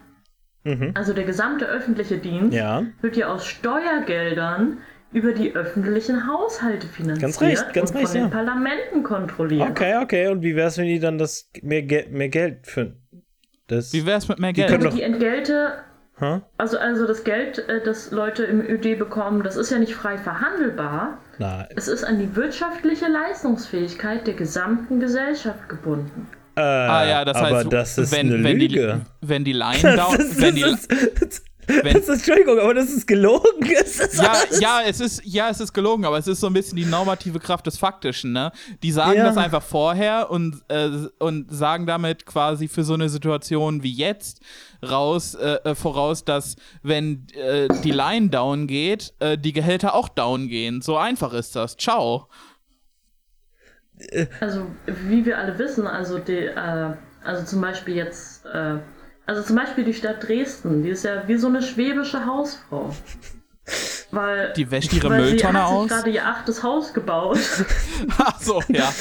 [0.94, 2.56] also der gesamte öffentliche Dienst, Mhm.
[2.58, 2.82] Ja.
[3.02, 4.78] wird ja aus Steuergeldern
[5.12, 8.28] über die öffentlichen Haushalte finanziert Ganz recht, ganz und recht, von den ja.
[8.30, 9.68] Parlamenten kontrolliert.
[9.70, 10.28] Okay, okay.
[10.28, 12.96] Und wie wär's, wenn die dann das mehr, Ge mehr Geld für
[13.66, 13.92] das.
[13.92, 14.80] Wie wär's mit mehr können Geld?
[14.80, 15.72] doch- Also die Entgelte,
[16.20, 16.40] Hä?
[16.58, 20.16] also, also das Geld, äh, das Leute im ÖD bekommen, das ist ja nicht frei
[20.16, 21.18] verhandelbar.
[21.38, 26.28] Na, Es ist an die wirtschaftliche Leistungsfähigkeit der gesamten Gesellschaft gebunden.
[26.56, 29.00] äh, Ah ja, das aber heißt, das ist wenn, eine wenn, die, Lüge.
[29.22, 33.06] wenn die Line down, wenn die, das, ist, wenn- das ist, Entschuldigung, aber das ist
[33.06, 33.44] gelogen.
[33.78, 36.46] Das ist ja, alles- ja, es ist, ja, es ist gelogen, aber es ist so
[36.46, 38.52] ein bisschen die normative Kraft des Faktischen, ne?
[38.82, 39.24] Die sagen Ja.
[39.24, 44.40] das einfach vorher und, äh, und sagen damit quasi für so eine Situation wie jetzt
[44.88, 50.08] raus, äh, äh, voraus, dass wenn äh, die Line down geht, äh, die Gehälter auch
[50.08, 50.82] down gehen.
[50.82, 51.76] So einfach ist das.
[51.76, 52.28] Ciao.
[54.40, 58.78] Also, wie wir alle wissen, also die, äh, also zum Beispiel jetzt, äh,
[59.26, 62.94] also zum Beispiel die Stadt Dresden, die ist ja wie so eine schwäbische Hausfrau.
[64.10, 65.88] Weil, Die wäscht ihre weil Mülltonne sie hat sich aus.
[65.88, 67.38] gerade ihr achtes Haus gebaut
[68.18, 68.92] Ach so, ja.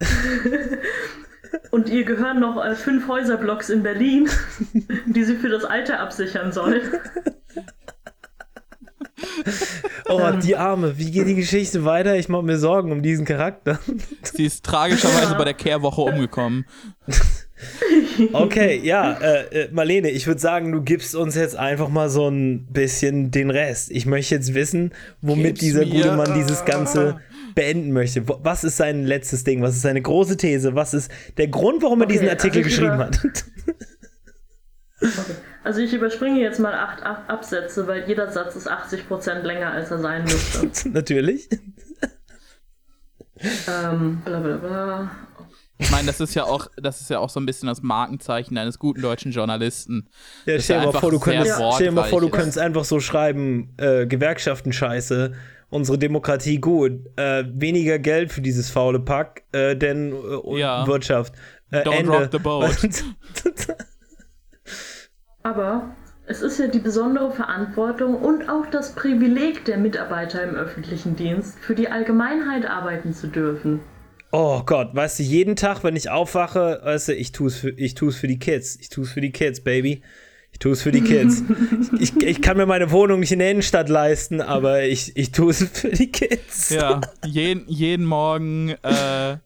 [1.70, 4.28] und ihr gehören noch äh, fünf Häuserblocks in Berlin,
[5.06, 6.82] die sie für das Alter absichern soll.
[10.08, 10.98] Oh, die Arme.
[10.98, 12.16] Wie geht die Geschichte weiter?
[12.16, 13.78] Ich mache mir Sorgen um diesen Charakter.
[14.22, 16.66] Sie ist tragischerweise bei der Kehrwoche umgekommen.
[18.32, 22.28] Okay, ja, äh, äh, Marlene, ich würde sagen, du gibst uns jetzt einfach mal so
[22.28, 23.90] ein bisschen den Rest.
[23.90, 24.92] Ich möchte jetzt wissen,
[25.22, 25.90] womit Gib's dieser mir.
[25.90, 27.20] gute Mann dieses Ganze
[27.54, 28.22] beenden möchte.
[28.26, 29.62] Was ist sein letztes Ding?
[29.62, 30.74] Was ist seine große These?
[30.74, 33.20] Was ist der Grund, warum er Okay, diesen Artikel also geschrieben hat?
[35.02, 35.34] Okay.
[35.64, 39.90] Also ich überspringe jetzt mal acht Ab Absätze, weil jeder Satz ist 80% länger, als
[39.90, 40.88] er sein müsste.
[40.90, 41.48] Natürlich.
[43.66, 45.10] ähm, bla bla bla.
[45.80, 48.58] Ich meine, das ist ja auch, das ist ja auch so ein bisschen das Markenzeichen
[48.58, 50.08] eines guten deutschen Journalisten.
[50.44, 53.00] Ja, stell dir mal vor, du könntest, stell dir mal vor, du könntest einfach so
[53.00, 55.32] schreiben, äh, Gewerkschaften scheiße,
[55.70, 60.86] unsere Demokratie gut, äh, weniger Geld für dieses faule Pack, äh, denn äh, Ja.
[60.86, 61.34] Wirtschaft.
[61.70, 62.12] Äh, Don't Ende.
[62.12, 62.76] rock the boat.
[65.42, 65.94] Aber
[66.26, 71.58] es ist ja die besondere Verantwortung und auch das Privileg der Mitarbeiter im öffentlichen Dienst,
[71.58, 73.80] für die Allgemeinheit arbeiten zu dürfen.
[74.32, 77.94] Oh Gott, weißt du, jeden Tag, wenn ich aufwache, weißt du, ich tu's für, ich
[77.94, 78.76] tu's für die Kids.
[78.80, 80.02] Ich tu's für die Kids, Baby.
[80.52, 81.42] Ich tu's für die Kids.
[82.00, 85.64] ich, ich kann mir meine Wohnung nicht in der Innenstadt leisten, aber ich, ich tu's
[85.72, 86.70] für die Kids.
[86.70, 89.38] Ja, jeden, jeden Morgen äh,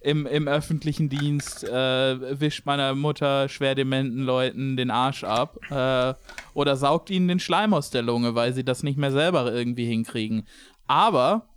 [0.00, 6.14] im, im öffentlichen Dienst äh, wischt meiner Mutter schwer dementen Leuten den Arsch ab äh,
[6.54, 9.86] oder saugt ihnen den Schleim aus der Lunge, weil sie das nicht mehr selber irgendwie
[9.86, 10.46] hinkriegen.
[10.86, 11.48] Aber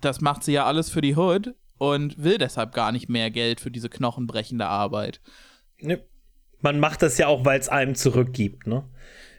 [0.00, 3.58] das macht sie ja alles für die Hood und will deshalb gar nicht mehr Geld
[3.60, 5.20] für diese knochenbrechende Arbeit.
[6.60, 8.84] Man macht das ja auch, weil es einem zurückgibt, ne?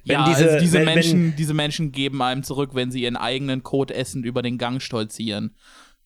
[0.06, 3.04] Wenn ja, diese- also diese, wenn- wenn- Menschen, diese Menschen geben einem zurück, wenn sie
[3.04, 5.56] ihren eigenen Kot essend über den Gang stolzieren.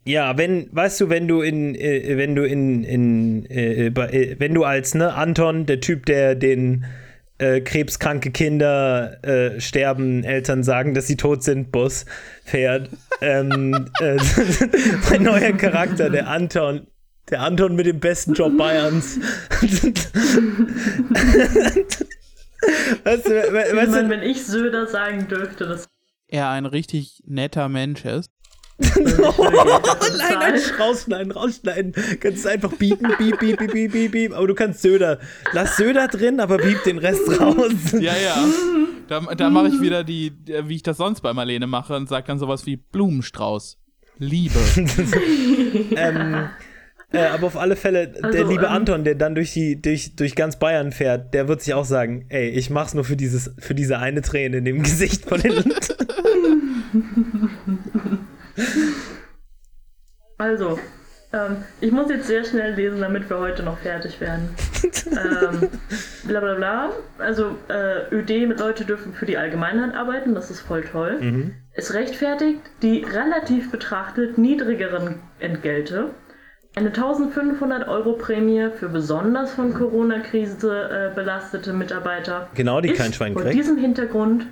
[0.06, 4.54] Ja, wenn, weißt du, wenn du in, äh, wenn du in, in äh, äh, wenn
[4.54, 6.86] du als, ne, Anton, der Typ, der den
[7.38, 12.06] äh, krebskranke Kinder äh, sterben, Eltern sagen, dass sie tot sind, Bus
[12.44, 12.90] fährt.
[13.22, 14.18] ähm, äh,
[15.10, 16.88] mein neuer Charakter, der Anton,
[17.30, 19.20] der Anton mit dem besten Job Bayerns.
[23.04, 25.88] weißt du, weißt meine, du, wenn ich Söder sagen dürfte, das
[26.28, 28.32] Er ein richtig netter Mensch ist.
[28.80, 29.50] Oh,
[30.18, 31.94] nein, nein, rausschneiden, rausschneiden.
[32.20, 34.34] Kannst es einfach biepen, beep, beep, beep, beep, beep, beep.
[34.34, 35.20] Aber du kannst Söder.
[35.52, 37.94] Lass Söder drin, aber beep den Rest raus.
[37.94, 38.46] Ja, ja.
[39.08, 40.34] Da, da mache ich wieder die,
[40.66, 43.80] wie ich das sonst bei Marlene mache und sage dann sowas wie Blumenstrauß.
[44.20, 44.60] Liebe.
[45.96, 46.50] ähm,
[47.12, 50.16] äh, aber auf alle Fälle, der Also, liebe ähm, Anton, der dann durch, die, durch,
[50.16, 53.54] durch ganz Bayern fährt, der wird sich auch sagen, ey, ich mach's nur für, dieses,
[53.60, 55.54] für diese eine Träne in dem Gesicht von den
[60.38, 60.80] Also,
[61.34, 64.50] ähm, ich muss jetzt sehr schnell lesen, damit wir heute noch fertig werden.
[64.84, 65.70] ähm,
[66.26, 66.92] bla bla bla.
[67.18, 71.54] Also, äh, ÖD mit Leute dürfen für die Allgemeinheit arbeiten, das ist voll toll.
[71.74, 76.12] Es rechtfertigt die relativ betrachtet niedrigeren Entgelte.
[76.76, 82.50] Eine 1500 Euro Prämie für besonders von Corona-Krise äh, belastete Mitarbeiter.
[82.54, 83.56] Genau, die kein Schwein vor kriegt.
[83.56, 84.46] diesem Hintergrund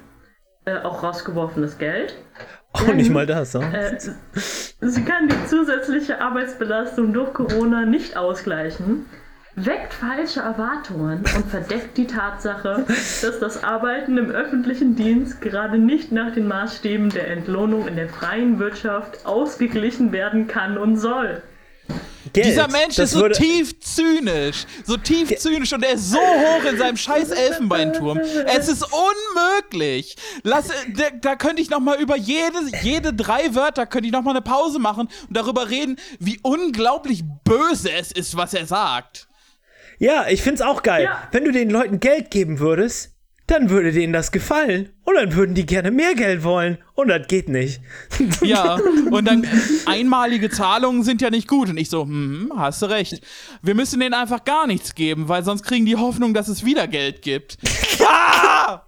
[0.66, 2.16] äh, auch rausgeworfenes Geld.
[2.76, 3.72] Oh, nicht mal das, ne?
[3.74, 3.98] Äh,
[4.82, 9.06] sie kann die zusätzliche Arbeitsbelastung durch Corona nicht ausgleichen,
[9.56, 16.12] weckt falsche Erwartungen und verdeckt die Tatsache, dass das Arbeiten im öffentlichen Dienst gerade nicht
[16.12, 21.42] nach den Maßstäben der Entlohnung in der freien Wirtschaft ausgeglichen werden kann und soll.
[22.36, 22.48] Geld.
[22.48, 24.66] Dieser Mensch das ist so würde- tief zynisch.
[24.86, 28.20] So tief zynisch und er ist so hoch in seinem scheiß Elfenbeinturm.
[28.20, 30.16] Es ist unmöglich.
[30.44, 34.22] Lass, da, da könnte ich noch mal über jede, jede drei Wörter könnte ich noch
[34.22, 39.28] mal eine Pause machen und darüber reden, wie unglaublich böse es ist, was er sagt.
[39.98, 41.04] Ja, ich find's auch geil.
[41.06, 41.28] Ja.
[41.32, 43.15] Wenn du den Leuten Geld geben würdest,
[43.48, 44.90] dann würde denen das gefallen.
[45.04, 46.80] Und dann würden die gerne mehr Geld wollen.
[46.96, 47.80] Und das geht nicht.
[48.42, 48.76] Ja,
[49.12, 49.48] und dann äh,
[49.86, 51.70] einmalige Zahlungen sind ja nicht gut.
[51.70, 53.22] Und ich so, hm, hast du recht.
[53.62, 56.88] Wir müssen denen einfach gar nichts geben, weil sonst kriegen die Hoffnung, dass es wieder
[56.88, 57.58] Geld gibt.
[58.00, 58.86] Ja!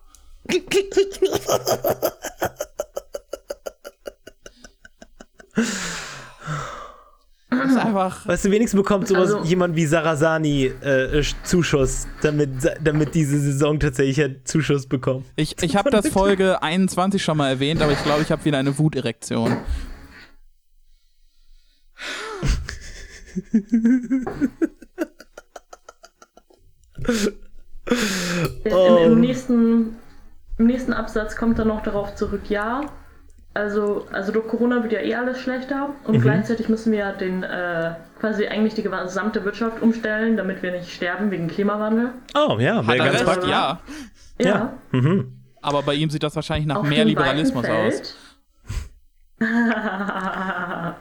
[7.50, 8.28] Das ist einfach.
[8.28, 12.50] Weißt du, wenigstens bekommt sowas Also- jemand wie Sarasani äh, Zuschuss, damit,
[12.84, 15.26] damit diese Saison tatsächlich einen Zuschuss bekommt.
[15.38, 18.58] Ich, ich habe das Folge 21 schon mal erwähnt, aber ich glaube, ich habe wieder
[18.58, 19.56] eine Wuterektion.
[28.64, 28.98] Im, Oh.
[29.06, 29.96] im, nächsten,
[30.58, 32.82] Im nächsten Absatz kommt er noch darauf zurück, ja.
[33.58, 35.94] Also, also durch Corona wird ja eh alles schlechter Mhm.
[36.06, 40.72] und gleichzeitig müssen wir ja den äh, quasi eigentlich die gesamte Wirtschaft umstellen, damit wir
[40.72, 42.10] nicht sterben wegen Klimawandel.
[42.36, 43.26] Oh, ja, Hat wäre er ganz recht?
[43.26, 43.50] praktisch.
[43.50, 43.80] Ja.
[44.40, 44.48] Ja.
[44.48, 44.74] Ja.
[44.92, 45.34] Mhm.
[45.64, 48.16] Aber bei ihm sieht das wahrscheinlich nach Auf mehr Liberalismus aus.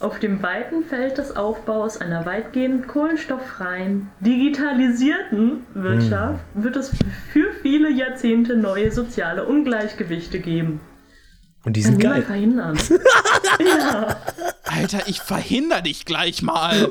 [0.00, 6.90] Auf dem weiten Feld des Aufbaus einer weitgehend kohlenstofffreien, digitalisierten Wirtschaft wird es
[7.32, 10.80] für viele Jahrzehnte neue soziale Ungleichgewichte geben.
[11.66, 12.22] Und die Kann sind niemand geil.
[12.26, 12.78] verhindern.
[13.60, 14.16] ja.
[14.64, 16.90] Alter, ich verhinder dich gleich mal.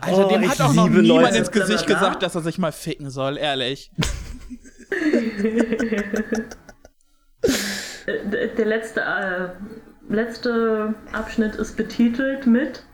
[0.00, 1.38] Alter, Oh, dem hat auch noch liebe niemand Leute.
[1.38, 3.90] ins Gesicht gesagt, dass er sich mal ficken soll, ehrlich.
[8.06, 9.48] Äh, Der letzte, äh,
[10.12, 12.84] letzte Abschnitt ist betitelt mit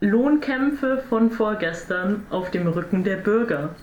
[0.00, 3.74] Lohnkämpfe von vorgestern auf dem Rücken der Bürger.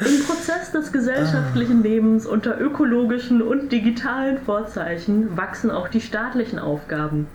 [0.00, 7.28] Im Prozess des gesellschaftlichen Lebens unter ökologischen und digitalen Vorzeichen wachsen auch die staatlichen Aufgaben.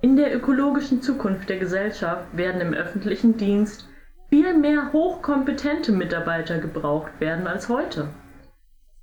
[0.00, 3.88] In der ökologischen Zukunft der Gesellschaft werden im öffentlichen Dienst
[4.30, 8.08] viel mehr hochkompetente Mitarbeiter gebraucht werden als heute.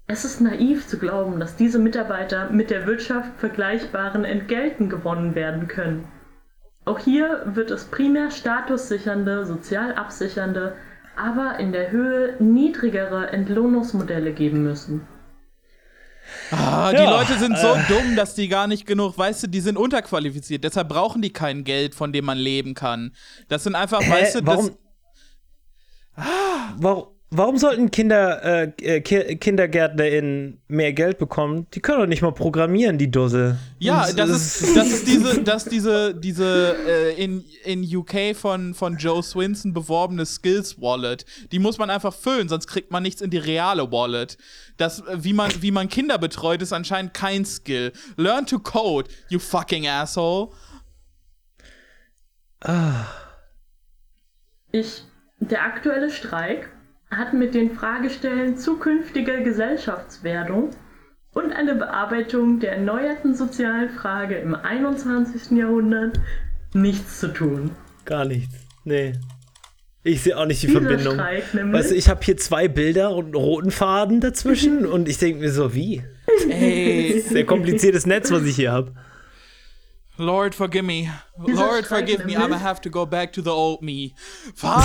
[0.07, 5.69] Es ist naiv zu glauben, dass diese Mitarbeiter mit der Wirtschaft vergleichbaren Entgelten gewonnen werden
[5.69, 6.05] können.
[6.83, 10.73] Auch hier wird es primär statussichernde, sozial absichernde,
[11.19, 15.07] aber in der Höhe niedrigere Entlohnungsmodelle geben müssen.
[16.51, 19.61] Ah, die Ja, Leute sind so dumm, dass die gar nicht genug, weißt du, die
[19.61, 20.63] sind unterqualifiziert.
[20.63, 23.13] Deshalb brauchen die kein Geld, von dem man leben kann.
[23.47, 24.09] Das sind einfach, Hä?
[24.11, 24.67] weißt du, warum,
[26.15, 26.25] das,
[26.77, 27.07] warum,
[27.39, 31.67] warum sollten Kinder, äh, äh, Ki KindergärtnerInnen mehr Geld bekommen?
[31.73, 33.57] Die können doch nicht mal programmieren, die Dusse.
[33.79, 38.73] Ja, Und das ist, das ist diese, das diese, diese äh, in, in UK von,
[38.73, 41.25] von Joe Swinson beworbene Skills Wallet.
[41.53, 44.37] Die muss man einfach füllen, sonst kriegt man nichts in die reale Wallet.
[44.75, 47.93] Das, wie man, wie man Kinder betreut, ist anscheinend kein Skill.
[48.17, 50.49] Learn to code, you fucking asshole.
[54.73, 55.03] Ich,
[55.39, 56.69] der aktuelle Streik
[57.11, 60.71] hat mit den Fragestellen zukünftiger Gesellschaftswerdung
[61.33, 65.57] und eine Bearbeitung der erneuerten sozialen Frage im 21.
[65.57, 66.19] Jahrhundert
[66.73, 67.71] nichts zu tun.
[68.05, 68.55] Gar nichts.
[68.83, 69.13] Nee.
[70.03, 71.15] Ich sehe auch nicht die Dieser Verbindung.
[71.15, 71.43] Streik.
[71.53, 75.41] Weißt du, ich habe hier zwei Bilder und einen roten Faden dazwischen und ich denke
[75.41, 76.01] mir so, wie?
[76.49, 78.93] Ey, Sehr kompliziertes Netz, was ich hier habe.
[80.19, 81.09] Lord forgive me.
[81.47, 84.11] Dieser Lord forgive me, nämlich- I'ma have to go back to the old me.
[84.53, 84.69] Fuck.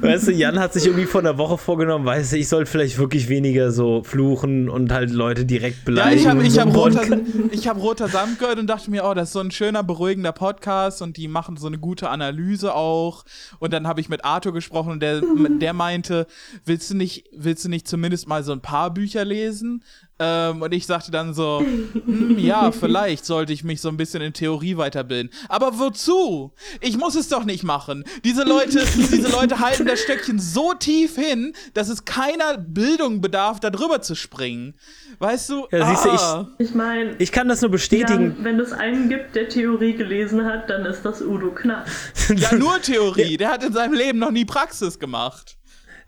[0.00, 2.98] weißt du, Jan hat sich irgendwie vor einer Woche vorgenommen, weißt du, ich sollte vielleicht
[2.98, 6.20] wirklich weniger so fluchen und halt Leute direkt Ja, beleidigen.
[6.22, 7.02] ich habe und ich so hab roter,
[7.50, 10.32] ich hab roter Samt gehört und dachte mir, oh, das ist so ein schöner, beruhigender
[10.32, 13.24] Podcast und die machen so eine gute Analyse auch.
[13.58, 15.20] Und dann habe ich mit Arthur gesprochen und der,
[15.60, 16.26] der meinte,
[16.64, 19.82] willst du nicht, willst du nicht zumindest mal so ein paar Bücher lesen?
[20.20, 24.22] Ähm, und ich sagte dann so, hm, ja, vielleicht sollte ich mich so ein bisschen
[24.22, 25.30] in Theorie weiterbilden.
[25.48, 26.52] Aber wozu?
[26.80, 28.04] Ich muss es doch nicht machen.
[28.24, 33.58] Diese Leute, diese Leute halten das Stöckchen so tief hin, dass es keiner Bildung bedarf,
[33.58, 34.74] da drüber zu springen.
[35.18, 35.66] Weißt du?
[35.72, 36.48] Ja, siehst du, ich- Ah.
[36.58, 38.36] Ich meine, Ich kann das nur bestätigen.
[38.40, 41.86] wenn es einen gibt, der Theorie gelesen hat, dann ist das Udo Knapp.
[42.36, 43.36] Ja, nur Theorie.
[43.36, 45.56] Der hat in seinem Leben noch nie Praxis gemacht.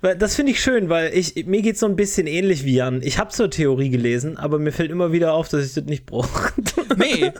[0.00, 3.02] Weil Das finde ich schön, weil ich, mir geht so ein bisschen ähnlich wie Jan.
[3.02, 6.06] Ich habe zur Theorie gelesen, aber mir fällt immer wieder auf, dass ich das nicht
[6.06, 6.52] brauche.
[6.96, 7.32] Nee.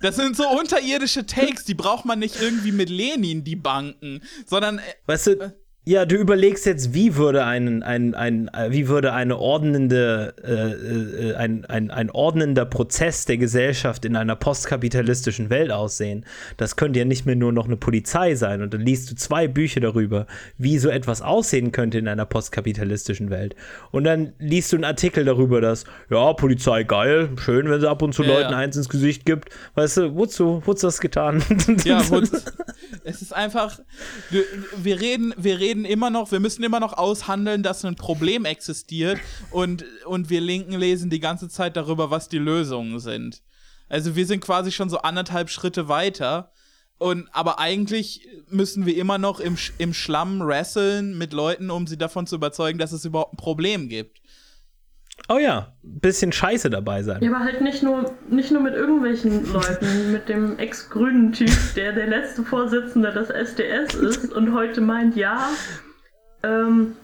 [0.00, 4.78] Das sind so unterirdische Takes, die braucht man nicht irgendwie mit Lenin, die Banken, sondern
[4.78, 5.54] äh, Weißt du,
[5.86, 11.30] ja, du überlegst jetzt, wie würde ein, ein, ein, äh, wie würde eine ordnende, äh,
[11.30, 16.24] äh, ein, ein, ein ordnender Prozess der Gesellschaft in einer postkapitalistischen Welt aussehen.
[16.56, 18.62] Das könnte ja nicht mehr nur noch eine Polizei sein.
[18.62, 23.28] Und dann liest du zwei Bücher darüber, wie so etwas aussehen könnte in einer postkapitalistischen
[23.28, 23.54] Welt.
[23.90, 28.00] Und dann liest du einen Artikel darüber, dass, ja, Polizei geil, schön, wenn sie ab
[28.00, 28.56] und zu Ja, Leuten ja.
[28.56, 29.50] eins ins Gesicht gibt.
[29.74, 31.44] Weißt du, wozu, wozu das getan?
[31.84, 32.22] ja, wo,
[33.04, 33.80] es ist einfach,
[34.30, 34.44] wir,
[34.82, 39.18] wir reden, wir reden immer noch, wir müssen immer noch aushandeln, dass ein Problem existiert
[39.50, 43.42] und, und wir Linken lesen die ganze Zeit darüber, was die Lösungen sind.
[43.88, 46.52] Also wir sind quasi schon so anderthalb Schritte weiter.
[46.98, 51.98] Und, aber eigentlich müssen wir immer noch im, im Schlamm wresteln mit Leuten, um sie
[51.98, 54.20] davon zu überzeugen, dass es überhaupt ein Problem gibt.
[55.28, 57.22] Oh ja, bisschen Scheiße dabei sein.
[57.22, 61.92] Ja, aber halt nicht nur, nicht nur mit irgendwelchen Leuten, mit dem ex-grünen Typ, der
[61.92, 65.48] der letzte Vorsitzende des SDS ist und heute meint, ja,
[66.42, 66.96] ähm,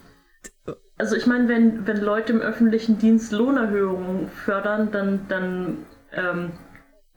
[0.98, 5.78] also ich meine, wenn, wenn Leute im öffentlichen Dienst Lohnerhöhungen fördern, dann, dann
[6.12, 6.52] ähm,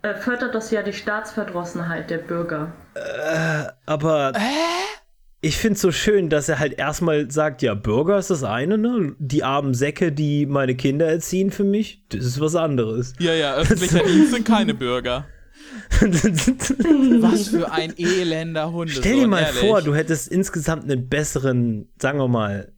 [0.02, 2.72] äh, fördert das ja die Staatsverdrossenheit der Bürger.
[3.86, 4.32] Aber
[5.44, 8.78] ich finde es so schön, dass er halt erstmal sagt, ja, Bürger ist das eine,
[8.78, 9.14] ne?
[9.20, 13.14] Die armen Säcke, die meine Kinder erziehen für mich, das ist was anderes.
[13.20, 15.28] Ja, ja, öffentlicher Dienst sind keine Bürger.
[16.00, 18.92] Was für ein elender Hund.
[18.92, 22.74] Stell dir mal vor, du hättest insgesamt einen besseren, sagen wir mal,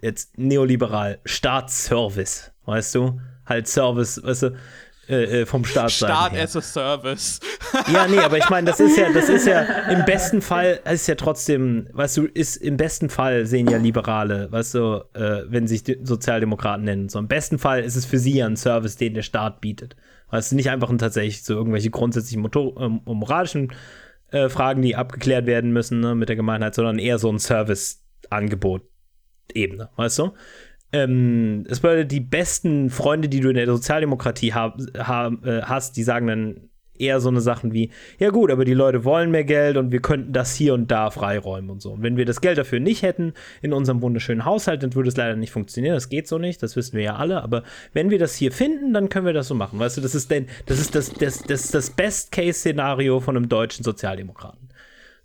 [0.00, 3.20] jetzt neoliberal, Staatsservice, weißt du?
[3.44, 4.56] Halt Service, weißt du,
[5.08, 6.42] äh, äh vom Staat Staat her.
[6.44, 7.38] as a Service.
[7.92, 9.60] Ja, nee, aber ich meine, das ist ja, das ist ja
[9.90, 14.50] im besten Fall, ist ja trotzdem, weißt du, ist im besten Fall sehen ja Liberale,
[14.50, 17.08] weißt du, äh, wenn sich die Sozialdemokraten nennen.
[17.08, 19.96] So im besten Fall ist es für sie ja ein Service, den der Staat bietet.
[20.30, 23.72] Weißt du, nicht einfach ein tatsächlich so irgendwelche grundsätzlichen motor äh, moralischen
[24.48, 30.18] Fragen, die abgeklärt werden müssen ne, mit der Gemeinheit, sondern eher so ein Service-Angebot-Ebene, weißt
[30.18, 30.32] du?
[30.96, 35.96] Ähm, es bedeutet, die besten Freunde, die du in der Sozialdemokratie hab, hab, äh, hast,
[35.96, 36.60] die sagen dann
[36.98, 40.00] eher so eine Sachen wie, ja gut, aber die Leute wollen mehr Geld und wir
[40.00, 41.92] könnten das hier und da freiräumen und so.
[41.92, 45.16] Und wenn wir das Geld dafür nicht hätten in unserem wunderschönen Haushalt, dann würde es
[45.16, 45.94] leider nicht funktionieren.
[45.94, 47.42] Das geht so nicht, das wissen wir ja alle.
[47.42, 49.78] Aber wenn wir das hier finden, dann können wir das so machen.
[49.78, 53.84] Weißt du, das ist denn, das ist das, das, das, das Best-Case-Szenario von einem deutschen
[53.84, 54.66] Sozialdemokraten.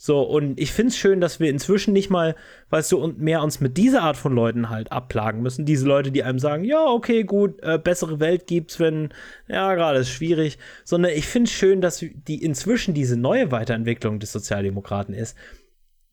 [0.04, 2.36] So, und ich finde es schön, dass wir inzwischen nicht mal,
[2.72, 5.64] weißt du, und mehr uns mit dieser Art von Leuten halt abplagen müssen.
[5.64, 9.10] Diese Leute, die einem sagen, ja, okay, gut, äh, bessere Welt gibt's, wenn,
[9.48, 10.58] ja, gerade ist schwierig.
[10.86, 15.38] Sondern ich finde es schön, dass die inzwischen diese neue Weiterentwicklung des Sozialdemokraten ist,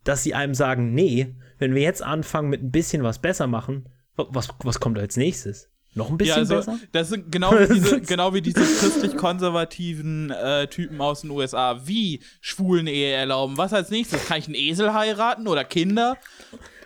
[0.05, 3.89] dass sie einem sagen, nee, wenn wir jetzt anfangen mit ein bisschen was besser machen,
[4.17, 5.71] was, was kommt als nächstes?
[5.99, 6.79] Noch ein bisschen ja, also, besser?
[6.93, 11.81] Das sind genau wie diese, genau wie diese christlich-konservativen äh, Typen aus den USA.
[11.85, 13.59] Wie schwulen Ehe erlauben?
[13.59, 14.25] Was als nächstes?
[14.27, 16.17] Kann ich einen Esel heiraten oder Kinder?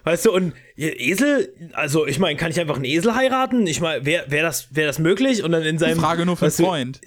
[0.04, 3.66] Weißt du, und Esel, also ich meine, kann ich einfach einen Esel heiraten?
[3.66, 5.44] Ich meine, wäre wär das, wär das möglich?
[5.44, 6.00] Und dann in seinem.
[6.00, 7.00] Frage nur für einen Freund.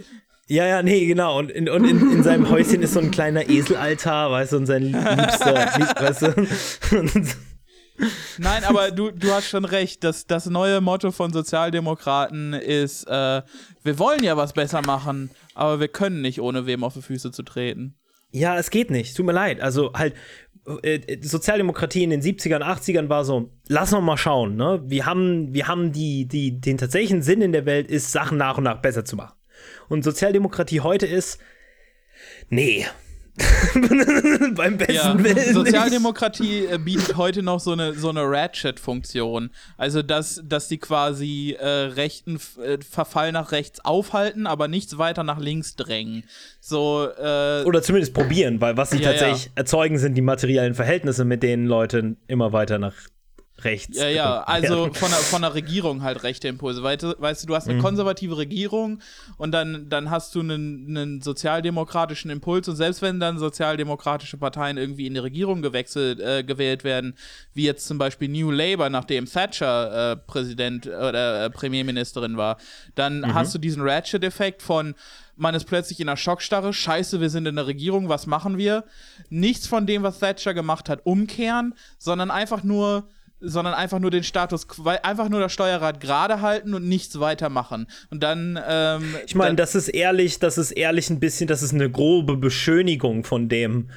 [0.48, 1.40] Ja, ja, nee, genau.
[1.40, 4.66] Und, in, und in, in seinem Häuschen ist so ein kleiner Eselaltar, weißt du, und
[4.68, 7.28] sein liebster, lieb, weißt du.
[8.38, 10.04] Nein, aber du, du hast schon recht.
[10.04, 13.42] Das, das neue Motto von Sozialdemokraten ist, äh,
[13.84, 17.32] wir wollen ja was besser machen, aber wir können nicht, ohne wem auf die Füße
[17.32, 17.96] zu treten.
[18.32, 19.16] Ja, es geht nicht.
[19.16, 19.62] Tut mir leid.
[19.62, 20.14] Also halt,
[20.84, 24.82] äh, Sozialdemokratie in den 70ern, 80ern war so, lass noch mal schauen, ne?
[24.86, 28.58] Wir haben, wir haben die, die, den tatsächlichen Sinn in der Welt ist, Sachen nach
[28.58, 29.36] und nach besser zu machen.
[29.88, 31.40] Und Sozialdemokratie heute ist,
[32.50, 32.86] nee,
[34.56, 35.24] Beim besten ja.
[35.24, 35.54] Willen.
[35.54, 39.50] Sozialdemokratie äh, bietet heute noch so eine, so eine Ratchet-Funktion.
[39.78, 45.24] Also, dass, dass die quasi äh, rechten äh, Verfall nach rechts aufhalten, aber nichts weiter
[45.24, 46.24] nach links drängen.
[46.62, 49.52] So, äh, Oder zumindest probieren, weil was sie ja, tatsächlich ja.
[49.56, 52.96] erzeugen, sind die materiellen Verhältnisse, mit denen Leute immer weiter nach
[53.64, 53.98] rechts.
[53.98, 56.84] Ja, ja, also von der, von der Regierung halt rechte Impulse.
[56.84, 57.84] Weißt du, du, du hast eine mhm.
[57.84, 59.00] konservative Regierung
[59.38, 64.78] und dann, dann hast du einen, einen sozialdemokratischen Impuls und selbst wenn dann sozialdemokratische Parteien
[64.78, 67.16] irgendwie in die Regierung gewechselt, äh, gewählt werden,
[67.54, 72.58] wie jetzt zum Beispiel New Labour, nachdem Thatcher äh, Präsident oder äh, Premierministerin war,
[72.96, 73.34] dann mhm.
[73.34, 74.96] hast du diesen Ratchet-Effekt von
[75.38, 78.86] man ist plötzlich in einer Schockstarre, scheiße, wir sind in der Regierung, was machen wir?
[79.30, 83.10] Nichts von dem, was Thatcher gemacht hat, umkehren, sondern einfach nur
[83.46, 84.68] sondern einfach nur den Status,
[85.04, 87.88] einfach nur das Steuerrad gerade halten und nichts weitermachen.
[88.10, 88.60] Und dann.
[88.68, 92.38] Ähm, ich meine, das ist ehrlich, das ist ehrlich ein bisschen, das ist eine grobe
[92.38, 93.90] Beschönigung von dem,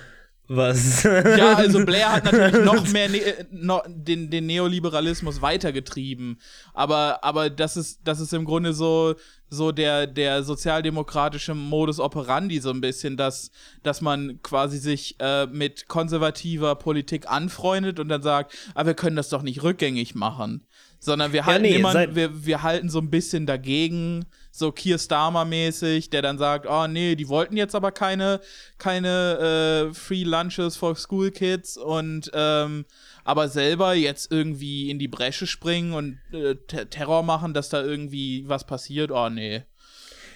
[0.48, 1.02] was.
[1.02, 3.20] Ja, also Blair hat natürlich noch mehr ne
[3.50, 6.40] no, den, den Neoliberalismus weitergetrieben.
[6.74, 9.14] Aber, aber das ist, das ist im Grunde so,
[9.50, 13.50] so der, der sozialdemokratische Modus operandi, so ein bisschen, dass,
[13.82, 19.16] dass man quasi sich äh, mit konservativer Politik anfreundet und dann sagt, ah, wir können
[19.16, 20.66] das doch nicht rückgängig machen.
[21.00, 24.24] Sondern wir halten, ja, nee, jemanden, wir, wir halten so ein bisschen dagegen
[24.58, 28.40] so Keir Starmer-mäßig, der dann sagt, oh nee, die wollten jetzt aber keine,
[28.78, 32.84] keine äh, Free Lunches for School Kids und ähm,
[33.24, 36.56] aber selber jetzt irgendwie in die Bresche springen und äh,
[36.86, 39.64] Terror machen, dass da irgendwie was passiert, oh nee.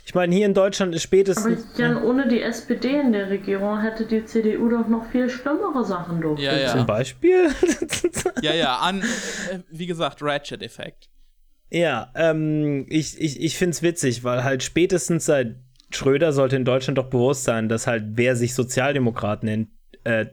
[0.04, 1.64] Ich meine, hier in Deutschland ist spätestens.
[1.64, 5.84] Aber Jan, ohne die SPD in der Regierung hätte die CDU doch noch viel schlimmere
[5.84, 6.56] Sachen durchgeführt.
[6.56, 6.72] Ja, ja.
[6.72, 7.50] Zum Beispiel?
[8.42, 11.08] ja, ja, an, äh, wie gesagt, Ratchet-Effekt.
[11.74, 15.56] Ja, ähm, ich, ich, ich finde es witzig, weil halt spätestens seit
[15.90, 19.70] Schröder sollte in Deutschland doch bewusst sein, dass halt wer sich Sozialdemokrat nennt,
[20.04, 20.26] äh,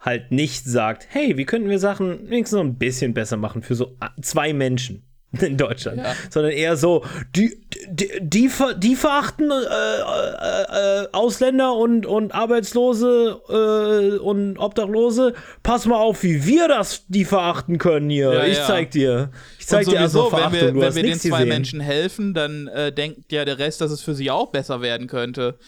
[0.00, 3.76] halt nicht sagt, hey, wie könnten wir Sachen wenigstens noch ein bisschen besser machen für
[3.76, 5.04] so zwei Menschen.
[5.40, 6.14] in Deutschland, ja.
[6.28, 7.04] sondern eher so,
[7.36, 7.56] die,
[7.88, 15.34] die, die, die verachten äh, äh, äh, Ausländer und, und Arbeitslose äh, und Obdachlose.
[15.62, 18.32] Pass mal auf, wie wir das die verachten können hier.
[18.32, 18.66] Ja, ich ja.
[18.66, 19.30] zeig dir.
[19.58, 20.52] Ich zeig dir also Verachtung.
[20.52, 21.48] Wenn wir, wenn wir den zwei gesehen.
[21.48, 25.06] Menschen helfen, dann äh, denkt ja der Rest, dass es für sie auch besser werden
[25.06, 25.58] könnte.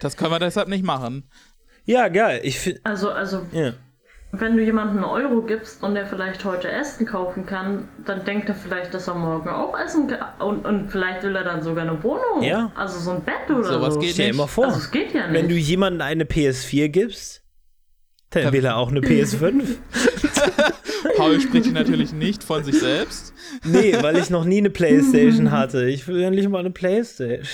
[0.00, 1.28] Das können wir deshalb nicht machen.
[1.84, 2.40] Ja, geil.
[2.42, 3.46] Ich also, also.
[3.52, 3.74] Ja
[4.34, 8.48] wenn du jemandem einen Euro gibst und der vielleicht heute Essen kaufen kann, dann denkt
[8.48, 10.26] er vielleicht, dass er morgen auch essen kann.
[10.40, 12.42] Und, und vielleicht will er dann sogar eine Wohnung.
[12.42, 12.72] Ja.
[12.74, 14.00] Also so ein Bett oder Sowas so.
[14.00, 14.38] geht Stell dir nicht.
[14.38, 15.34] mal vor, Also es geht ja nicht.
[15.38, 17.42] wenn du jemandem eine PS4 gibst,
[18.30, 19.62] dann will er auch eine PS5.
[21.16, 23.34] Paul spricht hier natürlich nicht von sich selbst.
[23.64, 25.84] Nee, weil ich noch nie eine Playstation hatte.
[25.84, 27.46] Ich will endlich mal eine Playstation.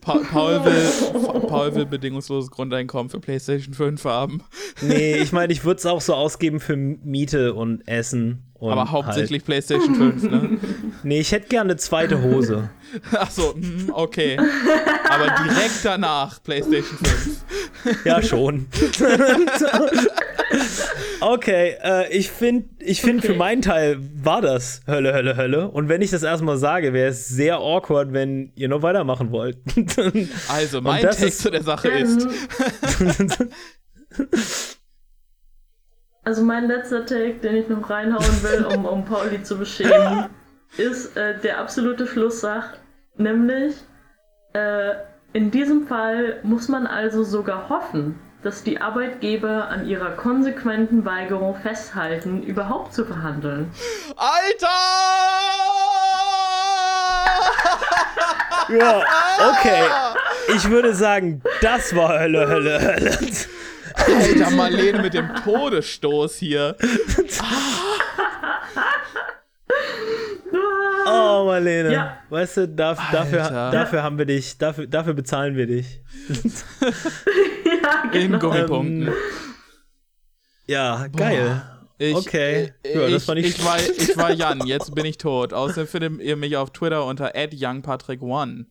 [0.00, 4.42] Pa Paul, will, Paul will bedingungsloses Grundeinkommen für PlayStation 5 haben.
[4.80, 8.44] Nee, ich meine, ich würde es auch so ausgeben für Miete und Essen.
[8.54, 10.30] Und Aber hauptsächlich PlayStation 5, ne?
[10.30, 10.50] Halt.
[11.04, 12.70] Nee, ich hätte gerne eine zweite Hose.
[13.12, 14.36] Achso, mm, okay.
[15.08, 17.44] Aber direkt danach PlayStation 5.
[18.04, 18.66] Ja, schon.
[21.20, 23.32] okay, äh, ich finde, ich find Okay.
[23.32, 25.68] für meinen Teil war das Hölle, Hölle, Hölle.
[25.68, 29.58] Und wenn ich das erstmal sage, wäre es sehr awkward, wenn ihr noch weitermachen wollt.
[30.48, 32.28] Also, mein Take ist- zu der Sache Ähm, ist.
[36.24, 40.26] Also mein letzter Take, den ich noch reinhauen will, um, um Pauli zu beschämen,
[40.76, 42.74] ist äh, der absolute Schlusssach,
[43.16, 43.74] nämlich
[44.52, 44.90] äh,
[45.32, 48.18] in diesem Fall muss man also sogar hoffen,
[48.48, 53.70] dass die Arbeitgeber an ihrer konsequenten Weigerung festhalten, überhaupt zu verhandeln.
[54.16, 54.66] Alter!
[58.70, 59.02] ja,
[59.50, 59.82] okay.
[60.56, 63.18] Ich würde sagen, das war Hölle, Hölle, Hölle.
[63.96, 66.74] Alter, Marlene mit dem Todesstoß hier.
[71.06, 71.92] Oh, Marlene.
[71.92, 72.18] Ja.
[72.30, 73.42] Weißt du, darf, dafür,
[73.72, 76.00] dafür haben wir dich, dafür, dafür bezahlen wir dich.
[77.88, 78.38] ja, In genau.
[78.38, 79.08] Gummipunkten.
[79.08, 79.14] Ähm,
[80.66, 81.62] ja, geil.
[81.98, 82.72] Ich, Okay.
[82.84, 85.52] Ich, Ja, das war nicht ich, war, ich war Jan, jetzt bin ich tot.
[85.52, 88.66] Außerdem findet ihr mich auf Twitter unter youngpatrick1.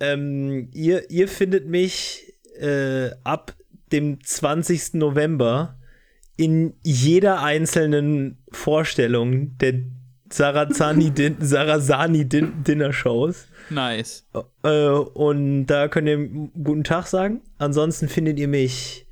[0.00, 3.54] Ähm, ihr, ihr findet mich äh, ab
[3.92, 4.94] dem 20.
[4.94, 5.78] November
[6.36, 9.74] in jeder einzelnen Vorstellung der
[10.30, 13.48] Sarazani Din Sarasani Din Dinner Shows.
[13.70, 14.26] Nice.
[14.62, 16.28] Äh, und da könnt ihr
[16.62, 17.42] guten Tag sagen.
[17.58, 19.06] Ansonsten findet ihr mich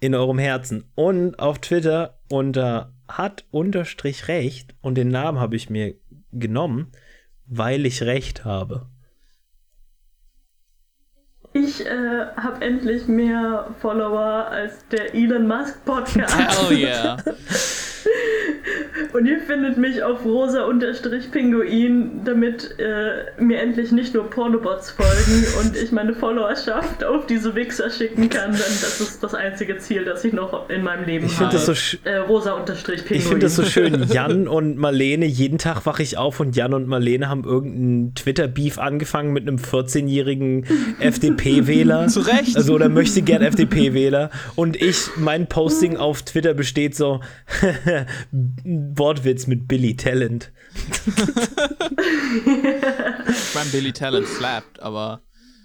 [0.00, 5.70] in eurem Herzen und auf Twitter unter hat unterstrich recht und den Namen habe ich
[5.70, 5.94] mir
[6.32, 6.92] genommen,
[7.46, 8.86] weil ich recht habe.
[11.54, 16.36] Ich äh, habe endlich mehr Follower als der Elon Musk Podcast.
[16.36, 17.16] Hell yeah.
[19.12, 25.76] Und ihr findet mich auf rosa-pinguin, damit äh, mir endlich nicht nur Pornobots folgen und
[25.76, 28.52] ich meine Followerschaft auf diese Wichser schicken kann.
[28.52, 31.50] Denn das ist das einzige Ziel, das ich noch in meinem Leben Ich habe.
[31.50, 32.98] finde das so äh, rosa-pinguin.
[33.08, 34.06] Ich finde das so schön.
[34.12, 38.78] Jan und Marlene, jeden Tag wache ich auf und Jan und Marlene haben irgendeinen Twitter-Beef
[38.78, 40.66] angefangen mit einem 14-jährigen
[41.00, 42.08] FDP-Wähler.
[42.08, 42.56] Zu Recht.
[42.56, 44.30] Also, oder möchte gern FDP-Wähler.
[44.54, 47.20] Und ich, mein Posting auf Twitter besteht so:
[48.32, 50.52] Wortwitz mit Billy Talent.
[53.28, 55.22] Ich mein Billy Talent slappt, aber.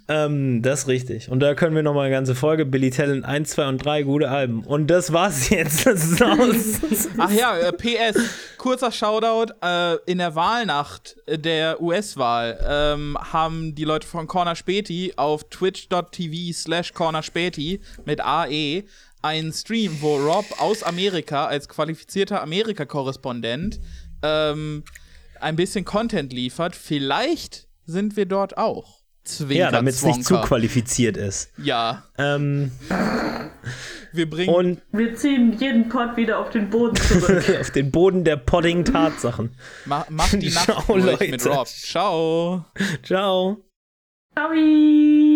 [0.09, 1.29] Ähm, das ist richtig.
[1.29, 2.65] Und da können wir noch mal eine ganze Folge.
[2.65, 4.63] Billy Talent 1, 2 und 3, gute Alben.
[4.63, 5.85] Und das war's jetzt.
[5.85, 7.07] Das ist aus.
[7.17, 8.19] Ach ja, äh, PS,
[8.57, 9.53] kurzer Shoutout.
[9.61, 16.53] Äh, in der Wahlnacht der US-Wahl ähm, haben die Leute von Corner Späti auf twitch.tv
[16.53, 18.83] slash Corner Späti mit AE
[19.23, 23.79] einen Stream, wo Rob aus Amerika als qualifizierter Amerika-Korrespondent
[24.21, 24.83] ähm,
[25.39, 26.75] ein bisschen Content liefert.
[26.75, 29.01] Vielleicht sind wir dort auch.
[29.25, 31.49] Zwinker, ja, damit es nicht zu qualifiziert ist.
[31.57, 32.71] Ja, Ähm,
[34.11, 37.57] wir bringen und Wir ziehen jeden Pod wieder auf den Boden zurück.
[37.61, 39.55] auf den Boden der poddigen Tatsachen.
[39.85, 41.27] Ma mach die Nacht Ciao, Leute.
[41.29, 41.67] mit Rob.
[41.67, 42.65] Ciao.
[43.01, 43.55] Ciao.
[44.35, 45.32] Ciao.